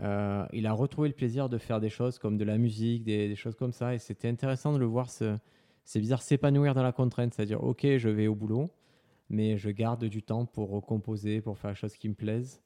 euh, 0.00 0.46
il 0.52 0.66
a 0.66 0.72
retrouvé 0.72 1.08
le 1.08 1.14
plaisir 1.14 1.48
de 1.48 1.58
faire 1.58 1.80
des 1.80 1.90
choses 1.90 2.18
comme 2.18 2.36
de 2.36 2.44
la 2.44 2.58
musique, 2.58 3.04
des, 3.04 3.34
choses 3.36 3.54
comme 3.54 3.72
ça. 3.72 3.94
Et 3.94 3.98
c'était 3.98 4.28
intéressant 4.28 4.72
de 4.72 4.78
le 4.78 4.86
voir, 4.86 5.08
c'est 5.10 6.00
bizarre, 6.00 6.22
s'épanouir 6.22 6.74
dans 6.74 6.82
la 6.82 6.92
contrainte. 6.92 7.34
C'est-à-dire, 7.34 7.62
OK, 7.62 7.86
je 7.96 8.08
vais 8.08 8.26
au 8.26 8.34
boulot, 8.34 8.70
mais 9.28 9.56
je 9.56 9.70
garde 9.70 10.04
du 10.04 10.22
temps 10.22 10.46
pour 10.46 10.84
composer, 10.84 11.40
pour 11.40 11.58
faire 11.58 11.70
des 11.70 11.76
choses 11.76 11.96
qui 11.96 12.08
me 12.08 12.14
plaisent. 12.14 12.60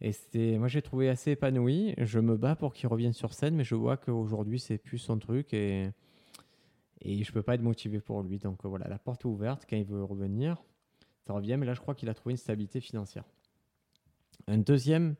Et 0.00 0.12
c'était, 0.12 0.56
moi, 0.58 0.68
j'ai 0.68 0.82
trouvé 0.82 1.08
assez 1.10 1.32
épanoui. 1.32 1.94
Je 1.98 2.20
me 2.20 2.36
bats 2.36 2.56
pour 2.56 2.72
qu'il 2.72 2.88
revienne 2.88 3.12
sur 3.12 3.34
scène, 3.34 3.54
mais 3.54 3.64
je 3.64 3.74
vois 3.74 3.96
qu'aujourd'hui, 3.96 4.58
c'est 4.58 4.78
plus 4.78 4.98
son 4.98 5.18
truc 5.18 5.52
et, 5.52 5.90
et 7.02 7.22
je 7.22 7.32
peux 7.32 7.42
pas 7.42 7.54
être 7.54 7.62
motivé 7.62 8.00
pour 8.00 8.22
lui. 8.22 8.38
Donc 8.38 8.64
voilà, 8.64 8.88
la 8.88 8.98
porte 8.98 9.22
est 9.22 9.28
ouverte. 9.28 9.66
Quand 9.68 9.76
il 9.76 9.84
veut 9.84 10.02
revenir, 10.02 10.62
ça 11.30 11.34
revient. 11.34 11.56
Mais 11.56 11.66
là, 11.66 11.74
je 11.74 11.80
crois 11.80 11.94
qu'il 11.94 12.08
a 12.08 12.14
trouvé 12.14 12.32
une 12.32 12.38
stabilité 12.38 12.80
financière. 12.80 13.24
Un 14.48 14.58
deuxième 14.58 15.14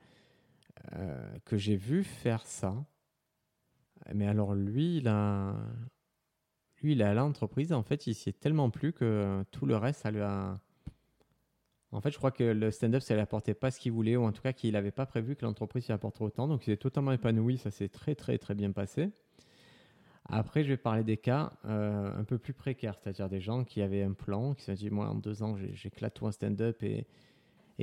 euh, 0.95 1.39
que 1.45 1.57
j'ai 1.57 1.77
vu 1.77 2.03
faire 2.03 2.45
ça, 2.47 2.75
mais 4.13 4.27
alors 4.27 4.55
lui, 4.55 4.97
il 4.97 5.09
a, 5.09 5.55
lui, 6.83 6.93
il 6.93 7.03
à 7.03 7.15
l'entreprise. 7.15 7.73
En 7.73 7.83
fait, 7.83 8.07
il 8.07 8.15
s'y 8.15 8.31
est 8.31 8.41
tellement 8.41 8.71
plu 8.71 8.93
que 8.93 9.45
tout 9.53 9.67
le 9.67 9.77
reste, 9.77 10.01
ça 10.01 10.11
lui 10.11 10.21
a 10.21 10.61
en 11.93 12.01
fait, 12.01 12.13
je 12.13 12.19
crois 12.19 12.31
que 12.31 12.45
le 12.45 12.71
stand-up, 12.71 13.03
ça 13.03 13.15
lui 13.15 13.21
apportait 13.21 13.55
pas 13.55 13.73
ce 13.73 13.81
qu'il 13.81 13.91
voulait, 13.91 14.17
ou 14.17 14.23
en 14.23 14.31
tout 14.31 14.43
cas 14.43 14.53
qu'il 14.53 14.73
n'avait 14.75 14.93
pas 14.93 15.07
prévu 15.07 15.35
que 15.35 15.45
l'entreprise 15.45 15.87
lui 15.87 15.93
apporterait 15.93 16.27
autant. 16.27 16.47
Donc, 16.47 16.67
il 16.69 16.73
est 16.73 16.77
totalement 16.77 17.11
épanoui. 17.11 17.59
Ça 17.59 17.73
s'est 17.73 17.89
très, 17.89 18.15
très, 18.15 18.39
très 18.39 18.55
bien 18.55 18.71
passé. 18.71 19.11
Après, 20.33 20.63
je 20.63 20.69
vais 20.69 20.77
parler 20.77 21.03
des 21.03 21.17
cas 21.17 21.53
euh, 21.65 22.19
un 22.19 22.25
peu 22.25 22.39
plus 22.39 22.53
précaires, 22.53 22.95
c'est-à-dire 22.95 23.29
des 23.29 23.41
gens 23.41 23.65
qui 23.65 23.83
avaient 23.83 24.03
un 24.03 24.13
plan, 24.13 24.55
qui 24.55 24.65
se 24.65 24.73
dit 24.73 24.91
Moi, 24.91 25.09
en 25.09 25.15
deux 25.15 25.43
ans, 25.43 25.57
j'éclate 25.73 26.15
tout 26.15 26.27
un 26.27 26.33
stand-up 26.33 26.83
et, 26.83 27.07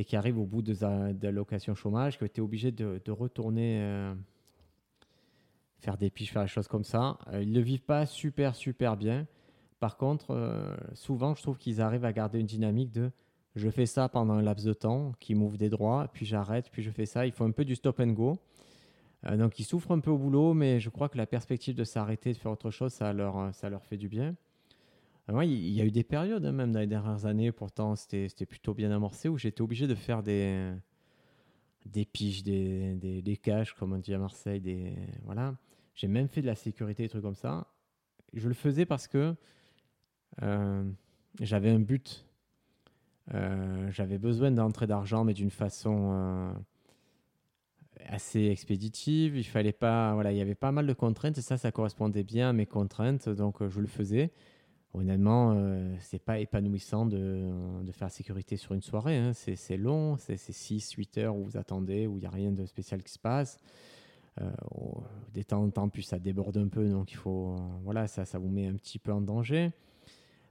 qui 0.06 0.16
arrivent 0.16 0.38
au 0.38 0.46
bout 0.46 0.62
de, 0.62 0.76
l'allocation 1.24 1.76
chômage, 1.76 2.18
qui 2.18 2.26
étaient 2.26 2.42
obligés 2.42 2.72
de, 2.72 3.12
retourner 3.12 3.82
euh, 3.82 4.14
faire 5.80 5.98
des 5.98 6.10
piches, 6.10 6.32
faire 6.32 6.44
des 6.44 6.48
choses 6.48 6.68
comme 6.68 6.84
ça. 6.84 7.18
Euh, 7.34 7.42
ils 7.42 7.50
ne 7.50 7.56
le 7.56 7.62
vivent 7.62 7.84
pas 7.84 8.06
super, 8.06 8.56
super 8.56 8.96
bien. 8.96 9.28
Par 9.80 9.98
contre, 9.98 10.76
souvent, 10.94 11.36
je 11.36 11.44
trouve 11.44 11.60
qu'ils 11.60 11.82
arrivent 11.82 12.06
à 12.06 12.12
garder 12.12 12.40
une 12.40 12.48
dynamique 12.48 12.92
de 12.92 13.12
je 13.58 13.70
fais 13.70 13.88
ça 13.88 14.08
pendant 14.08 14.36
un 14.36 14.42
laps 14.42 14.64
de 14.66 14.74
temps 14.74 15.14
qui 15.20 15.34
m'ouvre 15.34 15.58
des 15.58 15.70
droits, 15.70 16.08
puis 16.14 16.26
j'arrête, 16.26 16.70
puis 16.72 16.84
je 16.84 16.92
fais 16.92 17.08
ça. 17.08 17.26
Il 17.26 17.32
faut 17.32 17.44
un 17.44 17.52
peu 17.52 17.66
du 17.66 17.76
stop 17.76 18.00
and 18.00 18.12
go. 18.12 18.40
Euh, 19.26 19.38
donc 19.38 19.60
ils 19.60 19.64
souffrent 19.64 19.92
un 19.92 20.00
peu 20.00 20.12
au 20.12 20.18
boulot, 20.18 20.54
mais 20.54 20.80
je 20.80 20.90
crois 20.90 21.10
que 21.10 21.18
la 21.18 21.26
perspective 21.26 21.76
de 21.76 21.84
s'arrêter, 21.84 22.34
de 22.34 22.38
faire 22.38 22.52
autre 22.52 22.70
chose, 22.70 22.94
ça 22.94 23.14
leur, 23.14 23.38
euh, 23.40 23.52
ça 23.52 23.70
leur 23.70 23.84
fait 23.86 23.98
du 23.98 24.10
bien. 24.10 24.36
Euh, 25.30 25.44
il 25.44 25.70
y 25.70 25.82
a 25.82 25.86
eu 25.86 25.92
des 25.92 26.04
périodes, 26.04 26.46
hein, 26.46 26.52
même 26.52 26.72
dans 26.72 26.80
les 26.80 26.88
dernières 26.88 27.26
années, 27.26 27.52
pourtant 27.52 27.96
c'était 27.96 28.46
plutôt 28.46 28.74
bien 28.74 28.92
amorcé, 28.92 29.28
où 29.30 29.38
j'étais 29.38 29.62
obligé 29.62 29.88
de 29.88 29.96
faire 29.96 30.24
des, 30.24 30.72
des 31.86 32.06
piges, 32.06 32.44
des, 32.44 33.22
des, 33.22 33.38
caches, 33.38 33.74
comme 33.74 33.94
on 33.94 33.98
dit 33.98 34.14
à 34.14 34.20
Marseille. 34.20 34.62
Des, 34.62 34.94
voilà. 35.26 35.56
J'ai 35.96 36.08
même 36.08 36.28
fait 36.28 36.42
de 36.42 36.48
la 36.48 36.56
sécurité, 36.56 37.04
des 37.04 37.10
trucs 37.10 37.24
comme 37.24 37.36
ça. 37.36 37.68
Je 38.34 38.48
le 38.48 38.54
faisais 38.54 38.86
parce 38.86 39.08
que 39.08 39.36
j'avais 41.42 41.70
un 41.72 41.80
but 41.80 42.26
j'avais 43.90 44.18
besoin 44.18 44.52
d'entrer 44.52 44.88
d'argent, 44.88 45.26
mais 45.26 45.34
d'une 45.34 45.50
façon 45.50 46.54
assez 48.08 48.46
expéditive. 48.46 49.38
Il 49.38 49.44
fallait 49.44 49.74
pas, 49.74 50.14
voilà, 50.14 50.32
il 50.32 50.38
y 50.38 50.42
avait 50.42 50.56
pas 50.56 50.72
mal 50.72 50.88
de 50.88 50.94
contraintes 50.94 51.38
et 51.38 51.42
ça, 51.42 51.58
ça 51.58 51.72
correspondait 51.72 52.24
bien 52.24 52.50
à 52.50 52.54
mes 52.54 52.66
contraintes, 52.66 53.30
donc 53.30 53.62
euh, 53.62 53.70
je 53.70 53.80
le 53.80 53.88
faisais. 53.88 54.32
Honnêtement, 54.94 55.56
c'est 56.00 56.24
pas 56.24 56.40
épanouissant 56.40 57.06
de, 57.06 57.52
faire 57.92 58.10
sécurité 58.10 58.58
sur 58.58 58.74
une 58.74 58.82
soirée. 58.82 59.18
Hein. 59.18 59.34
C'est 59.34 59.78
long, 59.78 60.18
c'est 60.18 60.38
6-8 60.38 61.20
heures 61.20 61.36
où 61.36 61.44
vous 61.44 61.58
attendez, 61.58 62.08
où 62.08 62.18
il 62.18 62.22
n'y 62.22 62.26
a 62.26 62.32
rien 62.32 62.52
de 62.52 62.66
spécial 62.66 63.04
qui 63.04 63.12
se 63.12 63.20
passe. 63.20 63.60
des 65.36 65.44
temps 65.44 65.62
en 65.62 65.70
temps, 65.70 65.90
puis 65.90 66.02
ça 66.02 66.18
déborde 66.18 66.58
un 66.58 66.70
peu, 66.70 66.90
donc 66.90 67.12
il 67.12 67.18
faut, 67.18 67.58
voilà, 67.84 68.08
ça, 68.08 68.26
ça 68.26 68.40
vous 68.40 68.50
met 68.50 68.66
un 68.66 68.74
petit 68.74 68.98
peu 68.98 69.12
en 69.12 69.22
danger. 69.22 69.72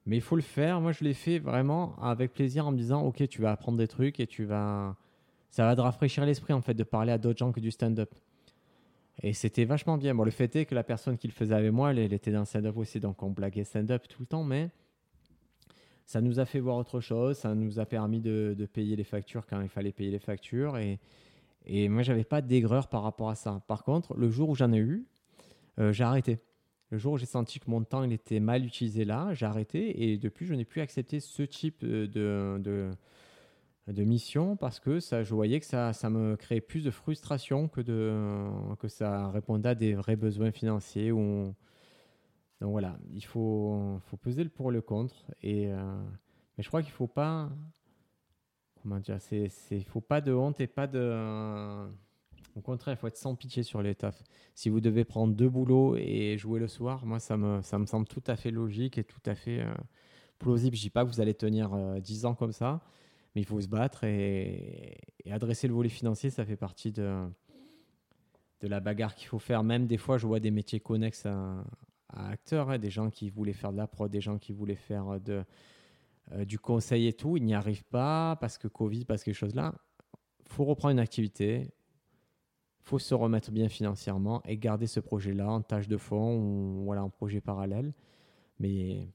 Mais 0.06 0.16
il 0.16 0.22
faut 0.22 0.36
le 0.36 0.42
faire. 0.42 0.80
Moi, 0.80 0.92
je 0.92 1.02
l'ai 1.02 1.14
fait 1.14 1.40
vraiment 1.40 1.96
avec 2.00 2.32
plaisir 2.32 2.66
en 2.66 2.70
me 2.70 2.76
disant, 2.76 3.02
OK, 3.02 3.26
tu 3.28 3.42
vas 3.42 3.50
apprendre 3.50 3.76
des 3.76 3.88
trucs 3.88 4.20
et 4.20 4.26
tu 4.26 4.44
vas... 4.44 4.96
Ça 5.50 5.64
va 5.64 5.74
te 5.74 5.80
rafraîchir 5.80 6.24
l'esprit, 6.26 6.52
en 6.52 6.60
fait, 6.60 6.74
de 6.74 6.84
parler 6.84 7.12
à 7.12 7.18
d'autres 7.18 7.38
gens 7.38 7.52
que 7.52 7.60
du 7.60 7.70
stand-up. 7.70 8.14
Et 9.22 9.32
c'était 9.32 9.64
vachement 9.64 9.96
bien. 9.96 10.14
Bon, 10.14 10.24
le 10.24 10.30
fait 10.30 10.54
est 10.56 10.66
que 10.66 10.74
la 10.74 10.84
personne 10.84 11.16
qui 11.16 11.26
le 11.26 11.32
faisait 11.32 11.54
avec 11.54 11.72
moi, 11.72 11.92
elle, 11.92 12.12
était 12.12 12.32
dans 12.32 12.44
stand-up 12.44 12.76
aussi, 12.76 13.00
donc 13.00 13.22
on 13.22 13.30
blaguait 13.30 13.64
stand-up 13.64 14.06
tout 14.08 14.20
le 14.20 14.26
temps, 14.26 14.44
mais 14.44 14.70
ça 16.04 16.20
nous 16.20 16.38
a 16.38 16.44
fait 16.44 16.60
voir 16.60 16.76
autre 16.76 17.00
chose, 17.00 17.38
ça 17.38 17.54
nous 17.54 17.80
a 17.80 17.86
permis 17.86 18.20
de, 18.20 18.68
payer 18.72 18.94
les 18.94 19.04
factures 19.04 19.46
quand 19.46 19.60
il 19.60 19.68
fallait 19.68 19.92
payer 19.92 20.10
les 20.10 20.18
factures. 20.18 20.76
Et, 20.76 21.00
et 21.64 21.88
moi, 21.88 22.02
j'avais 22.02 22.24
pas 22.24 22.42
d'aigreur 22.42 22.88
par 22.88 23.02
rapport 23.02 23.30
à 23.30 23.34
ça. 23.34 23.62
Par 23.66 23.82
contre, 23.84 24.14
le 24.14 24.30
jour 24.30 24.50
où 24.50 24.54
j'en 24.54 24.72
ai 24.72 24.78
eu, 24.78 25.06
euh, 25.78 25.92
j'ai 25.92 26.04
arrêté. 26.04 26.38
Le 26.90 26.98
jour 26.98 27.14
où 27.14 27.18
j'ai 27.18 27.26
senti 27.26 27.58
que 27.58 27.68
mon 27.68 27.82
temps 27.82 28.04
il 28.04 28.12
était 28.12 28.38
mal 28.38 28.64
utilisé 28.64 29.04
là, 29.04 29.34
j'ai 29.34 29.46
arrêté 29.46 30.04
et 30.04 30.18
depuis 30.18 30.46
je 30.46 30.54
n'ai 30.54 30.64
plus 30.64 30.80
accepté 30.80 31.18
ce 31.18 31.42
type 31.42 31.84
de, 31.84 32.06
de, 32.06 32.90
de, 33.88 34.04
mission 34.04 34.56
parce 34.56 34.80
que 34.80 35.00
ça, 35.00 35.22
je 35.22 35.34
voyais 35.34 35.60
que 35.60 35.66
ça, 35.66 35.92
ça 35.92 36.10
me 36.10 36.36
créait 36.36 36.60
plus 36.60 36.84
de 36.84 36.90
frustration 36.90 37.68
que, 37.68 37.80
de, 37.80 38.48
que 38.78 38.88
ça 38.88 39.30
répondait 39.30 39.70
à 39.70 39.74
des 39.74 39.94
vrais 39.94 40.16
besoins 40.16 40.50
financiers. 40.50 41.12
Ou 41.12 41.54
Donc 42.60 42.70
voilà, 42.70 42.98
il 43.12 43.24
faut, 43.24 43.98
faut 44.06 44.16
peser 44.16 44.44
le 44.44 44.50
pour 44.50 44.70
et 44.70 44.74
le 44.74 44.82
contre. 44.82 45.24
Et, 45.42 45.68
euh, 45.68 45.98
mais 46.56 46.64
je 46.64 46.68
crois 46.68 46.82
qu'il 46.82 46.92
ne 46.92 46.96
faut 46.96 47.06
pas... 47.06 47.50
Comment 48.82 49.00
dire 49.00 49.18
Il 49.32 49.50
ne 49.70 49.80
faut 49.84 50.00
pas 50.00 50.20
de 50.20 50.32
honte 50.32 50.60
et 50.60 50.66
pas 50.66 50.86
de 50.86 51.88
au 52.56 52.62
contraire, 52.62 52.94
il 52.94 52.98
faut 52.98 53.06
être 53.06 53.18
sans 53.18 53.34
pitié 53.34 53.62
sur 53.62 53.82
les 53.82 53.94
tafs. 53.94 54.22
Si 54.54 54.70
vous 54.70 54.80
devez 54.80 55.04
prendre 55.04 55.34
deux 55.34 55.48
boulots 55.48 55.94
et 55.96 56.38
jouer 56.38 56.58
le 56.58 56.68
soir, 56.68 57.04
moi, 57.04 57.20
ça 57.20 57.36
me, 57.36 57.60
ça 57.60 57.78
me 57.78 57.84
semble 57.84 58.08
tout 58.08 58.22
à 58.26 58.34
fait 58.34 58.50
logique 58.50 58.96
et 58.96 59.04
tout 59.04 59.20
à 59.26 59.34
fait 59.34 59.60
euh, 59.60 59.74
plausible. 60.38 60.74
Je 60.74 60.80
ne 60.80 60.84
dis 60.84 60.90
pas 60.90 61.04
que 61.04 61.10
vous 61.10 61.20
allez 61.20 61.34
tenir 61.34 61.74
euh, 61.74 62.00
dix 62.00 62.20
10 62.20 62.24
ans 62.26 62.34
comme 62.34 62.52
ça, 62.52 62.80
mais 63.36 63.42
il 63.42 63.44
faut 63.44 63.60
se 63.60 63.68
battre 63.68 64.04
et, 64.04 64.96
adresser 65.30 65.68
le 65.68 65.74
volet 65.74 65.90
financier, 65.90 66.30
ça 66.30 66.46
fait 66.46 66.56
partie 66.56 66.90
de, 66.90 67.28
de 68.60 68.66
la 68.66 68.80
bagarre 68.80 69.14
qu'il 69.14 69.28
faut 69.28 69.38
faire. 69.38 69.62
Même 69.62 69.86
des 69.86 69.98
fois, 69.98 70.16
je 70.16 70.26
vois 70.26 70.40
des 70.40 70.50
métiers 70.50 70.80
connexes 70.80 71.26
à, 71.26 71.62
acteurs, 72.08 72.70
hein, 72.70 72.78
des 72.78 72.88
gens 72.88 73.10
qui 73.10 73.28
voulaient 73.28 73.52
faire 73.52 73.72
de 73.72 73.76
la 73.76 73.86
prod, 73.86 74.10
des 74.10 74.22
gens 74.22 74.38
qui 74.38 74.54
voulaient 74.54 74.74
faire 74.74 75.20
de, 75.20 75.44
euh, 76.32 76.46
du 76.46 76.58
conseil 76.58 77.08
et 77.08 77.12
tout. 77.12 77.36
Ils 77.36 77.44
n'y 77.44 77.52
arrivent 77.52 77.84
pas 77.84 78.36
parce 78.40 78.56
que 78.56 78.68
Covid, 78.68 79.04
parce 79.04 79.22
que 79.22 79.32
ces 79.32 79.38
choses-là. 79.38 79.74
Il 80.46 80.52
faut 80.52 80.64
reprendre 80.64 80.92
une 80.92 80.98
activité, 80.98 81.74
faut 82.80 82.98
se 82.98 83.12
remettre 83.12 83.50
bien 83.50 83.68
financièrement 83.68 84.42
et 84.46 84.56
garder 84.56 84.86
ce 84.86 85.00
projet-là 85.00 85.50
en 85.50 85.60
tâche 85.60 85.88
de 85.88 85.98
fond 85.98 86.38
ou 86.38 86.84
voilà, 86.84 87.04
en 87.04 87.10
projet 87.10 87.42
parallèle. 87.42 87.92
Mais 88.60 89.10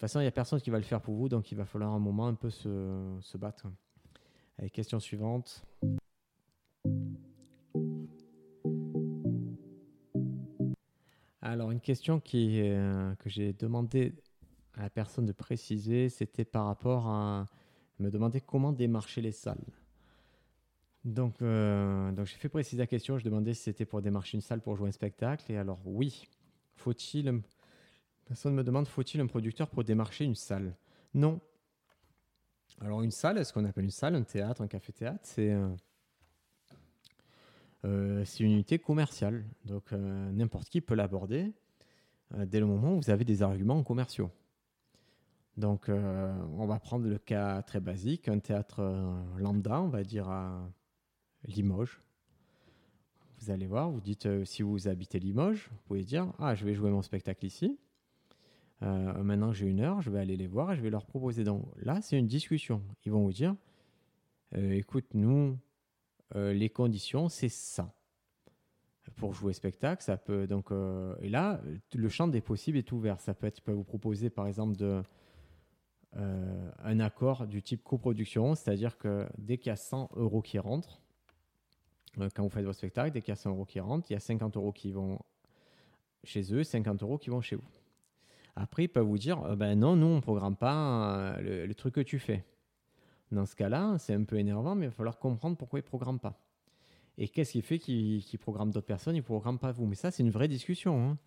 toute 0.00 0.08
façon, 0.08 0.20
il 0.20 0.22
n'y 0.22 0.28
a 0.28 0.32
personne 0.32 0.62
qui 0.62 0.70
va 0.70 0.78
le 0.78 0.82
faire 0.82 1.02
pour 1.02 1.14
vous, 1.14 1.28
donc 1.28 1.52
il 1.52 1.56
va 1.56 1.66
falloir 1.66 1.92
un 1.92 1.98
moment 1.98 2.26
un 2.26 2.34
peu 2.34 2.48
se, 2.48 3.18
se 3.20 3.36
battre. 3.36 3.66
Allez, 4.56 4.70
question 4.70 4.98
suivante. 4.98 5.62
Alors, 11.42 11.70
une 11.70 11.82
question 11.82 12.22
euh, 12.34 13.14
que 13.16 13.28
j'ai 13.28 13.52
demandé 13.52 14.14
à 14.72 14.84
la 14.84 14.88
personne 14.88 15.26
de 15.26 15.32
préciser, 15.32 16.08
c'était 16.08 16.46
par 16.46 16.64
rapport 16.64 17.06
à 17.06 17.44
me 17.98 18.10
demander 18.10 18.40
comment 18.40 18.72
démarcher 18.72 19.20
les 19.20 19.32
salles. 19.32 19.58
Donc, 21.04 21.42
euh, 21.42 22.10
donc 22.12 22.24
j'ai 22.24 22.36
fait 22.36 22.48
préciser 22.48 22.78
la 22.78 22.86
question. 22.86 23.18
Je 23.18 23.24
demandais 23.24 23.52
si 23.52 23.64
c'était 23.64 23.84
pour 23.84 24.00
démarcher 24.00 24.38
une 24.38 24.42
salle 24.42 24.62
pour 24.62 24.76
jouer 24.76 24.88
un 24.88 24.92
spectacle. 24.92 25.52
Et 25.52 25.58
alors, 25.58 25.80
oui. 25.84 26.26
Faut-il. 26.76 27.42
Personne 28.30 28.54
me 28.54 28.62
demande 28.62 28.86
faut-il 28.86 29.20
un 29.20 29.26
producteur 29.26 29.68
pour 29.68 29.82
démarcher 29.82 30.24
une 30.24 30.36
salle? 30.36 30.76
Non. 31.14 31.40
Alors, 32.80 33.02
une 33.02 33.10
salle, 33.10 33.44
ce 33.44 33.52
qu'on 33.52 33.64
appelle 33.64 33.82
une 33.82 33.90
salle, 33.90 34.14
un 34.14 34.22
théâtre, 34.22 34.62
un 34.62 34.68
café-théâtre, 34.68 35.18
c'est. 35.24 35.50
Euh, 35.50 35.68
euh, 37.84 38.24
c'est 38.24 38.44
une 38.44 38.52
unité 38.52 38.78
commerciale. 38.78 39.44
Donc, 39.64 39.90
n'importe 39.90 40.68
qui 40.68 40.80
peut 40.80 40.94
l'aborder 40.94 41.52
dès 42.32 42.60
le 42.60 42.66
moment 42.66 42.94
où 42.94 43.00
vous 43.00 43.10
avez 43.10 43.24
des 43.24 43.42
arguments 43.42 43.82
commerciaux. 43.82 44.30
Donc, 45.56 45.88
on 45.88 46.66
va 46.66 46.78
prendre 46.78 47.08
le 47.08 47.18
cas 47.18 47.62
très 47.62 47.80
basique, 47.80 48.28
un 48.28 48.38
théâtre 48.38 48.80
lambda, 49.38 49.80
on 49.80 49.88
va 49.88 50.04
dire 50.04 50.28
à 50.28 50.70
Limoges. 51.44 52.00
Vous 53.40 53.50
allez 53.50 53.66
voir, 53.66 53.90
vous 53.90 54.02
dites 54.02 54.26
euh, 54.26 54.44
si 54.44 54.62
vous 54.62 54.86
habitez 54.86 55.18
Limoges, 55.18 55.68
vous 55.70 55.78
pouvez 55.88 56.04
dire 56.04 56.30
Ah, 56.38 56.54
je 56.54 56.66
vais 56.66 56.74
jouer 56.74 56.90
mon 56.90 57.00
spectacle 57.00 57.46
ici. 57.46 57.78
Euh, 58.82 59.22
maintenant 59.22 59.52
j'ai 59.52 59.66
une 59.66 59.80
heure, 59.80 60.00
je 60.00 60.10
vais 60.10 60.18
aller 60.18 60.36
les 60.36 60.46
voir 60.46 60.72
et 60.72 60.76
je 60.76 60.80
vais 60.80 60.90
leur 60.90 61.06
proposer. 61.06 61.44
Donc 61.44 61.64
là, 61.76 62.00
c'est 62.02 62.18
une 62.18 62.26
discussion. 62.26 62.82
Ils 63.04 63.12
vont 63.12 63.22
vous 63.22 63.32
dire 63.32 63.54
euh, 64.56 64.72
Écoute, 64.72 65.06
nous, 65.14 65.58
les 66.34 66.70
conditions, 66.70 67.28
c'est 67.28 67.48
ça. 67.48 67.92
Pour 69.16 69.34
jouer 69.34 69.52
spectacle, 69.52 70.02
ça 70.02 70.16
peut 70.16 70.46
donc. 70.46 70.70
et 71.20 71.28
là, 71.28 71.60
le 71.92 72.08
champ 72.08 72.28
des 72.28 72.40
possibles 72.40 72.78
est 72.78 72.92
ouvert. 72.92 73.20
Ça 73.20 73.34
peut 73.34 73.48
être, 73.48 73.60
peuvent 73.60 73.74
vous 73.74 73.84
proposer 73.84 74.30
par 74.30 74.46
exemple 74.46 74.76
de 74.76 75.02
euh, 76.16 76.70
un 76.82 76.98
accord 76.98 77.46
du 77.46 77.62
type 77.62 77.84
coproduction, 77.84 78.56
c'est-à-dire 78.56 78.98
que 78.98 79.28
dès 79.38 79.58
qu'il 79.58 79.68
y 79.68 79.72
a 79.72 79.76
100 79.76 80.10
euros 80.16 80.42
qui 80.42 80.58
rentrent, 80.58 81.00
euh, 82.18 82.28
quand 82.34 82.42
vous 82.42 82.48
faites 82.48 82.64
votre 82.64 82.78
spectacle, 82.78 83.12
dès 83.12 83.20
qu'il 83.20 83.30
y 83.30 83.32
a 83.32 83.36
100 83.36 83.50
euros 83.50 83.64
qui 83.64 83.78
rentrent, 83.78 84.10
il 84.10 84.14
y 84.14 84.16
a 84.16 84.20
50 84.20 84.56
euros 84.56 84.72
qui 84.72 84.90
vont 84.90 85.20
chez 86.24 86.52
eux, 86.52 86.64
50 86.64 87.04
euros 87.04 87.16
qui 87.16 87.30
vont 87.30 87.40
chez 87.40 87.54
vous. 87.54 87.68
Après, 88.56 88.84
ils 88.84 88.88
peuvent 88.88 89.06
vous 89.06 89.18
dire, 89.18 89.42
euh, 89.44 89.56
ben 89.56 89.78
non, 89.78 89.96
nous, 89.96 90.06
on 90.06 90.16
ne 90.16 90.20
programme 90.20 90.56
pas 90.56 91.36
le, 91.40 91.72
truc 91.74 91.94
que 91.94 92.00
tu 92.00 92.18
fais. 92.18 92.44
Dans 93.32 93.46
ce 93.46 93.54
cas-là, 93.54 93.96
c'est 93.98 94.14
un 94.14 94.24
peu 94.24 94.38
énervant, 94.38 94.74
mais 94.74 94.86
il 94.86 94.88
va 94.88 94.94
falloir 94.94 95.18
comprendre 95.18 95.56
pourquoi 95.56 95.78
ils 95.78 95.82
ne 95.82 95.88
programment 95.88 96.18
pas. 96.18 96.38
Et 97.16 97.28
qu'est-ce 97.28 97.52
qui 97.52 97.62
fait 97.62 97.78
qu'ils 97.78 98.38
programment 98.40 98.72
d'autres 98.72 98.86
personnes, 98.86 99.14
ils 99.14 99.20
ne 99.20 99.24
programment 99.24 99.58
pas 99.58 99.72
vous 99.72 99.86
Mais 99.86 99.94
ça, 99.94 100.10
c'est 100.10 100.22
une 100.22 100.30
vraie 100.30 100.48
discussion. 100.48 101.10
Hein. 101.10 101.18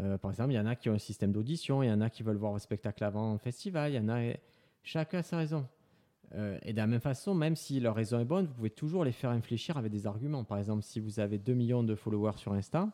Euh, 0.00 0.18
par 0.18 0.30
exemple, 0.30 0.52
il 0.52 0.56
y 0.56 0.60
en 0.60 0.66
a 0.66 0.74
qui 0.74 0.88
ont 0.90 0.94
un 0.94 0.98
système 0.98 1.32
d'audition, 1.32 1.82
il 1.82 1.88
y 1.88 1.92
en 1.92 2.00
a 2.00 2.10
qui 2.10 2.22
veulent 2.22 2.36
voir 2.36 2.54
un 2.54 2.58
spectacle 2.58 3.04
avant 3.04 3.32
un 3.32 3.38
festival, 3.38 3.92
il 3.92 3.96
y 3.96 3.98
en 3.98 4.08
a. 4.08 4.34
Chacun 4.82 5.18
a 5.18 5.22
sa 5.22 5.36
raison. 5.36 5.66
Euh, 6.34 6.58
et 6.62 6.72
de 6.72 6.78
la 6.78 6.86
même 6.86 7.00
façon, 7.00 7.34
même 7.34 7.56
si 7.56 7.78
leur 7.78 7.94
raison 7.94 8.18
est 8.18 8.24
bonne, 8.24 8.46
vous 8.46 8.54
pouvez 8.54 8.70
toujours 8.70 9.04
les 9.04 9.12
faire 9.12 9.30
réfléchir 9.30 9.76
avec 9.76 9.92
des 9.92 10.06
arguments. 10.06 10.44
Par 10.44 10.58
exemple, 10.58 10.82
si 10.82 10.98
vous 10.98 11.20
avez 11.20 11.38
2 11.38 11.52
millions 11.52 11.82
de 11.82 11.94
followers 11.94 12.38
sur 12.38 12.52
Insta, 12.52 12.88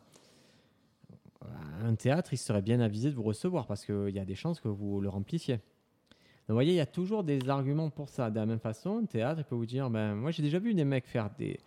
un 1.83 1.95
théâtre, 1.95 2.33
il 2.33 2.37
serait 2.37 2.63
bien 2.63 2.81
avisé 2.81 3.11
de 3.11 3.15
vous 3.15 3.23
recevoir 3.23 3.67
parce 3.67 3.85
qu'il 3.85 4.11
y 4.11 4.19
a 4.19 4.25
des 4.25 4.35
chances 4.35 4.61
que 4.61 4.69
vous 4.69 5.01
le 5.01 5.09
remplissiez. 5.09 5.55
Donc, 5.55 6.55
vous 6.55 6.55
voyez, 6.55 6.73
il 6.73 6.77
y 6.77 6.81
a 6.81 6.87
toujours 6.87 7.25
des 7.25 7.49
arguments 7.49 7.91
pour 7.91 8.09
ça. 8.09 8.31
De 8.31 8.37
la 8.37 8.47
même 8.47 8.59
façon, 8.59 8.99
un 8.99 9.05
théâtre, 9.05 9.41
il 9.41 9.45
peut 9.45 9.55
vous 9.55 9.67
dire 9.67 9.91
ben, 9.91 10.15
Moi, 10.15 10.31
j'ai 10.31 10.43
déjà 10.43 10.59
vu 10.59 10.75
des 10.75 10.85
mecs 10.85 11.07
faire 11.07 11.31
des, 11.39 11.61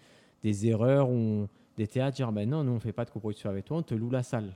des 0.44 0.68
erreurs 0.68 1.10
ou 1.10 1.48
des 1.78 1.88
théâtres 1.88 2.16
dire 2.16 2.32
ben, 2.32 2.50
Non, 2.50 2.64
nous, 2.64 2.72
on 2.74 2.80
fait 2.80 2.92
pas 2.92 3.06
de 3.06 3.12
coproduction 3.12 3.50
avec 3.50 3.66
toi, 3.66 3.78
on 3.78 3.84
te 3.84 3.94
loue 3.94 4.10
la 4.10 4.24
salle. 4.24 4.54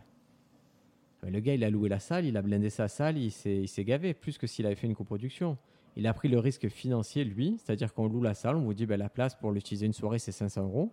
le 1.24 1.40
gars, 1.40 1.54
il 1.54 1.64
a 1.64 1.70
loué 1.70 1.90
la 1.90 2.00
salle, 2.00 2.26
il 2.26 2.36
a 2.38 2.42
blindé 2.42 2.70
sa 2.70 2.88
salle, 2.88 3.18
il 3.18 3.32
s'est 3.32 3.84
gavé, 3.84 4.14
plus 4.14 4.38
que 4.38 4.48
s'il 4.48 4.66
avait 4.66 4.76
fait 4.76 4.88
une 4.88 4.96
coproduction. 4.96 5.58
Il 5.96 6.08
a 6.08 6.14
pris 6.14 6.28
le 6.28 6.40
risque 6.40 6.68
financier, 6.68 7.24
lui, 7.24 7.58
c'est-à-dire 7.64 7.94
qu'on 7.94 8.08
loue 8.08 8.22
la 8.22 8.34
salle, 8.34 8.58
on 8.58 8.64
vous 8.64 8.74
dit 8.74 8.86
ben, 8.86 8.98
la 8.98 9.10
place 9.10 9.36
pour 9.36 9.52
l'utiliser 9.52 9.86
une 9.86 9.94
soirée, 9.94 10.20
c'est 10.20 10.34
500 10.34 10.64
euros 10.64 10.92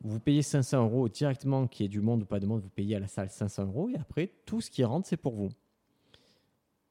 vous 0.00 0.20
payez 0.20 0.42
500 0.42 0.84
euros 0.84 1.08
directement, 1.08 1.66
qui 1.66 1.84
est 1.84 1.88
du 1.88 2.00
monde 2.00 2.22
ou 2.22 2.26
pas 2.26 2.40
de 2.40 2.46
monde, 2.46 2.62
vous 2.62 2.68
payez 2.68 2.96
à 2.96 3.00
la 3.00 3.08
salle 3.08 3.30
500 3.30 3.66
euros 3.66 3.88
et 3.88 3.96
après, 3.96 4.30
tout 4.44 4.60
ce 4.60 4.70
qui 4.70 4.84
rentre, 4.84 5.08
c'est 5.08 5.16
pour 5.16 5.34
vous. 5.34 5.50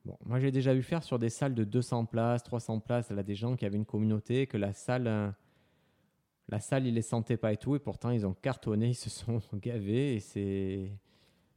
Bon, 0.05 0.17
moi, 0.23 0.39
j'ai 0.39 0.51
déjà 0.51 0.73
vu 0.73 0.83
faire 0.83 1.03
sur 1.03 1.17
des 1.17 1.29
salles 1.29 1.55
de 1.55 1.63
200 1.63 2.05
places, 2.05 2.43
300 2.43 2.79
places, 2.79 3.09
là, 3.09 3.23
des 3.23 3.33
gens 3.33 3.55
qui 3.55 3.65
avaient 3.65 3.77
une 3.77 3.85
communauté, 3.85 4.45
que 4.45 4.57
la 4.57 4.71
salle, 4.71 5.07
euh, 5.07 5.31
la 6.47 6.59
salle, 6.59 6.85
ils 6.85 6.93
les 6.93 7.01
sentait 7.01 7.37
pas 7.37 7.53
et 7.53 7.57
tout, 7.57 7.75
et 7.75 7.79
pourtant, 7.79 8.11
ils 8.11 8.25
ont 8.27 8.33
cartonné, 8.33 8.89
ils 8.89 8.95
se 8.95 9.09
sont 9.09 9.41
gavés, 9.55 10.15
et 10.15 10.19
c'est. 10.19 10.91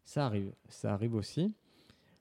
Ça 0.05 0.25
arrive, 0.25 0.55
ça 0.71 0.95
arrive 0.95 1.15
aussi. 1.15 1.55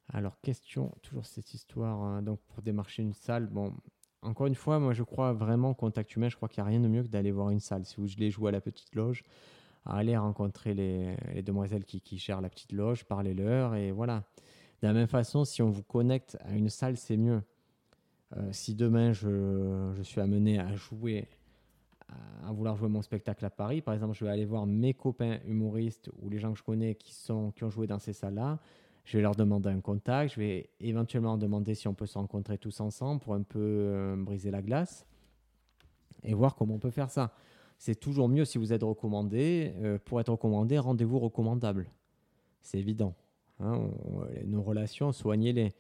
Alors, 0.09 0.41
question, 0.41 0.93
toujours 1.01 1.25
cette 1.25 1.53
histoire, 1.53 2.01
hein, 2.01 2.21
donc 2.21 2.41
pour 2.47 2.61
démarcher 2.61 3.03
une 3.03 3.13
salle, 3.13 3.47
bon, 3.47 3.73
encore 4.22 4.47
une 4.47 4.55
fois, 4.55 4.80
moi 4.80 4.93
je 4.93 5.03
crois 5.03 5.34
vraiment 5.34 5.74
contact 5.74 6.15
humain, 6.15 6.30
je 6.30 6.36
crois 6.36 6.49
qu'il 6.49 6.63
n'y 6.63 6.68
a 6.68 6.70
rien 6.70 6.80
de 6.80 6.88
mieux 6.88 7.03
que 7.03 7.07
d'aller 7.07 7.32
voir 7.32 7.49
une 7.49 7.59
salle. 7.59 7.86
Si 7.86 7.97
vous 7.97 8.07
voulez 8.07 8.32
jouer 8.32 8.49
à 8.49 8.51
la 8.51 8.61
petite 8.61 8.95
loge, 8.95 9.24
aller 9.86 10.18
rencontrer 10.18 10.74
les, 10.74 11.41
demoiselles 11.43 11.86
qui, 11.86 12.01
qui, 12.01 12.18
gèrent 12.18 12.41
la 12.41 12.49
petite 12.49 12.72
loge, 12.72 13.05
parlez-leur 13.05 13.76
et 13.76 13.91
voilà. 13.91 14.24
De 14.82 14.88
la 14.88 14.93
même 14.93 15.07
façon, 15.07 15.43
si 15.45 15.61
on 15.61 15.70
vous 15.70 15.84
connecte 15.84 16.38
à 16.41 16.55
une 16.55 16.70
salle, 16.70 16.97
c'est 16.97 17.18
mieux. 17.18 17.41
Euh, 18.36 18.49
si 18.51 18.76
demain 18.76 19.13
je, 19.13 19.91
je, 19.95 20.03
suis 20.03 20.20
amené 20.20 20.59
à 20.59 20.76
jouer, 20.76 21.28
à, 22.43 22.51
vouloir 22.51 22.76
jouer 22.76 22.89
mon 22.89 23.01
spectacle 23.01 23.45
à 23.45 23.49
Paris, 23.49 23.82
par 23.82 23.93
exemple, 23.93 24.13
je 24.13 24.26
vais 24.26 24.32
aller 24.32 24.45
voir 24.45 24.65
mes 24.65 24.93
copains 24.93 25.39
humoristes 25.45 26.11
ou 26.22 26.30
les 26.30 26.38
gens 26.38 26.51
que 26.51 26.59
je 26.59 26.63
connais 26.63 26.95
qui, 26.95 27.13
sont, 27.13 27.51
qui 27.51 27.63
ont 27.63 27.70
joué 27.70 27.88
dans 27.88 27.99
ces 27.99 28.13
salles-là 28.13 28.59
je 29.08 29.16
vais 29.16 29.22
leur 29.22 29.36
demander 29.36 29.70
un 29.70 29.80
contact. 29.80 30.34
Je 30.34 30.39
vais 30.41 30.70
éventuellement 30.82 31.38
demander 31.38 31.76
si 31.76 31.88
on 31.88 31.93
peut 31.93 32.05
se 32.05 32.18
rencontrer 32.18 32.58
tous 32.58 32.82
ensemble 32.82 33.22
pour 33.22 33.36
un 33.36 33.41
peu 33.41 33.60
euh, 33.60 34.16
briser 34.18 34.51
la 34.51 34.62
glace 34.62 35.05
et 36.24 36.34
voir 36.34 36.55
comment 36.55 36.76
on 36.76 36.80
peut 36.80 36.91
faire 36.91 37.10
ça. 37.10 37.32
C'est 37.78 37.95
toujours 37.95 38.28
mieux 38.28 38.43
si 38.43 38.58
vous 38.58 38.74
êtes 38.74 38.84
recommandé. 38.84 39.74
Euh, 39.78 39.97
pour 40.03 40.20
être 40.20 40.30
recommandé, 40.30 40.78
rendez-vous 40.78 41.20
recommandable. 41.20 41.89
C'est 42.62 42.80
évident. 42.80 43.16
Hein. 43.62 43.89
nos 44.45 44.62
relations, 44.62 45.14
soignez-les. 45.14 45.74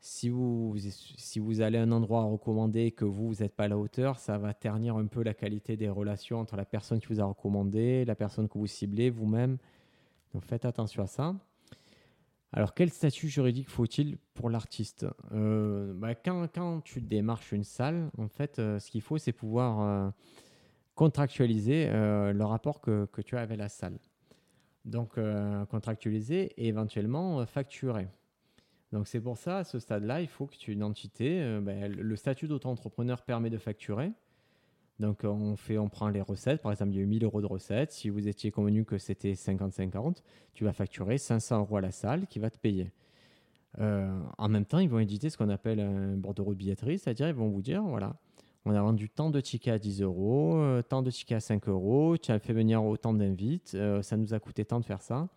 Si 0.00 0.30
vous, 0.30 0.74
si 0.78 1.38
vous 1.38 1.60
allez 1.60 1.76
à 1.76 1.82
un 1.82 1.92
endroit 1.92 2.24
recommandé 2.24 2.86
et 2.86 2.92
que 2.92 3.04
vous, 3.04 3.28
vous 3.28 3.42
n'êtes 3.42 3.54
pas 3.54 3.64
à 3.64 3.68
la 3.68 3.76
hauteur, 3.76 4.18
ça 4.18 4.38
va 4.38 4.54
ternir 4.54 4.96
un 4.96 5.06
peu 5.06 5.22
la 5.22 5.34
qualité 5.34 5.76
des 5.76 5.90
relations 5.90 6.40
entre 6.40 6.56
la 6.56 6.64
personne 6.64 6.98
qui 6.98 7.08
vous 7.08 7.20
a 7.20 7.24
recommandé, 7.24 8.06
la 8.06 8.14
personne 8.14 8.48
que 8.48 8.56
vous 8.56 8.66
ciblez, 8.66 9.10
vous-même. 9.10 9.58
Donc 10.32 10.44
faites 10.46 10.64
attention 10.64 11.02
à 11.02 11.06
ça. 11.06 11.34
Alors, 12.56 12.72
quel 12.72 12.88
statut 12.90 13.28
juridique 13.28 13.68
faut-il 13.68 14.16
pour 14.32 14.48
l'artiste? 14.48 15.06
Euh, 15.32 15.92
bah, 15.92 16.14
quand, 16.14 16.80
tu 16.84 17.00
démarches 17.00 17.50
une 17.50 17.64
salle, 17.64 18.10
en 18.16 18.28
fait, 18.28 18.60
euh, 18.60 18.78
ce 18.78 18.92
qu'il 18.92 19.00
faut, 19.00 19.18
c'est 19.18 19.32
pouvoir 19.32 19.80
euh, 19.80 20.10
contractualiser 20.94 21.90
le 21.90 22.42
rapport 22.44 22.80
que, 22.80 23.08
tu 23.22 23.36
as 23.36 23.40
avec 23.40 23.58
la 23.58 23.68
salle. 23.68 23.98
Donc, 24.84 25.18
contractualiser 25.68 26.52
et 26.56 26.68
éventuellement 26.68 27.44
facturer. 27.44 28.06
Donc, 28.92 29.08
c'est 29.08 29.20
pour 29.20 29.36
ça, 29.36 29.58
à 29.58 29.64
ce 29.64 29.80
stade-là, 29.80 30.20
il 30.20 30.28
faut 30.28 30.46
que 30.46 30.54
tu 30.54 30.70
aies 30.70 30.74
une 30.74 30.84
entité. 30.84 31.58
Bah, 31.60 31.88
le 31.88 32.14
statut 32.14 32.46
d'auto-entrepreneur 32.46 33.22
permet 33.22 33.50
de 33.50 33.58
facturer. 33.58 34.12
Donc 35.00 35.24
on, 35.24 35.56
fait, 35.56 35.76
on 35.76 35.88
prend 35.88 36.08
les 36.08 36.20
recettes, 36.20 36.62
par 36.62 36.70
exemple 36.70 36.92
il 36.92 36.96
y 36.96 37.00
a 37.00 37.02
eu 37.02 37.06
1000 37.06 37.24
euros 37.24 37.40
de 37.40 37.46
recettes, 37.46 37.90
si 37.90 38.10
vous 38.10 38.28
étiez 38.28 38.52
convenu 38.52 38.84
que 38.84 38.96
c'était 38.96 39.32
50-50, 39.32 40.22
tu 40.52 40.64
vas 40.64 40.72
facturer 40.72 41.18
500 41.18 41.60
euros 41.60 41.76
à 41.78 41.80
la 41.80 41.90
salle 41.90 42.26
qui 42.28 42.38
va 42.38 42.50
te 42.50 42.58
payer. 42.58 42.92
Euh, 43.80 44.20
en 44.38 44.48
même 44.48 44.64
temps, 44.64 44.78
ils 44.78 44.88
vont 44.88 45.00
éditer 45.00 45.30
ce 45.30 45.36
qu'on 45.36 45.48
appelle 45.48 45.80
un 45.80 46.16
bordereau 46.16 46.52
de 46.52 46.58
billetterie, 46.58 46.98
c'est-à-dire 46.98 47.28
ils 47.28 47.34
vont 47.34 47.48
vous 47.48 47.62
dire, 47.62 47.82
voilà, 47.82 48.14
on 48.64 48.72
a 48.72 48.80
vendu 48.80 49.10
tant 49.10 49.30
de 49.30 49.40
tickets 49.40 49.74
à 49.74 49.78
10 49.78 50.02
euros, 50.02 50.58
euh, 50.58 50.80
tant 50.80 51.02
de 51.02 51.10
tickets 51.10 51.38
à 51.38 51.40
5 51.40 51.68
euros, 51.68 52.16
tu 52.16 52.30
as 52.30 52.38
fait 52.38 52.52
venir 52.52 52.84
autant 52.84 53.12
d'invites, 53.12 53.72
euh, 53.74 54.00
ça 54.00 54.16
nous 54.16 54.32
a 54.32 54.38
coûté 54.38 54.64
tant 54.64 54.78
de 54.78 54.84
faire 54.84 55.02
ça. 55.02 55.28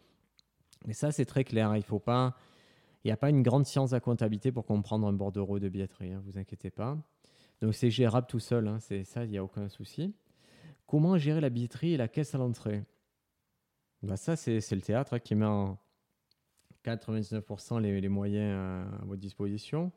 Mais 0.86 0.94
ça, 0.94 1.12
c'est 1.12 1.26
très 1.26 1.44
clair, 1.44 1.76
il 1.76 1.84
faut 1.84 2.00
pas... 2.00 2.36
Il 3.04 3.10
n'y 3.10 3.14
a 3.14 3.18
pas 3.18 3.30
une 3.30 3.42
grande 3.42 3.66
science 3.66 3.94
à 3.94 4.02
comptabilité 4.02 4.52
pour 4.52 4.66
comprendre 4.66 5.08
un 5.08 5.14
bordereau 5.14 5.60
de 5.60 5.70
billetterie, 5.70 6.12
hein, 6.12 6.22
vous 6.26 6.38
inquiétez 6.38 6.70
pas. 6.70 6.98
Donc 7.62 7.74
c'est 7.74 7.90
gérable 7.90 8.28
tout 8.28 8.40
seul, 8.40 8.68
hein, 8.68 8.80
c'est 8.80 9.04
ça, 9.04 9.26
il 9.26 9.32
n'y 9.32 9.38
a 9.38 9.44
aucun 9.44 9.70
souci. 9.70 10.14
Comment 10.86 11.18
gérer 11.18 11.42
la 11.42 11.50
billetterie 11.50 11.94
et 11.94 11.98
la 11.98 12.08
caisse 12.08 12.34
à 12.36 12.38
l'entrée? 12.38 12.84
Bah 14.04 14.16
Ça, 14.16 14.36
c'est 14.36 14.72
le 14.72 14.82
théâtre 14.82 15.16
hein, 15.16 15.20
qui 15.20 15.36
met 15.36 15.46
en 15.46 15.78
99% 16.86 17.82
les, 17.82 18.08
moyens 18.08 18.88
à, 19.02 19.06
votre 19.06 19.20
disposition. 19.20 19.92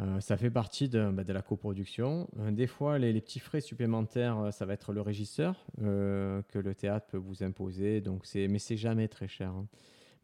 Euh, 0.00 0.20
ça 0.20 0.36
fait 0.36 0.50
partie 0.50 0.88
de, 0.88 1.10
bah, 1.10 1.24
la 1.26 1.42
coproduction. 1.42 2.28
Euh, 2.38 2.52
des 2.52 2.68
fois, 2.68 2.98
les, 2.98 3.20
petits 3.20 3.40
frais 3.40 3.60
supplémentaires, 3.60 4.38
euh, 4.38 4.50
ça 4.52 4.64
va 4.64 4.74
être 4.74 4.92
le 4.92 5.00
régisseur 5.00 5.66
que 5.78 6.58
le 6.58 6.74
théâtre 6.74 7.06
peut 7.08 7.16
vous 7.16 7.42
imposer. 7.42 8.00
Donc 8.00 8.24
mais 8.34 8.58
c'est 8.58 8.76
jamais 8.76 9.08
très 9.08 9.26
cher. 9.26 9.50
Hein. 9.50 9.66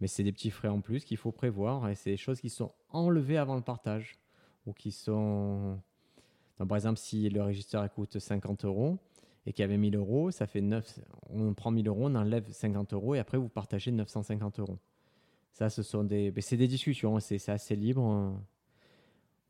Mais 0.01 0.07
c'est 0.07 0.22
des 0.22 0.32
petits 0.32 0.51
frais 0.51 0.68
en 0.68 0.80
plus 0.80 1.05
qu'il 1.05 1.16
faut 1.16 1.32
prévoir 1.32 1.88
et 1.88 1.95
c'est 1.95 2.11
des 2.11 2.16
choses 2.16 2.40
qui 2.40 2.51
sont 2.51 2.72
enlevées 2.90 3.38
avant 3.38 3.57
le 3.57 3.62
partage 3.62 4.16
ou 4.66 4.72
qui 4.72 4.90
sont 4.90 5.80
par 6.59 6.77
exemple, 6.77 6.99
si 6.99 7.29
le 7.29 7.43
régisseur 7.43 7.89
coûte 7.93 8.19
50 8.19 8.65
euros 8.65 8.99
et 9.47 9.53
qu'il 9.53 9.63
y 9.63 9.65
avait 9.65 9.77
1000 9.77 9.97
euros, 9.97 10.31
ça 10.31 10.47
fait 10.47 10.61
9. 10.61 11.01
On 11.31 11.53
prend 11.55 11.71
1000 11.71 11.89
euros, 11.89 12.07
on 12.07 12.15
enlève 12.15 12.51
50 12.51 12.93
euros 12.93 13.15
et 13.15 13.19
après 13.19 13.39
vous 13.39 13.49
partagez 13.49 13.91
950 13.91 14.61
euros. 14.61 14.79
Ça, 15.53 15.71
ce 15.71 15.83
sont 15.83 16.05
des, 16.05 16.33
c'est 16.41 16.57
des 16.57 16.69
discussions, 16.69 17.19
c'est 17.21 17.49
assez 17.49 17.77
libre. 17.77 18.03
Hein. 18.03 18.43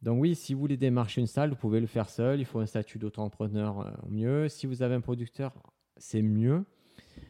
Donc 0.02 0.20
oui, 0.20 0.34
si 0.34 0.52
vous 0.52 0.60
voulez 0.60 0.76
démarcher 0.76 1.20
une 1.20 1.26
salle, 1.26 1.50
vous 1.50 1.56
pouvez 1.56 1.80
le 1.80 1.86
faire 1.86 2.10
seul. 2.10 2.40
Il 2.40 2.44
faut 2.44 2.58
un 2.58 2.66
statut 2.66 2.98
d'auto-entrepreneur 2.98 3.80
euh, 3.80 3.90
mieux. 4.10 4.48
Si 4.48 4.66
vous 4.66 4.82
avez 4.82 4.94
un 4.94 5.00
producteur, 5.00 5.54
c'est 5.96 6.20
mieux. 6.20 6.64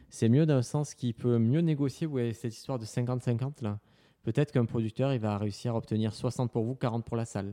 C'est 0.09 0.27
mieux 0.29 0.45
dans 0.45 0.57
le 0.57 0.61
sens 0.61 0.93
qu'il 0.93 1.13
peut 1.13 1.37
mieux 1.37 1.61
négocier. 1.61 2.05
Vous 2.05 2.11
voyez 2.11 2.33
cette 2.33 2.53
histoire 2.53 2.79
de 2.79 2.85
50-50 2.85 3.63
là. 3.63 3.79
Peut-être 4.23 4.51
qu'un 4.51 4.65
producteur, 4.65 5.13
il 5.13 5.19
va 5.19 5.37
réussir 5.37 5.75
à 5.75 5.77
obtenir 5.77 6.13
60 6.13 6.51
pour 6.51 6.63
vous, 6.63 6.75
40 6.75 7.05
pour 7.05 7.15
la 7.15 7.25
salle. 7.25 7.51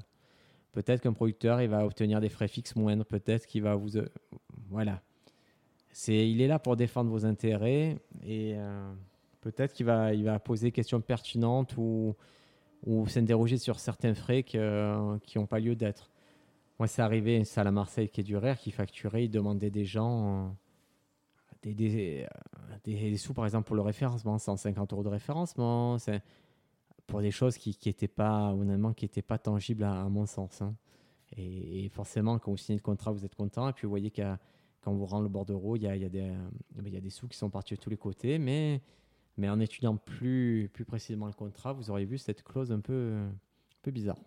Peut-être 0.73 1.03
qu'un 1.03 1.13
producteur, 1.13 1.61
il 1.61 1.69
va 1.69 1.85
obtenir 1.85 2.21
des 2.21 2.29
frais 2.29 2.49
fixes 2.49 2.75
moindres. 2.77 3.05
Peut-être 3.05 3.47
qu'il 3.47 3.63
va 3.63 3.75
vous... 3.75 3.97
Euh, 3.97 4.09
voilà. 4.71 5.03
C'est, 5.93 6.31
il 6.31 6.41
est 6.41 6.47
là 6.47 6.59
pour 6.59 6.77
défendre 6.77 7.11
vos 7.11 7.27
intérêts 7.27 7.99
et 8.25 8.55
euh, 8.57 8.93
peut-être 9.43 9.75
qu'il 9.75 9.85
va, 9.85 10.15
il 10.15 10.25
va 10.25 10.39
poser 10.39 10.69
des 10.69 10.73
questions 10.73 11.03
pertinentes 11.03 11.77
ou, 11.77 12.17
ou 12.87 13.07
s'interroger 13.07 13.59
sur 13.59 13.79
certains 13.79 14.15
frais 14.15 14.43
qui 14.43 14.59
n'ont 14.59 15.47
pas 15.47 15.61
lieu 15.61 15.77
d'être. 15.77 16.11
Moi, 16.79 16.89
c'est 16.89 17.03
arrivé 17.03 17.37
une 17.37 17.45
salle 17.45 17.67
à 17.67 17.71
Marseille 17.71 18.09
qui 18.09 18.23
est 18.23 18.25
du 18.25 18.37
RER 18.37 18.55
qui 18.59 18.71
facturait, 18.71 19.25
il 19.25 19.31
demandait 19.31 19.71
des 19.71 19.85
gens 19.85 20.49
euh, 21.67 21.73
des, 21.75 22.27
des, 22.85 23.17
sous, 23.17 23.35
par 23.35 23.45
exemple, 23.45 23.67
pour 23.67 23.77
le 23.77 23.83
référencement, 23.83 24.39
150 24.39 24.93
euros 24.93 25.05
de 25.05 25.09
référencement. 25.09 25.97
Pour 27.07 27.21
des 27.21 27.31
choses 27.31 27.59
qui 27.59 27.77
n'étaient 27.87 28.09
pas, 28.09 28.53
honnêtement, 28.53 28.93
qui 28.93 29.05
étaient 29.05 29.23
pas 29.23 29.39
tangibles 29.39 29.85
à, 29.85 30.09
mon 30.09 30.27
sens. 30.27 30.63
Hein. 30.63 30.75
Et, 31.37 31.89
forcément, 31.91 32.39
quand 32.39 32.51
vous 32.51 32.57
signez 32.57 32.79
le 32.79 32.83
contrat, 32.83 33.11
vous 33.11 33.25
êtes 33.25 33.35
content. 33.35 33.69
Et 33.69 33.73
puis, 33.73 33.87
vous 33.87 33.91
voyez 33.91 34.11
qu'à 34.11 34.39
quand 34.81 34.93
vous 34.93 35.07
rend 35.07 35.21
le 35.21 35.29
bordereau, 35.29 35.77
il 35.77 35.83
y 35.83 35.87
a, 35.87 35.95
il 35.95 36.03
y, 36.03 36.05
a 36.05 36.09
des, 36.09 36.33
y 36.91 36.97
a 36.97 37.01
des 37.01 37.11
sous 37.11 37.29
qui 37.29 37.39
sont 37.39 37.51
partis 37.51 37.75
de 37.75 37.81
tous 37.81 37.91
les 37.91 37.97
côtés. 37.97 38.39
Mais, 38.39 38.81
mais 39.37 39.49
en 39.49 39.61
étudiant 39.61 39.97
plus, 39.97 40.69
plus 40.73 40.85
précisément 40.85 41.27
le 41.27 41.33
contrat, 41.33 41.73
vous 41.73 41.91
auriez 41.91 42.07
vu 42.07 42.19
cette 42.19 42.43
clause 42.43 42.73
un 42.73 42.81
peu, 42.81 43.13
un 43.15 43.33
peu 43.83 43.93
bizarre. 43.93 44.19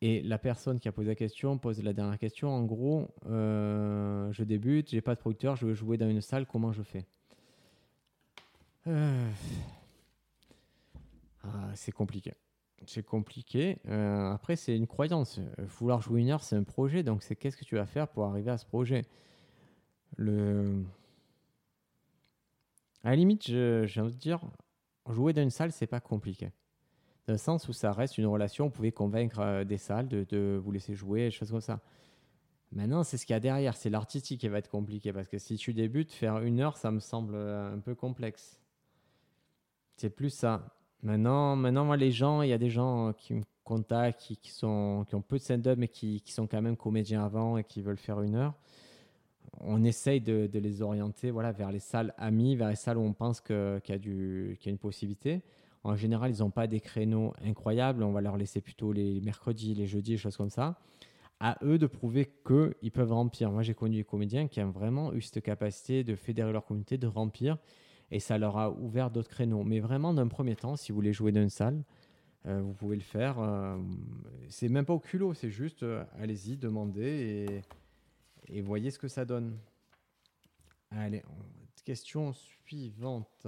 Et 0.00 0.22
la 0.22 0.38
personne 0.38 0.78
qui 0.78 0.88
a 0.88 0.92
posé 0.92 1.08
la 1.08 1.14
question 1.16 1.58
pose 1.58 1.82
la 1.82 1.92
dernière 1.92 2.18
question. 2.18 2.48
En 2.50 2.64
gros, 2.64 3.08
euh, 3.26 4.32
je 4.32 4.44
débute, 4.44 4.90
j'ai 4.90 5.00
pas 5.00 5.14
de 5.14 5.20
producteur, 5.20 5.56
je 5.56 5.66
veux 5.66 5.74
jouer 5.74 5.96
dans 5.96 6.08
une 6.08 6.20
salle, 6.20 6.46
comment 6.46 6.72
je 6.72 6.82
fais? 6.82 7.04
Euh, 8.86 9.28
ah, 11.54 11.70
C'est 11.74 11.92
compliqué. 11.92 12.34
C'est 12.86 13.04
compliqué. 13.04 13.78
Euh, 13.88 14.30
après, 14.32 14.56
c'est 14.56 14.76
une 14.76 14.86
croyance. 14.86 15.40
Vouloir 15.58 16.00
jouer 16.00 16.20
une 16.20 16.30
heure, 16.30 16.42
c'est 16.42 16.56
un 16.56 16.62
projet. 16.62 17.02
Donc, 17.02 17.22
c'est 17.22 17.34
qu'est-ce 17.34 17.56
que 17.56 17.64
tu 17.64 17.74
vas 17.74 17.86
faire 17.86 18.08
pour 18.08 18.24
arriver 18.24 18.50
à 18.50 18.58
ce 18.58 18.66
projet? 18.66 19.04
Le... 20.16 20.84
À 23.02 23.10
la 23.10 23.16
limite, 23.16 23.44
j'ai 23.46 24.00
envie 24.00 24.14
de 24.14 24.20
dire, 24.20 24.40
jouer 25.08 25.32
dans 25.32 25.42
une 25.42 25.50
salle, 25.50 25.72
c'est 25.72 25.86
pas 25.86 26.00
compliqué 26.00 26.50
dans 27.28 27.34
le 27.34 27.38
sens 27.38 27.68
où 27.68 27.74
ça 27.74 27.92
reste 27.92 28.16
une 28.16 28.26
relation. 28.26 28.64
Vous 28.64 28.70
pouvez 28.70 28.90
convaincre 28.90 29.38
euh, 29.40 29.64
des 29.64 29.76
salles 29.76 30.08
de, 30.08 30.58
vous 30.62 30.72
laisser 30.72 30.94
jouer, 30.94 31.24
des 31.26 31.30
choses 31.30 31.50
comme 31.50 31.60
ça. 31.60 31.80
Maintenant, 32.72 33.02
c'est 33.04 33.18
ce 33.18 33.26
qu'il 33.26 33.34
y 33.34 33.36
a 33.36 33.40
derrière, 33.40 33.76
c'est 33.76 33.90
l'artistique 33.90 34.40
qui 34.40 34.48
va 34.48 34.58
être 34.58 34.70
compliqué 34.70 35.12
parce 35.12 35.28
que 35.28 35.38
si 35.38 35.56
tu 35.56 35.74
débutes, 35.74 36.10
faire 36.10 36.38
une 36.38 36.60
heure, 36.60 36.76
ça 36.78 36.90
me 36.90 37.00
semble 37.00 37.34
euh, 37.34 37.74
un 37.74 37.78
peu 37.80 37.94
complexe. 37.94 38.58
C'est 39.96 40.10
plus 40.10 40.30
ça. 40.30 40.77
Maintenant, 41.02 41.56
maintenant 41.56 41.92
les 41.94 42.10
gens, 42.10 42.42
il 42.42 42.48
y 42.48 42.52
a 42.52 42.58
des 42.58 42.70
gens 42.70 43.12
qui 43.12 43.34
me 43.34 43.42
contactent, 43.64 44.20
qui, 44.20 44.50
sont, 44.50 45.04
qui 45.08 45.14
ont 45.14 45.20
peu 45.20 45.36
de 45.36 45.42
stand-up, 45.42 45.78
mais 45.78 45.88
qui, 45.88 46.22
sont 46.26 46.46
quand 46.46 46.62
même 46.62 46.76
comédiens 46.76 47.24
avant 47.24 47.58
et 47.58 47.64
qui 47.64 47.82
veulent 47.82 47.98
faire 47.98 48.20
une 48.22 48.34
heure. 48.34 48.54
On 49.60 49.84
essaye 49.84 50.20
de, 50.20 50.48
les 50.52 50.82
orienter 50.82 51.30
voilà, 51.30 51.52
vers 51.52 51.70
les 51.70 51.78
salles 51.78 52.14
amies, 52.16 52.56
vers 52.56 52.68
les 52.68 52.76
salles 52.76 52.98
où 52.98 53.02
on 53.02 53.12
pense 53.12 53.40
qu'il 53.40 53.80
y, 53.88 53.92
y 53.92 54.68
a 54.68 54.70
une 54.70 54.78
possibilité. 54.78 55.42
En 55.84 55.96
général, 55.96 56.32
ils 56.34 56.40
n'ont 56.40 56.50
pas 56.50 56.66
des 56.66 56.80
créneaux 56.80 57.32
incroyables. 57.44 58.02
On 58.02 58.12
va 58.12 58.20
leur 58.20 58.36
laisser 58.36 58.60
plutôt 58.60 58.92
les 58.92 59.20
mercredis, 59.20 59.74
les 59.74 59.86
jeudis, 59.86 60.12
des 60.12 60.16
choses 60.16 60.36
comme 60.36 60.50
ça. 60.50 60.78
À 61.40 61.56
eux 61.62 61.78
de 61.78 61.86
prouver 61.86 62.32
qu'ils 62.46 62.90
peuvent 62.90 63.12
remplir. 63.12 63.50
Moi, 63.52 63.62
j'ai 63.62 63.74
connu 63.74 63.96
des 63.96 64.04
comédiens 64.04 64.48
qui 64.48 64.60
ont 64.60 64.70
vraiment 64.70 65.12
eu 65.12 65.20
cette 65.20 65.42
capacité 65.42 66.02
de 66.02 66.16
fédérer 66.16 66.52
leur 66.52 66.64
communauté, 66.64 66.98
de 66.98 67.06
remplir. 67.06 67.58
Et 68.10 68.20
ça 68.20 68.38
leur 68.38 68.56
a 68.56 68.70
ouvert 68.70 69.10
d'autres 69.10 69.28
créneaux. 69.28 69.64
Mais 69.64 69.80
vraiment, 69.80 70.14
d'un 70.14 70.28
premier 70.28 70.56
temps, 70.56 70.76
si 70.76 70.92
vous 70.92 70.96
voulez 70.96 71.12
jouer 71.12 71.32
dans 71.32 71.42
une 71.42 71.50
salle, 71.50 71.82
euh, 72.46 72.60
vous 72.62 72.72
pouvez 72.72 72.96
le 72.96 73.02
faire. 73.02 73.38
Euh, 73.40 73.76
c'est 74.48 74.68
même 74.68 74.84
pas 74.84 74.94
au 74.94 75.00
culot, 75.00 75.34
c'est 75.34 75.50
juste 75.50 75.82
euh, 75.82 76.04
allez-y, 76.18 76.56
demandez 76.56 77.62
et, 78.48 78.60
voyez 78.62 78.90
ce 78.90 78.98
que 78.98 79.08
ça 79.08 79.24
donne. 79.24 79.58
Allez, 80.90 81.22
question 81.84 82.32
suivante. 82.32 83.46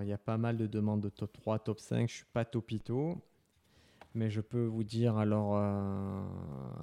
il 0.00 0.08
y 0.08 0.12
a 0.12 0.18
pas 0.18 0.36
mal 0.36 0.56
de 0.56 0.66
demandes 0.66 1.00
de 1.00 1.10
top 1.10 1.32
3, 1.32 1.60
top 1.60 1.78
5. 1.78 2.08
Je 2.08 2.14
suis 2.16 2.24
pas 2.32 2.44
topito. 2.44 3.20
Mais 4.14 4.30
je 4.30 4.40
peux 4.40 4.64
vous 4.64 4.82
dire 4.82 5.16
alors, 5.16 5.56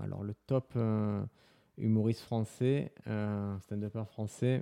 alors 0.01 0.24
le 0.24 0.34
top 0.47 0.74
humoriste 1.80 2.21
français, 2.21 2.93
euh, 3.07 3.57
stand-upper 3.59 4.05
français, 4.05 4.61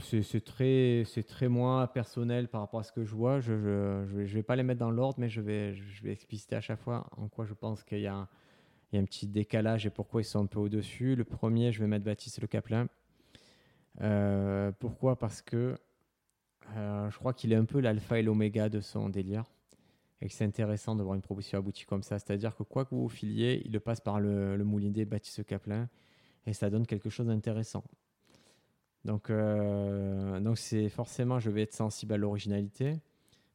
c'est 0.00 0.44
très, 0.44 1.04
très 1.26 1.48
moins 1.48 1.86
personnel 1.86 2.48
par 2.48 2.62
rapport 2.62 2.80
à 2.80 2.82
ce 2.82 2.90
que 2.90 3.04
je 3.04 3.14
vois. 3.14 3.38
Je 3.38 3.52
ne 3.52 4.24
vais 4.24 4.42
pas 4.42 4.56
les 4.56 4.64
mettre 4.64 4.80
dans 4.80 4.90
l'ordre, 4.90 5.20
mais 5.20 5.28
je 5.28 5.40
vais, 5.40 5.74
je 5.74 6.02
vais 6.02 6.10
expliciter 6.10 6.56
à 6.56 6.60
chaque 6.60 6.80
fois 6.80 7.08
en 7.16 7.28
quoi 7.28 7.44
je 7.44 7.54
pense 7.54 7.84
qu'il 7.84 7.98
y, 7.98 8.02
y, 8.02 8.06
a 8.08 8.26
un 8.92 9.04
petit 9.04 9.28
décalage 9.28 9.86
et 9.86 9.90
pourquoi 9.90 10.20
ils 10.20 10.24
sont 10.24 10.42
un 10.42 10.46
peu 10.46 10.58
au-dessus. 10.58 11.14
Le 11.14 11.24
premier, 11.24 11.70
je 11.70 11.80
vais 11.80 11.86
mettre 11.86 12.04
Baptiste 12.04 12.40
Le 12.40 12.48
Caplin. 12.48 12.88
pourquoi? 14.80 15.16
Parce 15.16 15.42
que 15.42 15.76
euh, 16.76 17.10
je 17.10 17.18
crois 17.18 17.32
qu'il 17.32 17.52
est 17.52 17.56
un 17.56 17.64
peu 17.64 17.80
l'alpha 17.80 18.18
et 18.18 18.22
l'oméga 18.22 18.68
de 18.68 18.80
son 18.80 19.08
délire. 19.08 19.44
Et 20.20 20.28
que 20.28 20.34
c'est 20.34 20.44
intéressant 20.44 20.96
de 20.96 21.02
voir 21.02 21.14
une 21.14 21.22
proposition 21.22 21.58
aboutie 21.58 21.84
comme 21.84 22.02
ça. 22.02 22.18
C'est-à-dire 22.18 22.56
que 22.56 22.64
quoi 22.64 22.84
que 22.84 22.94
vous 22.94 23.08
filiez, 23.08 23.62
il 23.64 23.72
le 23.72 23.80
passe 23.80 24.00
par 24.00 24.18
le, 24.18 24.56
le 24.56 24.64
moulinet 24.64 25.04
Baptiste 25.04 25.44
Caplin 25.44 25.88
et 26.46 26.52
ça 26.52 26.70
donne 26.70 26.86
quelque 26.86 27.10
chose 27.10 27.26
d'intéressant. 27.26 27.84
Donc, 29.04 29.30
euh, 29.30 30.40
donc 30.40 30.58
c'est 30.58 30.88
forcément, 30.88 31.38
je 31.38 31.50
vais 31.50 31.62
être 31.62 31.74
sensible 31.74 32.14
à 32.14 32.16
l'originalité 32.16 33.00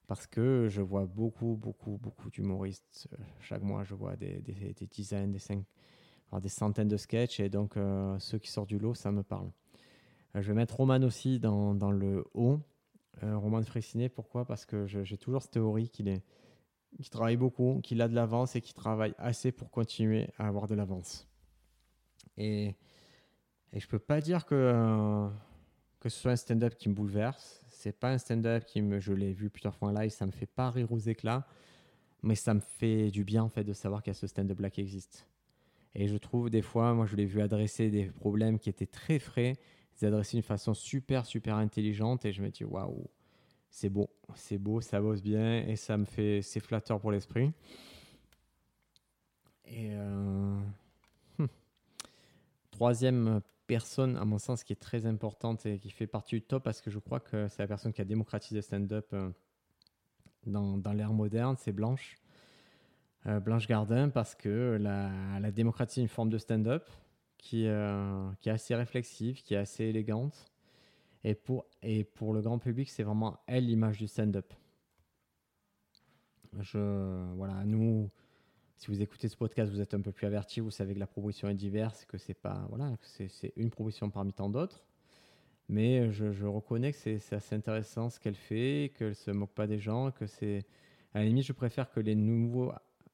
parce 0.07 0.27
que 0.27 0.67
je 0.69 0.81
vois 0.81 1.05
beaucoup, 1.05 1.55
beaucoup, 1.55 1.97
beaucoup 2.01 2.29
d'humoristes. 2.29 3.07
Chaque 3.39 3.61
mois, 3.61 3.83
je 3.83 3.95
vois 3.95 4.15
des, 4.15 4.41
dizaines, 4.89 5.31
des, 5.31 6.49
centaines 6.49 6.87
de 6.87 6.97
sketchs 6.97 7.39
et 7.39 7.49
donc 7.49 7.77
euh, 7.77 8.17
ceux 8.19 8.37
qui 8.37 8.51
sortent 8.51 8.69
du 8.69 8.79
lot, 8.79 8.95
ça 8.95 9.11
me 9.11 9.23
parle. 9.23 9.49
je 10.35 10.47
vais 10.47 10.53
mettre 10.53 10.77
Roman 10.77 11.01
aussi 11.03 11.39
dans, 11.39 11.75
dans 11.75 11.91
le 11.91 12.25
haut 12.33 12.59
euh, 13.23 13.37
Roman 13.37 13.61
Fressinet. 13.63 14.09
Pourquoi? 14.09 14.45
Parce 14.45 14.65
que 14.65 14.87
j'ai 14.87 15.17
toujours 15.17 15.41
cette 15.41 15.51
théorie 15.51 15.89
qu'il 15.89 16.07
est, 16.07 16.23
travaille 17.09 17.37
beaucoup, 17.37 17.79
qu'il 17.83 18.01
a 18.01 18.07
de 18.07 18.15
l'avance 18.15 18.55
et 18.55 18.61
qu'il 18.61 18.73
travaille 18.73 19.13
assez 19.17 19.51
pour 19.51 19.69
continuer 19.69 20.29
à 20.37 20.47
avoir 20.47 20.67
de 20.67 20.75
l'avance. 20.75 21.27
Et, 22.37 22.75
et 23.71 23.79
je 23.79 23.87
peux 23.87 23.99
pas 23.99 24.21
dire 24.21 24.45
que, 24.45 24.55
euh, 24.55 25.27
que 25.99 26.09
ce 26.09 26.19
soit 26.19 26.31
un 26.31 26.35
stand-up 26.35 26.75
qui 26.75 26.89
me 26.89 26.93
bouleverse. 26.93 27.61
C'est 27.69 27.97
pas 27.97 28.11
un 28.11 28.17
stand-up 28.17 28.65
qui 28.65 28.81
me, 28.81 28.99
je 28.99 29.13
l'ai 29.13 29.33
vu 29.33 29.49
plusieurs 29.49 29.75
fois 29.75 29.89
en 29.89 29.91
live, 29.91 30.11
ça 30.11 30.25
me 30.25 30.31
fait 30.31 30.45
pas 30.45 30.71
rire 30.71 30.91
aux 30.91 30.99
éclats, 30.99 31.45
mais 32.21 32.35
ça 32.35 32.53
me 32.53 32.61
fait 32.61 33.11
du 33.11 33.23
bien 33.23 33.43
en 33.43 33.49
fait 33.49 33.63
de 33.63 33.73
savoir 33.73 34.01
qu'il 34.01 34.11
y 34.11 34.15
a 34.15 34.19
ce 34.19 34.27
stand-up 34.27 34.59
là 34.59 34.69
qui 34.69 34.81
existe. 34.81 35.27
Et 35.95 36.07
je 36.07 36.17
trouve 36.17 36.49
des 36.49 36.61
fois, 36.61 36.93
moi 36.93 37.05
je 37.05 37.15
l'ai 37.15 37.25
vu 37.25 37.41
adresser 37.41 37.89
des 37.89 38.05
problèmes 38.05 38.59
qui 38.59 38.69
étaient 38.69 38.87
très 38.87 39.19
frais 39.19 39.59
c'est 39.95 40.07
adressé 40.07 40.37
d'une 40.37 40.43
façon 40.43 40.73
super, 40.73 41.25
super 41.25 41.55
intelligente. 41.55 42.25
Et 42.25 42.33
je 42.33 42.41
me 42.41 42.49
dis, 42.49 42.63
waouh, 42.63 43.07
c'est 43.73 43.89
beau, 43.89 44.07
c'est 44.35 44.59
beau, 44.59 44.81
ça 44.81 45.01
bosse 45.01 45.23
bien 45.23 45.65
et 45.67 45.75
ça 45.75 45.97
me 45.97 46.05
fait, 46.05 46.43
c'est 46.43 46.59
flatteur 46.59 46.99
pour 47.01 47.11
l'esprit. 47.11 47.51
Et 49.65 49.89
euh, 49.93 50.59
hmm. 51.39 51.47
troisième 52.69 53.41
personne, 53.65 54.15
à 54.17 54.25
mon 54.25 54.37
sens, 54.37 54.63
qui 54.63 54.73
est 54.73 54.79
très 54.79 55.07
importante 55.07 55.65
et 55.65 55.79
qui 55.79 55.89
fait 55.89 56.05
partie 56.05 56.35
du 56.35 56.43
top 56.43 56.63
parce 56.63 56.81
que 56.81 56.91
je 56.91 56.99
crois 56.99 57.19
que 57.19 57.47
c'est 57.47 57.63
la 57.63 57.67
personne 57.67 57.91
qui 57.91 58.01
a 58.01 58.05
démocratisé 58.05 58.57
le 58.57 58.61
stand-up 58.61 59.07
euh, 59.13 59.31
dans, 60.45 60.77
dans 60.77 60.93
l'ère 60.93 61.11
moderne, 61.11 61.55
c'est 61.57 61.71
Blanche. 61.71 62.17
Euh, 63.25 63.39
Blanche 63.39 63.67
Gardin 63.67 64.09
parce 64.09 64.35
que 64.35 64.77
la, 64.79 65.09
elle 65.35 65.45
a 65.45 65.51
démocratisé 65.51 66.01
une 66.01 66.09
forme 66.09 66.29
de 66.29 66.37
stand-up 66.37 66.87
qui, 67.39 67.67
qui 68.41 68.49
est 68.49 68.53
assez 68.53 68.75
réflexive, 68.75 69.41
qui 69.41 69.55
est 69.55 69.57
assez 69.57 69.85
élégante. 69.85 70.52
Et 71.23 71.35
pour, 71.35 71.65
et 71.81 72.03
pour 72.03 72.33
le 72.33 72.41
grand 72.41 72.59
public, 72.59 72.89
c'est 72.89 73.03
vraiment 73.03 73.39
elle 73.47 73.65
l'image 73.65 73.97
du 73.97 74.07
stand-up. 74.07 74.53
Je, 76.59 77.33
voilà, 77.35 77.63
nous, 77.65 78.09
si 78.77 78.87
vous 78.87 79.01
écoutez 79.01 79.27
ce 79.27 79.37
podcast, 79.37 79.71
vous 79.71 79.81
êtes 79.81 79.93
un 79.93 80.01
peu 80.01 80.11
plus 80.11 80.27
averti, 80.27 80.59
vous 80.59 80.69
savez 80.71 80.93
que 80.93 80.99
la 80.99 81.07
proposition 81.07 81.49
est 81.49 81.55
diverse, 81.55 82.05
que 82.05 82.17
c'est 82.17 82.33
pas, 82.33 82.65
voilà, 82.69 82.95
c'est 83.01 83.53
une 83.55 83.69
proposition 83.69 84.09
parmi 84.09 84.33
tant 84.33 84.49
d'autres. 84.49 84.83
Mais 85.69 86.11
je, 86.11 86.31
je, 86.33 86.45
reconnais 86.45 86.91
que 86.91 86.97
c'est 86.97 87.33
assez 87.33 87.55
intéressant 87.55 88.09
ce 88.09 88.19
qu'elle 88.19 88.35
fait, 88.35 88.91
qu'elle 88.97 89.15
se 89.15 89.31
moque 89.31 89.53
pas 89.53 89.65
des 89.65 89.79
gens, 89.79 90.11
que 90.11 90.27
c'est, 90.27 90.65
à 91.13 91.19
la 91.19 91.25
limite, 91.25 91.45
je 91.45 91.53
préfère 91.53 91.89
que 91.89 92.01
les 92.01 92.15
nouveaux 92.15 92.71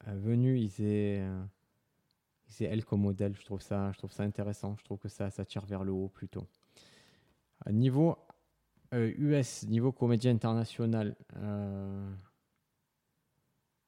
euh, 0.07 0.15
venus, 0.15 0.59
ils 0.59 0.83
aient, 0.83 1.19
euh, 1.21 1.43
c'est 2.47 2.65
elle 2.65 2.83
comme 2.83 3.01
modèle. 3.01 3.35
Je 3.35 3.45
trouve 3.45 3.61
ça, 3.61 3.91
je 3.91 3.97
trouve 3.97 4.11
ça 4.11 4.23
intéressant. 4.23 4.75
Je 4.77 4.83
trouve 4.83 4.97
que 4.97 5.09
ça, 5.09 5.29
ça 5.29 5.45
tire 5.45 5.65
vers 5.65 5.83
le 5.83 5.91
haut 5.91 6.09
plutôt. 6.09 6.47
Niveau 7.67 8.17
US, 8.93 9.63
euh, 9.63 9.67
niveau 9.67 9.91
comédien 9.91 10.31
international, 10.31 11.15
euh, 11.37 12.09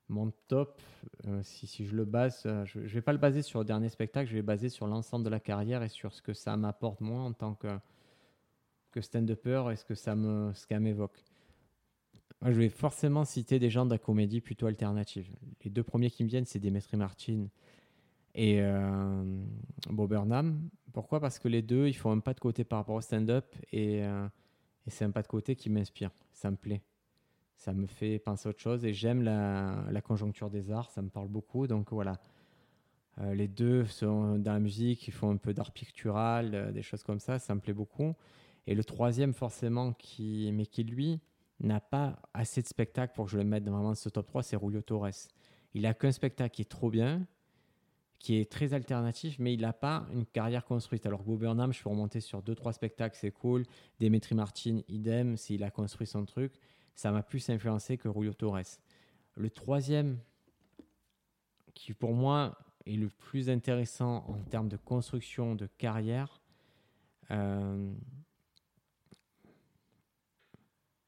mon 0.10 0.32
top, 0.48 0.82
euh, 1.28 1.42
si, 1.44 1.86
je 1.86 1.96
le 1.96 2.06
base, 2.06 2.44
je 2.66 2.80
ne 2.80 2.88
vais 2.88 3.02
pas 3.02 3.14
le 3.14 3.18
baser 3.18 3.42
sur 3.42 3.60
le 3.60 3.66
dernier 3.66 3.90
spectacle, 3.90 4.30
je 4.30 4.36
vais 4.36 4.42
baser 4.42 4.70
sur 4.70 4.88
l'ensemble 4.88 5.26
de 5.26 5.30
la 5.30 5.40
carrière 5.40 5.84
et 5.84 5.90
sur 5.90 6.14
ce 6.14 6.22
que 6.22 6.34
ça 6.34 6.56
m'apporte 6.58 7.02
moi 7.02 7.22
en 7.22 7.34
tant 7.34 7.56
que, 7.56 7.70
stand-upper 9.00 9.72
et 9.72 9.76
ce 9.78 9.86
que 9.86 9.96
ça 9.96 10.16
m'évoque. 10.16 11.24
je 12.42 12.52
vais 12.52 12.70
forcément 12.70 13.24
citer 13.24 13.58
des 13.58 13.70
gens 13.70 13.86
de 13.86 13.92
la 13.92 13.98
comédie 13.98 14.42
plutôt 14.42 14.68
alternative. 14.68 15.30
Les 15.64 15.72
deux 15.72 15.84
premiers 15.84 16.12
qui 16.12 16.26
me 16.26 16.30
viennent, 16.30 16.46
c'est 16.46 16.60
Dimitri 16.60 16.98
Martin 16.98 17.48
et 18.36 18.62
euh, 18.62 19.24
Bob 19.90 20.10
Burnham. 20.10 20.70
Pourquoi? 20.94 21.20
Parce 21.20 21.40
que 21.40 21.48
les 21.48 21.62
deux, 21.62 21.88
ils 21.88 21.94
font 21.94 22.12
un 22.12 22.20
pas 22.20 22.34
de 22.34 22.40
côté 22.40 22.64
par 22.64 22.80
rapport 22.80 22.96
au 22.96 23.02
stand-up 23.02 23.56
et, 23.72 24.04
euh, 24.04 24.28
et 24.88 24.90
c'est 24.90 25.06
un 25.06 25.12
pas 25.12 25.22
de 25.22 25.28
côté 25.28 25.56
qui 25.56 25.70
m'inspire. 25.70 26.12
Ça 26.34 26.52
me 26.52 26.58
plaît. 26.58 26.82
Ça 27.56 27.74
me 27.74 27.86
fait 27.86 28.20
penser 28.20 28.48
à 28.48 28.50
autre 28.50 28.60
chose 28.60 28.86
et 28.86 28.94
j'aime 28.94 29.22
la, 29.22 30.02
conjoncture 30.04 30.50
des 30.50 30.72
arts. 30.72 30.90
Ça 30.92 31.02
me 31.02 31.10
parle 31.10 31.28
beaucoup. 31.28 31.68
Donc 31.68 31.92
voilà. 31.92 32.20
Euh, 33.20 33.34
les 33.34 33.48
deux 33.48 33.86
sont 33.86 34.38
dans 34.38 34.54
la 34.54 34.60
musique, 34.60 35.08
ils 35.08 35.12
font 35.12 35.30
un 35.30 35.38
peu 35.38 35.54
d'art 35.54 35.72
pictural, 35.72 36.74
des 36.74 36.82
choses 36.82 37.04
comme 37.04 37.20
ça. 37.20 37.40
Ça 37.40 37.54
me 37.54 37.60
plaît 37.60 37.74
beaucoup. 37.74 38.16
Et 38.68 38.76
le 38.76 38.84
troisième, 38.84 39.34
forcément, 39.34 39.94
qui, 39.94 40.50
mais 40.54 40.66
qui 40.66 40.84
lui 40.84 41.20
n'a 41.60 41.80
pas 41.80 42.20
assez 42.34 42.62
de 42.62 42.68
spectacles 42.68 43.14
pour 43.14 43.26
que 43.26 43.32
je 43.32 43.38
le 43.38 43.44
mette 43.44 43.64
vraiment 43.64 43.90
dans 43.90 43.96
ce 43.96 44.10
top 44.10 44.28
3, 44.28 44.44
c'est 44.44 44.60
Julio 44.60 44.82
Torres. 44.82 45.10
Il 45.74 45.86
a 45.86 45.94
qu'un 45.94 46.12
spectacle 46.12 46.56
qui 46.56 46.64
est 46.64 46.70
trop 46.70 46.90
bien, 46.90 47.26
qui 48.22 48.36
est 48.36 48.52
très 48.52 48.76
alternatif, 48.76 49.38
mais 49.40 49.52
il 49.56 49.62
n'a 49.62 49.74
pas 49.74 50.06
une 50.14 50.28
carrière 50.28 50.64
construite. 50.64 51.08
Alors, 51.08 51.24
Bob 51.24 51.40
Burnham, 51.40 51.74
je 51.74 51.82
peux 51.82 51.90
remonter 51.90 52.20
sur 52.20 52.44
2-3 52.44 52.74
spectacles, 52.74 53.18
c'est 53.20 53.32
cool. 53.32 53.66
Dimitri 54.00 54.36
Martin, 54.36 54.82
idem, 54.88 55.38
s'il 55.38 55.64
a 55.64 55.72
construit 55.72 56.06
son 56.06 56.24
truc. 56.26 56.54
ça 56.94 57.12
m'a 57.12 57.24
plus 57.24 57.50
influencé 57.50 57.98
que 57.98 58.14
Julio 58.14 58.34
Torres. 58.34 58.78
Le 59.36 59.50
troisième, 59.50 60.20
qui 61.74 61.96
pour 61.96 62.14
moi 62.14 62.60
est 62.86 62.96
le 62.96 63.10
plus 63.10 63.50
intéressant 63.50 64.24
en 64.28 64.38
termes 64.52 64.70
de 64.70 64.78
construction 64.78 65.56
de 65.56 65.66
carrière, 65.80 66.44
euh, 67.32 67.92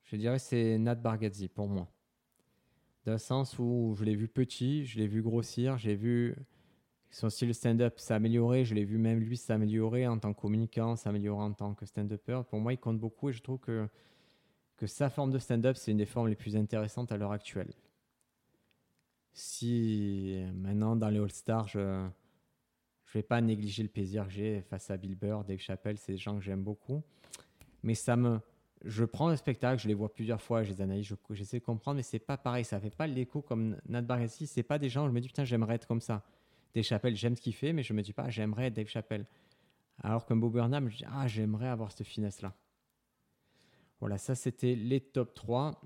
je 0.05 0.15
dirais 0.15 0.39
c'est 0.39 0.79
Nat 0.79 0.95
Bargatze 0.95 1.47
pour 1.53 1.67
moi. 1.67 1.87
Dans 3.05 3.11
le 3.11 3.17
sens 3.19 3.59
où 3.59 3.93
je 3.99 4.03
l'ai 4.03 4.15
vu 4.15 4.27
petit, 4.27 4.83
je 4.85 4.97
l'ai 4.97 5.07
vu 5.07 5.21
grossir, 5.21 5.77
j'ai 5.77 5.95
vu 5.95 6.35
son 7.13 7.29
style 7.29 7.53
stand-up 7.53 7.99
s'améliorer, 7.99 8.65
je 8.65 8.73
l'ai 8.73 8.85
vu 8.85 8.97
même 8.97 9.19
lui 9.19 9.37
s'améliorer 9.37 10.07
en 10.07 10.17
tant 10.17 10.33
que 10.33 10.41
communicant, 10.41 10.95
s'améliorer 10.95 11.43
en 11.43 11.53
tant 11.53 11.75
que 11.75 11.85
stand-upper. 11.85 12.41
Pour 12.49 12.59
moi, 12.59 12.73
il 12.73 12.79
compte 12.79 12.99
beaucoup 12.99 13.29
et 13.29 13.33
je 13.33 13.43
trouve 13.43 13.59
que, 13.59 13.87
que 14.77 14.87
sa 14.87 15.11
forme 15.11 15.29
de 15.29 15.37
stand-up, 15.37 15.75
c'est 15.77 15.91
une 15.91 15.97
des 15.97 16.07
formes 16.07 16.27
les 16.27 16.35
plus 16.35 16.57
intéressantes 16.57 17.11
à 17.11 17.17
l'heure 17.17 17.31
actuelle. 17.31 17.71
Si 19.31 20.43
maintenant, 20.55 20.95
dans 20.95 21.09
les 21.09 21.19
All-Stars, 21.19 21.67
je 21.67 21.79
ne 21.79 22.09
vais 23.13 23.21
pas 23.21 23.41
négliger 23.41 23.83
le 23.83 23.89
plaisir 23.89 24.25
que 24.25 24.31
j'ai 24.31 24.61
face 24.61 24.89
à 24.89 24.97
Bill 24.97 25.15
Burr, 25.15 25.43
Dave 25.43 25.59
Chappelle, 25.59 25.99
c'est 25.99 26.13
des 26.13 26.17
gens 26.17 26.35
que 26.35 26.43
j'aime 26.43 26.63
beaucoup. 26.63 27.03
Mais 27.83 27.93
ça 27.93 28.15
me, 28.15 28.39
je 28.83 29.05
prends 29.05 29.29
le 29.29 29.35
spectacle, 29.35 29.79
je 29.79 29.87
les 29.87 29.93
vois 29.93 30.11
plusieurs 30.11 30.41
fois, 30.41 30.63
je 30.63 30.71
les 30.71 30.81
analyse, 30.81 31.15
j'essaie 31.29 31.59
de 31.59 31.63
comprendre, 31.63 31.97
mais 31.97 32.03
c'est 32.03 32.17
pas 32.17 32.37
pareil, 32.37 32.65
ça 32.65 32.79
fait 32.79 32.89
pas 32.89 33.05
l'écho 33.05 33.43
comme 33.43 33.77
Nat 33.87 34.01
Bargatze, 34.01 34.45
c'est 34.45 34.63
pas 34.63 34.79
des 34.79 34.89
gens 34.89 35.05
où 35.05 35.09
je 35.09 35.13
me 35.13 35.21
dis 35.21 35.27
putain 35.27 35.45
j'aimerais 35.45 35.75
être 35.75 35.85
comme 35.85 36.01
ça. 36.01 36.23
Dave 36.73 36.83
Chappelle, 36.83 37.15
j'aime 37.15 37.35
ce 37.35 37.41
qu'il 37.41 37.53
fait, 37.53 37.73
mais 37.73 37.83
je 37.83 37.93
me 37.93 38.01
dis 38.01 38.13
pas, 38.13 38.29
j'aimerais 38.29 38.71
Dave 38.71 38.87
Chappelle. 38.87 39.25
Alors 40.01 40.25
que 40.25 40.33
Bob 40.33 40.53
Burnham, 40.53 40.89
je 40.89 40.97
dis, 40.97 41.05
ah, 41.07 41.27
j'aimerais 41.27 41.67
avoir 41.67 41.91
cette 41.91 42.07
finesse-là. 42.07 42.55
Voilà, 43.99 44.17
ça 44.17 44.35
c'était 44.35 44.75
les 44.75 44.99
top 44.99 45.33
3. 45.33 45.79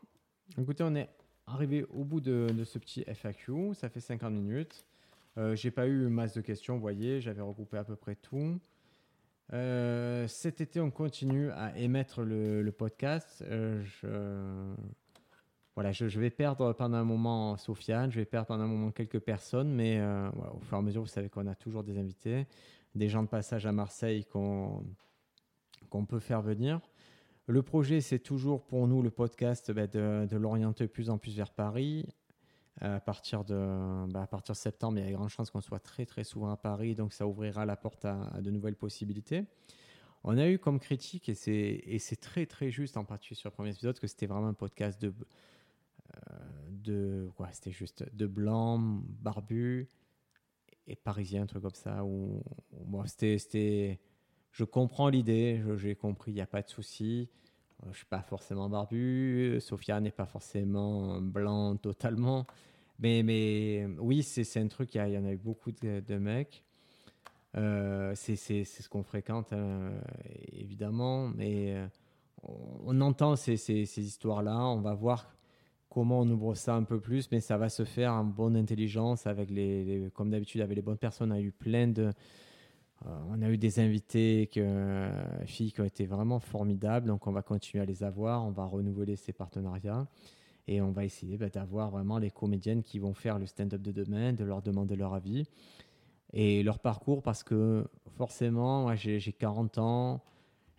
Écoutez, 0.58 0.84
on 0.84 0.96
est 0.96 1.10
arrivé 1.46 1.86
au 1.90 2.04
bout 2.04 2.22
de, 2.22 2.64
ce 2.64 2.80
petit 2.80 3.04
FAQ. 3.04 3.74
Ça 3.74 3.90
fait 3.90 4.00
50 4.00 4.34
minutes. 4.34 4.86
Euh, 5.38 5.56
j'ai 5.56 5.72
pas 5.72 5.88
eu 5.88 6.08
masse 6.08 6.34
de 6.34 6.42
questions, 6.42 6.76
vous 6.76 6.82
voyez, 6.82 7.22
j'avais 7.22 7.42
regroupé 7.42 7.78
à 7.78 7.84
peu 7.84 7.96
près 7.96 8.16
tout. 8.16 8.60
Euh, 9.54 10.28
cet 10.28 10.62
été, 10.62 10.80
on 10.80 10.90
continue 10.90 11.52
à 11.52 11.78
émettre 11.78 12.22
le, 12.22 12.70
podcast. 12.72 13.44
Euh, 13.48 13.84
voilà, 15.78 15.92
je, 15.92 16.20
vais 16.20 16.32
perdre 16.32 16.74
pendant 16.74 16.98
un 16.98 17.04
moment 17.04 17.56
Sofiane, 17.56 18.12
je 18.12 18.18
vais 18.18 18.26
perdre 18.26 18.48
pendant 18.48 18.64
un 18.64 18.68
moment 18.68 18.90
quelques 18.90 19.20
personnes, 19.20 19.72
mais 19.72 20.00
euh, 20.00 20.28
au 20.56 20.60
fur 20.62 20.76
et 20.76 20.80
à 20.80 20.82
mesure, 20.82 21.04
vous 21.04 21.08
savez 21.08 21.30
qu'on 21.30 21.46
a 21.46 21.54
toujours 21.54 21.84
des 21.84 22.00
invités, 22.00 22.48
des 22.96 23.10
gens 23.10 23.22
de 23.22 23.28
passage 23.28 23.68
à 23.68 23.72
Marseille 23.72 24.26
qu'on 24.26 24.82
peut 26.08 26.18
faire 26.18 26.42
venir. 26.42 26.82
Le 27.46 27.62
projet, 27.62 28.02
c'est 28.02 28.18
toujours 28.18 28.66
pour 28.66 28.88
nous, 28.88 29.04
le 29.04 29.12
podcast, 29.12 29.72
bah, 29.72 29.86
de, 29.86 30.36
l'orienter 30.36 30.88
plus 30.88 31.12
en 31.12 31.20
plus 31.20 31.38
vers 31.38 31.52
Paris. 31.52 32.08
À 32.82 33.00
partir, 33.00 33.44
de, 33.44 34.08
bah, 34.12 34.24
à 34.24 34.28
partir 34.28 34.56
septembre, 34.56 34.98
il 34.98 35.04
y 35.04 35.08
a 35.08 35.12
de 35.12 35.16
grandes 35.16 35.30
chances 35.30 35.52
qu'on 35.52 35.62
soit 35.62 35.78
très 35.78 36.08
très 36.08 36.24
souvent 36.24 36.50
à 36.50 36.58
Paris, 36.58 36.96
donc 36.96 37.14
ça 37.14 37.28
ouvrira 37.28 37.68
la 37.68 37.76
porte 37.76 38.04
à, 38.04 38.42
de 38.42 38.50
nouvelles 38.50 38.78
possibilités. 38.78 39.44
On 40.24 40.40
a 40.40 40.50
eu 40.50 40.58
comme 40.58 40.80
critique, 40.80 41.30
et 41.30 41.36
c'est 41.36 42.20
très 42.20 42.48
très 42.48 42.72
juste, 42.72 42.98
en 42.98 43.04
particulier 43.06 43.40
sur 43.40 43.52
le 43.52 43.54
premier 43.54 43.70
épisode, 43.70 44.00
que 44.00 44.08
c'était 44.08 44.26
vraiment 44.26 44.48
un 44.48 44.56
podcast 44.56 45.00
de, 45.00 45.14
de 46.70 47.30
quoi 47.36 47.50
c'était 47.52 47.72
juste 47.72 48.04
de 48.16 48.28
blanc, 48.28 48.80
barbu 48.80 49.90
et 50.88 50.96
parisien, 50.96 51.44
un 51.44 51.46
truc 51.46 51.64
comme 51.64 51.72
ça. 51.72 52.04
Où, 52.04 52.42
moi, 52.86 53.06
c'était, 53.08 54.00
je 54.52 54.64
comprends 54.64 55.10
l'idée, 55.10 55.62
j'ai 55.76 55.96
compris, 55.96 56.32
il 56.32 56.36
n'y 56.36 56.42
a 56.42 56.48
pas 56.48 56.62
de 56.62 56.70
souci. 56.70 57.30
Euh, 57.84 57.90
je 57.92 57.98
suis 57.98 58.06
pas 58.06 58.22
forcément 58.22 58.70
barbu, 58.70 59.58
Sophia 59.60 60.00
n'est 60.00 60.12
pas 60.12 60.26
forcément 60.26 61.22
blanc 61.22 61.76
totalement. 61.78 62.48
Mais, 63.00 63.22
mais 63.24 63.86
oui, 64.00 64.24
c'est 64.24 64.60
un 64.60 64.68
truc, 64.68 64.96
il 64.96 65.08
y, 65.08 65.18
en 65.18 65.26
a 65.26 65.32
eu 65.32 65.38
beaucoup 65.38 65.72
de, 65.72 66.18
mecs. 66.18 66.64
Euh, 67.56 68.14
c'est 68.16 68.36
ce 68.36 68.90
qu'on 68.90 69.04
fréquente, 69.04 69.54
hein, 69.54 69.92
évidemment, 70.52 71.28
mais 71.28 71.76
euh, 71.76 71.88
on, 72.44 73.00
entend 73.02 73.36
ces, 73.36 73.58
ces, 73.58 73.86
ces 73.86 74.04
histoires-là, 74.04 74.58
on 74.58 74.82
va 74.82 74.94
voir 74.96 75.37
comment 75.98 76.20
on 76.20 76.30
ouvre 76.30 76.54
ça 76.54 76.76
un 76.76 76.84
peu 76.84 77.00
plus, 77.00 77.32
mais 77.32 77.40
ça 77.40 77.58
va 77.58 77.70
se 77.70 77.84
faire 77.84 78.14
en 78.14 78.24
bonne 78.24 78.56
intelligence, 78.56 79.26
avec 79.26 79.50
les, 79.50 80.12
comme 80.14 80.30
d'habitude, 80.30 80.62
avec 80.62 80.76
les 80.76 80.84
bonnes 80.84 81.00
personnes. 81.00 81.32
On 81.32 81.36
a 81.36 81.40
eu 81.40 81.52
plein 81.52 81.88
de. 81.88 82.12
Euh, 83.08 83.20
on 83.32 83.42
a 83.42 83.50
eu 83.50 83.58
des 83.58 83.80
invités, 83.80 84.48
que, 84.54 84.60
euh, 84.60 85.46
filles 85.48 85.72
qui 85.72 85.82
ont 85.82 85.86
été 85.86 86.06
vraiment 86.06 86.40
formidables, 86.40 87.08
donc 87.08 87.26
on 87.26 87.32
va 87.32 87.42
continuer 87.42 87.82
à 87.82 87.88
les 87.88 88.04
avoir, 88.04 88.46
on 88.46 88.52
va 88.52 88.66
renouveler 88.66 89.16
ces 89.16 89.34
partenariats. 89.34 90.08
Et 90.68 90.82
on 90.82 90.92
va 90.92 91.04
essayer 91.04 91.36
bah, 91.36 91.50
d'avoir 91.50 91.90
vraiment 91.90 92.20
les 92.20 92.30
comédiennes 92.30 92.84
qui 92.84 93.00
vont 93.00 93.16
faire 93.16 93.40
le 93.40 93.48
stand-up 93.48 93.82
de 93.82 93.92
demain, 93.92 94.34
de 94.34 94.44
leur 94.44 94.62
demander 94.62 94.96
leur 94.96 95.16
avis 95.16 95.46
et 96.32 96.62
leur 96.62 96.78
parcours. 96.78 97.24
Parce 97.24 97.42
que 97.42 97.88
forcément, 98.18 98.84
moi 98.84 98.94
j'ai 98.94 99.20
40 99.20 99.80
ans. 99.80 100.24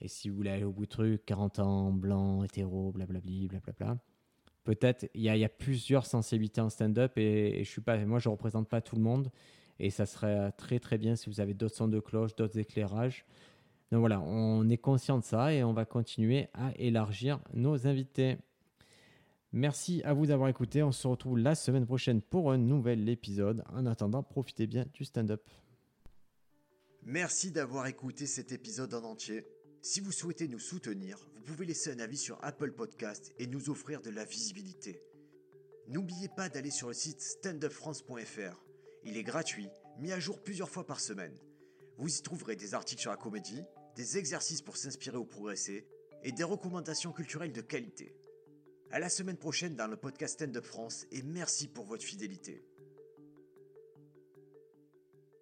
Et 0.00 0.06
si 0.06 0.28
vous 0.28 0.36
voulez 0.36 0.50
aller 0.50 0.64
au 0.64 0.70
bout 0.70 0.84
de 0.84 0.90
truc, 0.90 1.24
40 1.26 1.58
ans, 1.58 1.92
blanc, 1.92 2.44
hétéro, 2.44 2.92
blablabli, 2.92 3.48
blablabla 3.48 3.98
peut-être 4.68 5.08
il 5.14 5.22
y, 5.22 5.44
a 5.44 5.48
plusieurs 5.48 6.04
sensibilités 6.04 6.60
en 6.60 6.68
stand-up 6.68 7.16
et, 7.16 7.64
je 7.64 7.70
suis 7.70 7.80
moi 8.04 8.18
je 8.18 8.28
représente 8.28 8.68
pas 8.68 8.82
tout 8.82 8.96
le 8.96 9.02
monde 9.02 9.30
et 9.78 9.88
ça 9.88 10.04
serait 10.04 10.52
très 10.52 10.78
très 10.78 10.98
bien 10.98 11.16
si 11.16 11.30
vous 11.30 11.40
avez 11.40 11.54
d'autres 11.54 11.74
sons 11.74 11.88
de 11.88 12.00
cloche, 12.00 12.36
d'autres 12.36 12.58
éclairages. 12.58 13.24
Donc 13.90 14.00
voilà, 14.00 14.20
on 14.20 14.68
est 14.68 14.76
conscient 14.76 15.16
de 15.16 15.24
ça 15.24 15.54
et 15.54 15.64
on 15.64 15.72
va 15.72 15.86
continuer 15.86 16.48
à 16.52 16.72
élargir 16.76 17.40
nos 17.54 17.86
invités. 17.86 18.36
Merci 19.52 20.02
à 20.04 20.12
vous 20.12 20.26
d'avoir 20.26 20.50
écouté. 20.50 20.82
On 20.82 20.92
se 20.92 21.08
retrouve 21.08 21.38
la 21.38 21.54
semaine 21.54 21.86
prochaine 21.86 22.20
pour 22.20 22.52
un 22.52 22.58
nouvel 22.58 23.08
épisode. 23.08 23.64
En 23.72 23.86
attendant, 23.86 24.22
profitez 24.22 24.66
bien 24.66 24.84
du 24.92 25.06
stand-up. 25.06 25.48
Merci 27.04 27.52
d'avoir 27.52 27.86
écouté 27.86 28.26
cet 28.26 28.52
épisode 28.52 28.92
en 28.92 29.04
entier. 29.04 29.46
Si 29.90 30.00
vous 30.00 30.12
souhaitez 30.12 30.48
nous 30.48 30.58
soutenir, 30.58 31.16
vous 31.34 31.40
pouvez 31.40 31.64
laisser 31.64 31.90
un 31.90 31.98
avis 31.98 32.18
sur 32.18 32.38
Apple 32.44 32.72
Podcast 32.72 33.32
et 33.38 33.46
nous 33.46 33.70
offrir 33.70 34.02
de 34.02 34.10
la 34.10 34.26
visibilité. 34.26 35.00
N'oubliez 35.86 36.28
pas 36.28 36.50
d'aller 36.50 36.70
sur 36.70 36.88
le 36.88 36.92
site 36.92 37.22
standupfrance.fr. 37.22 38.62
Il 39.04 39.16
est 39.16 39.22
gratuit, 39.22 39.70
mis 39.98 40.12
à 40.12 40.20
jour 40.20 40.42
plusieurs 40.42 40.68
fois 40.68 40.84
par 40.84 41.00
semaine. 41.00 41.34
Vous 41.96 42.14
y 42.14 42.20
trouverez 42.20 42.54
des 42.54 42.74
articles 42.74 43.00
sur 43.00 43.10
la 43.10 43.16
comédie, 43.16 43.62
des 43.96 44.18
exercices 44.18 44.60
pour 44.60 44.76
s'inspirer 44.76 45.16
ou 45.16 45.24
progresser 45.24 45.86
et 46.22 46.32
des 46.32 46.44
recommandations 46.44 47.12
culturelles 47.12 47.54
de 47.54 47.62
qualité. 47.62 48.14
À 48.90 48.98
la 48.98 49.08
semaine 49.08 49.38
prochaine 49.38 49.74
dans 49.74 49.86
le 49.86 49.96
podcast 49.96 50.34
Stand 50.34 50.54
Up 50.54 50.66
France 50.66 51.06
et 51.12 51.22
merci 51.22 51.66
pour 51.66 51.86
votre 51.86 52.04
fidélité. 52.04 52.62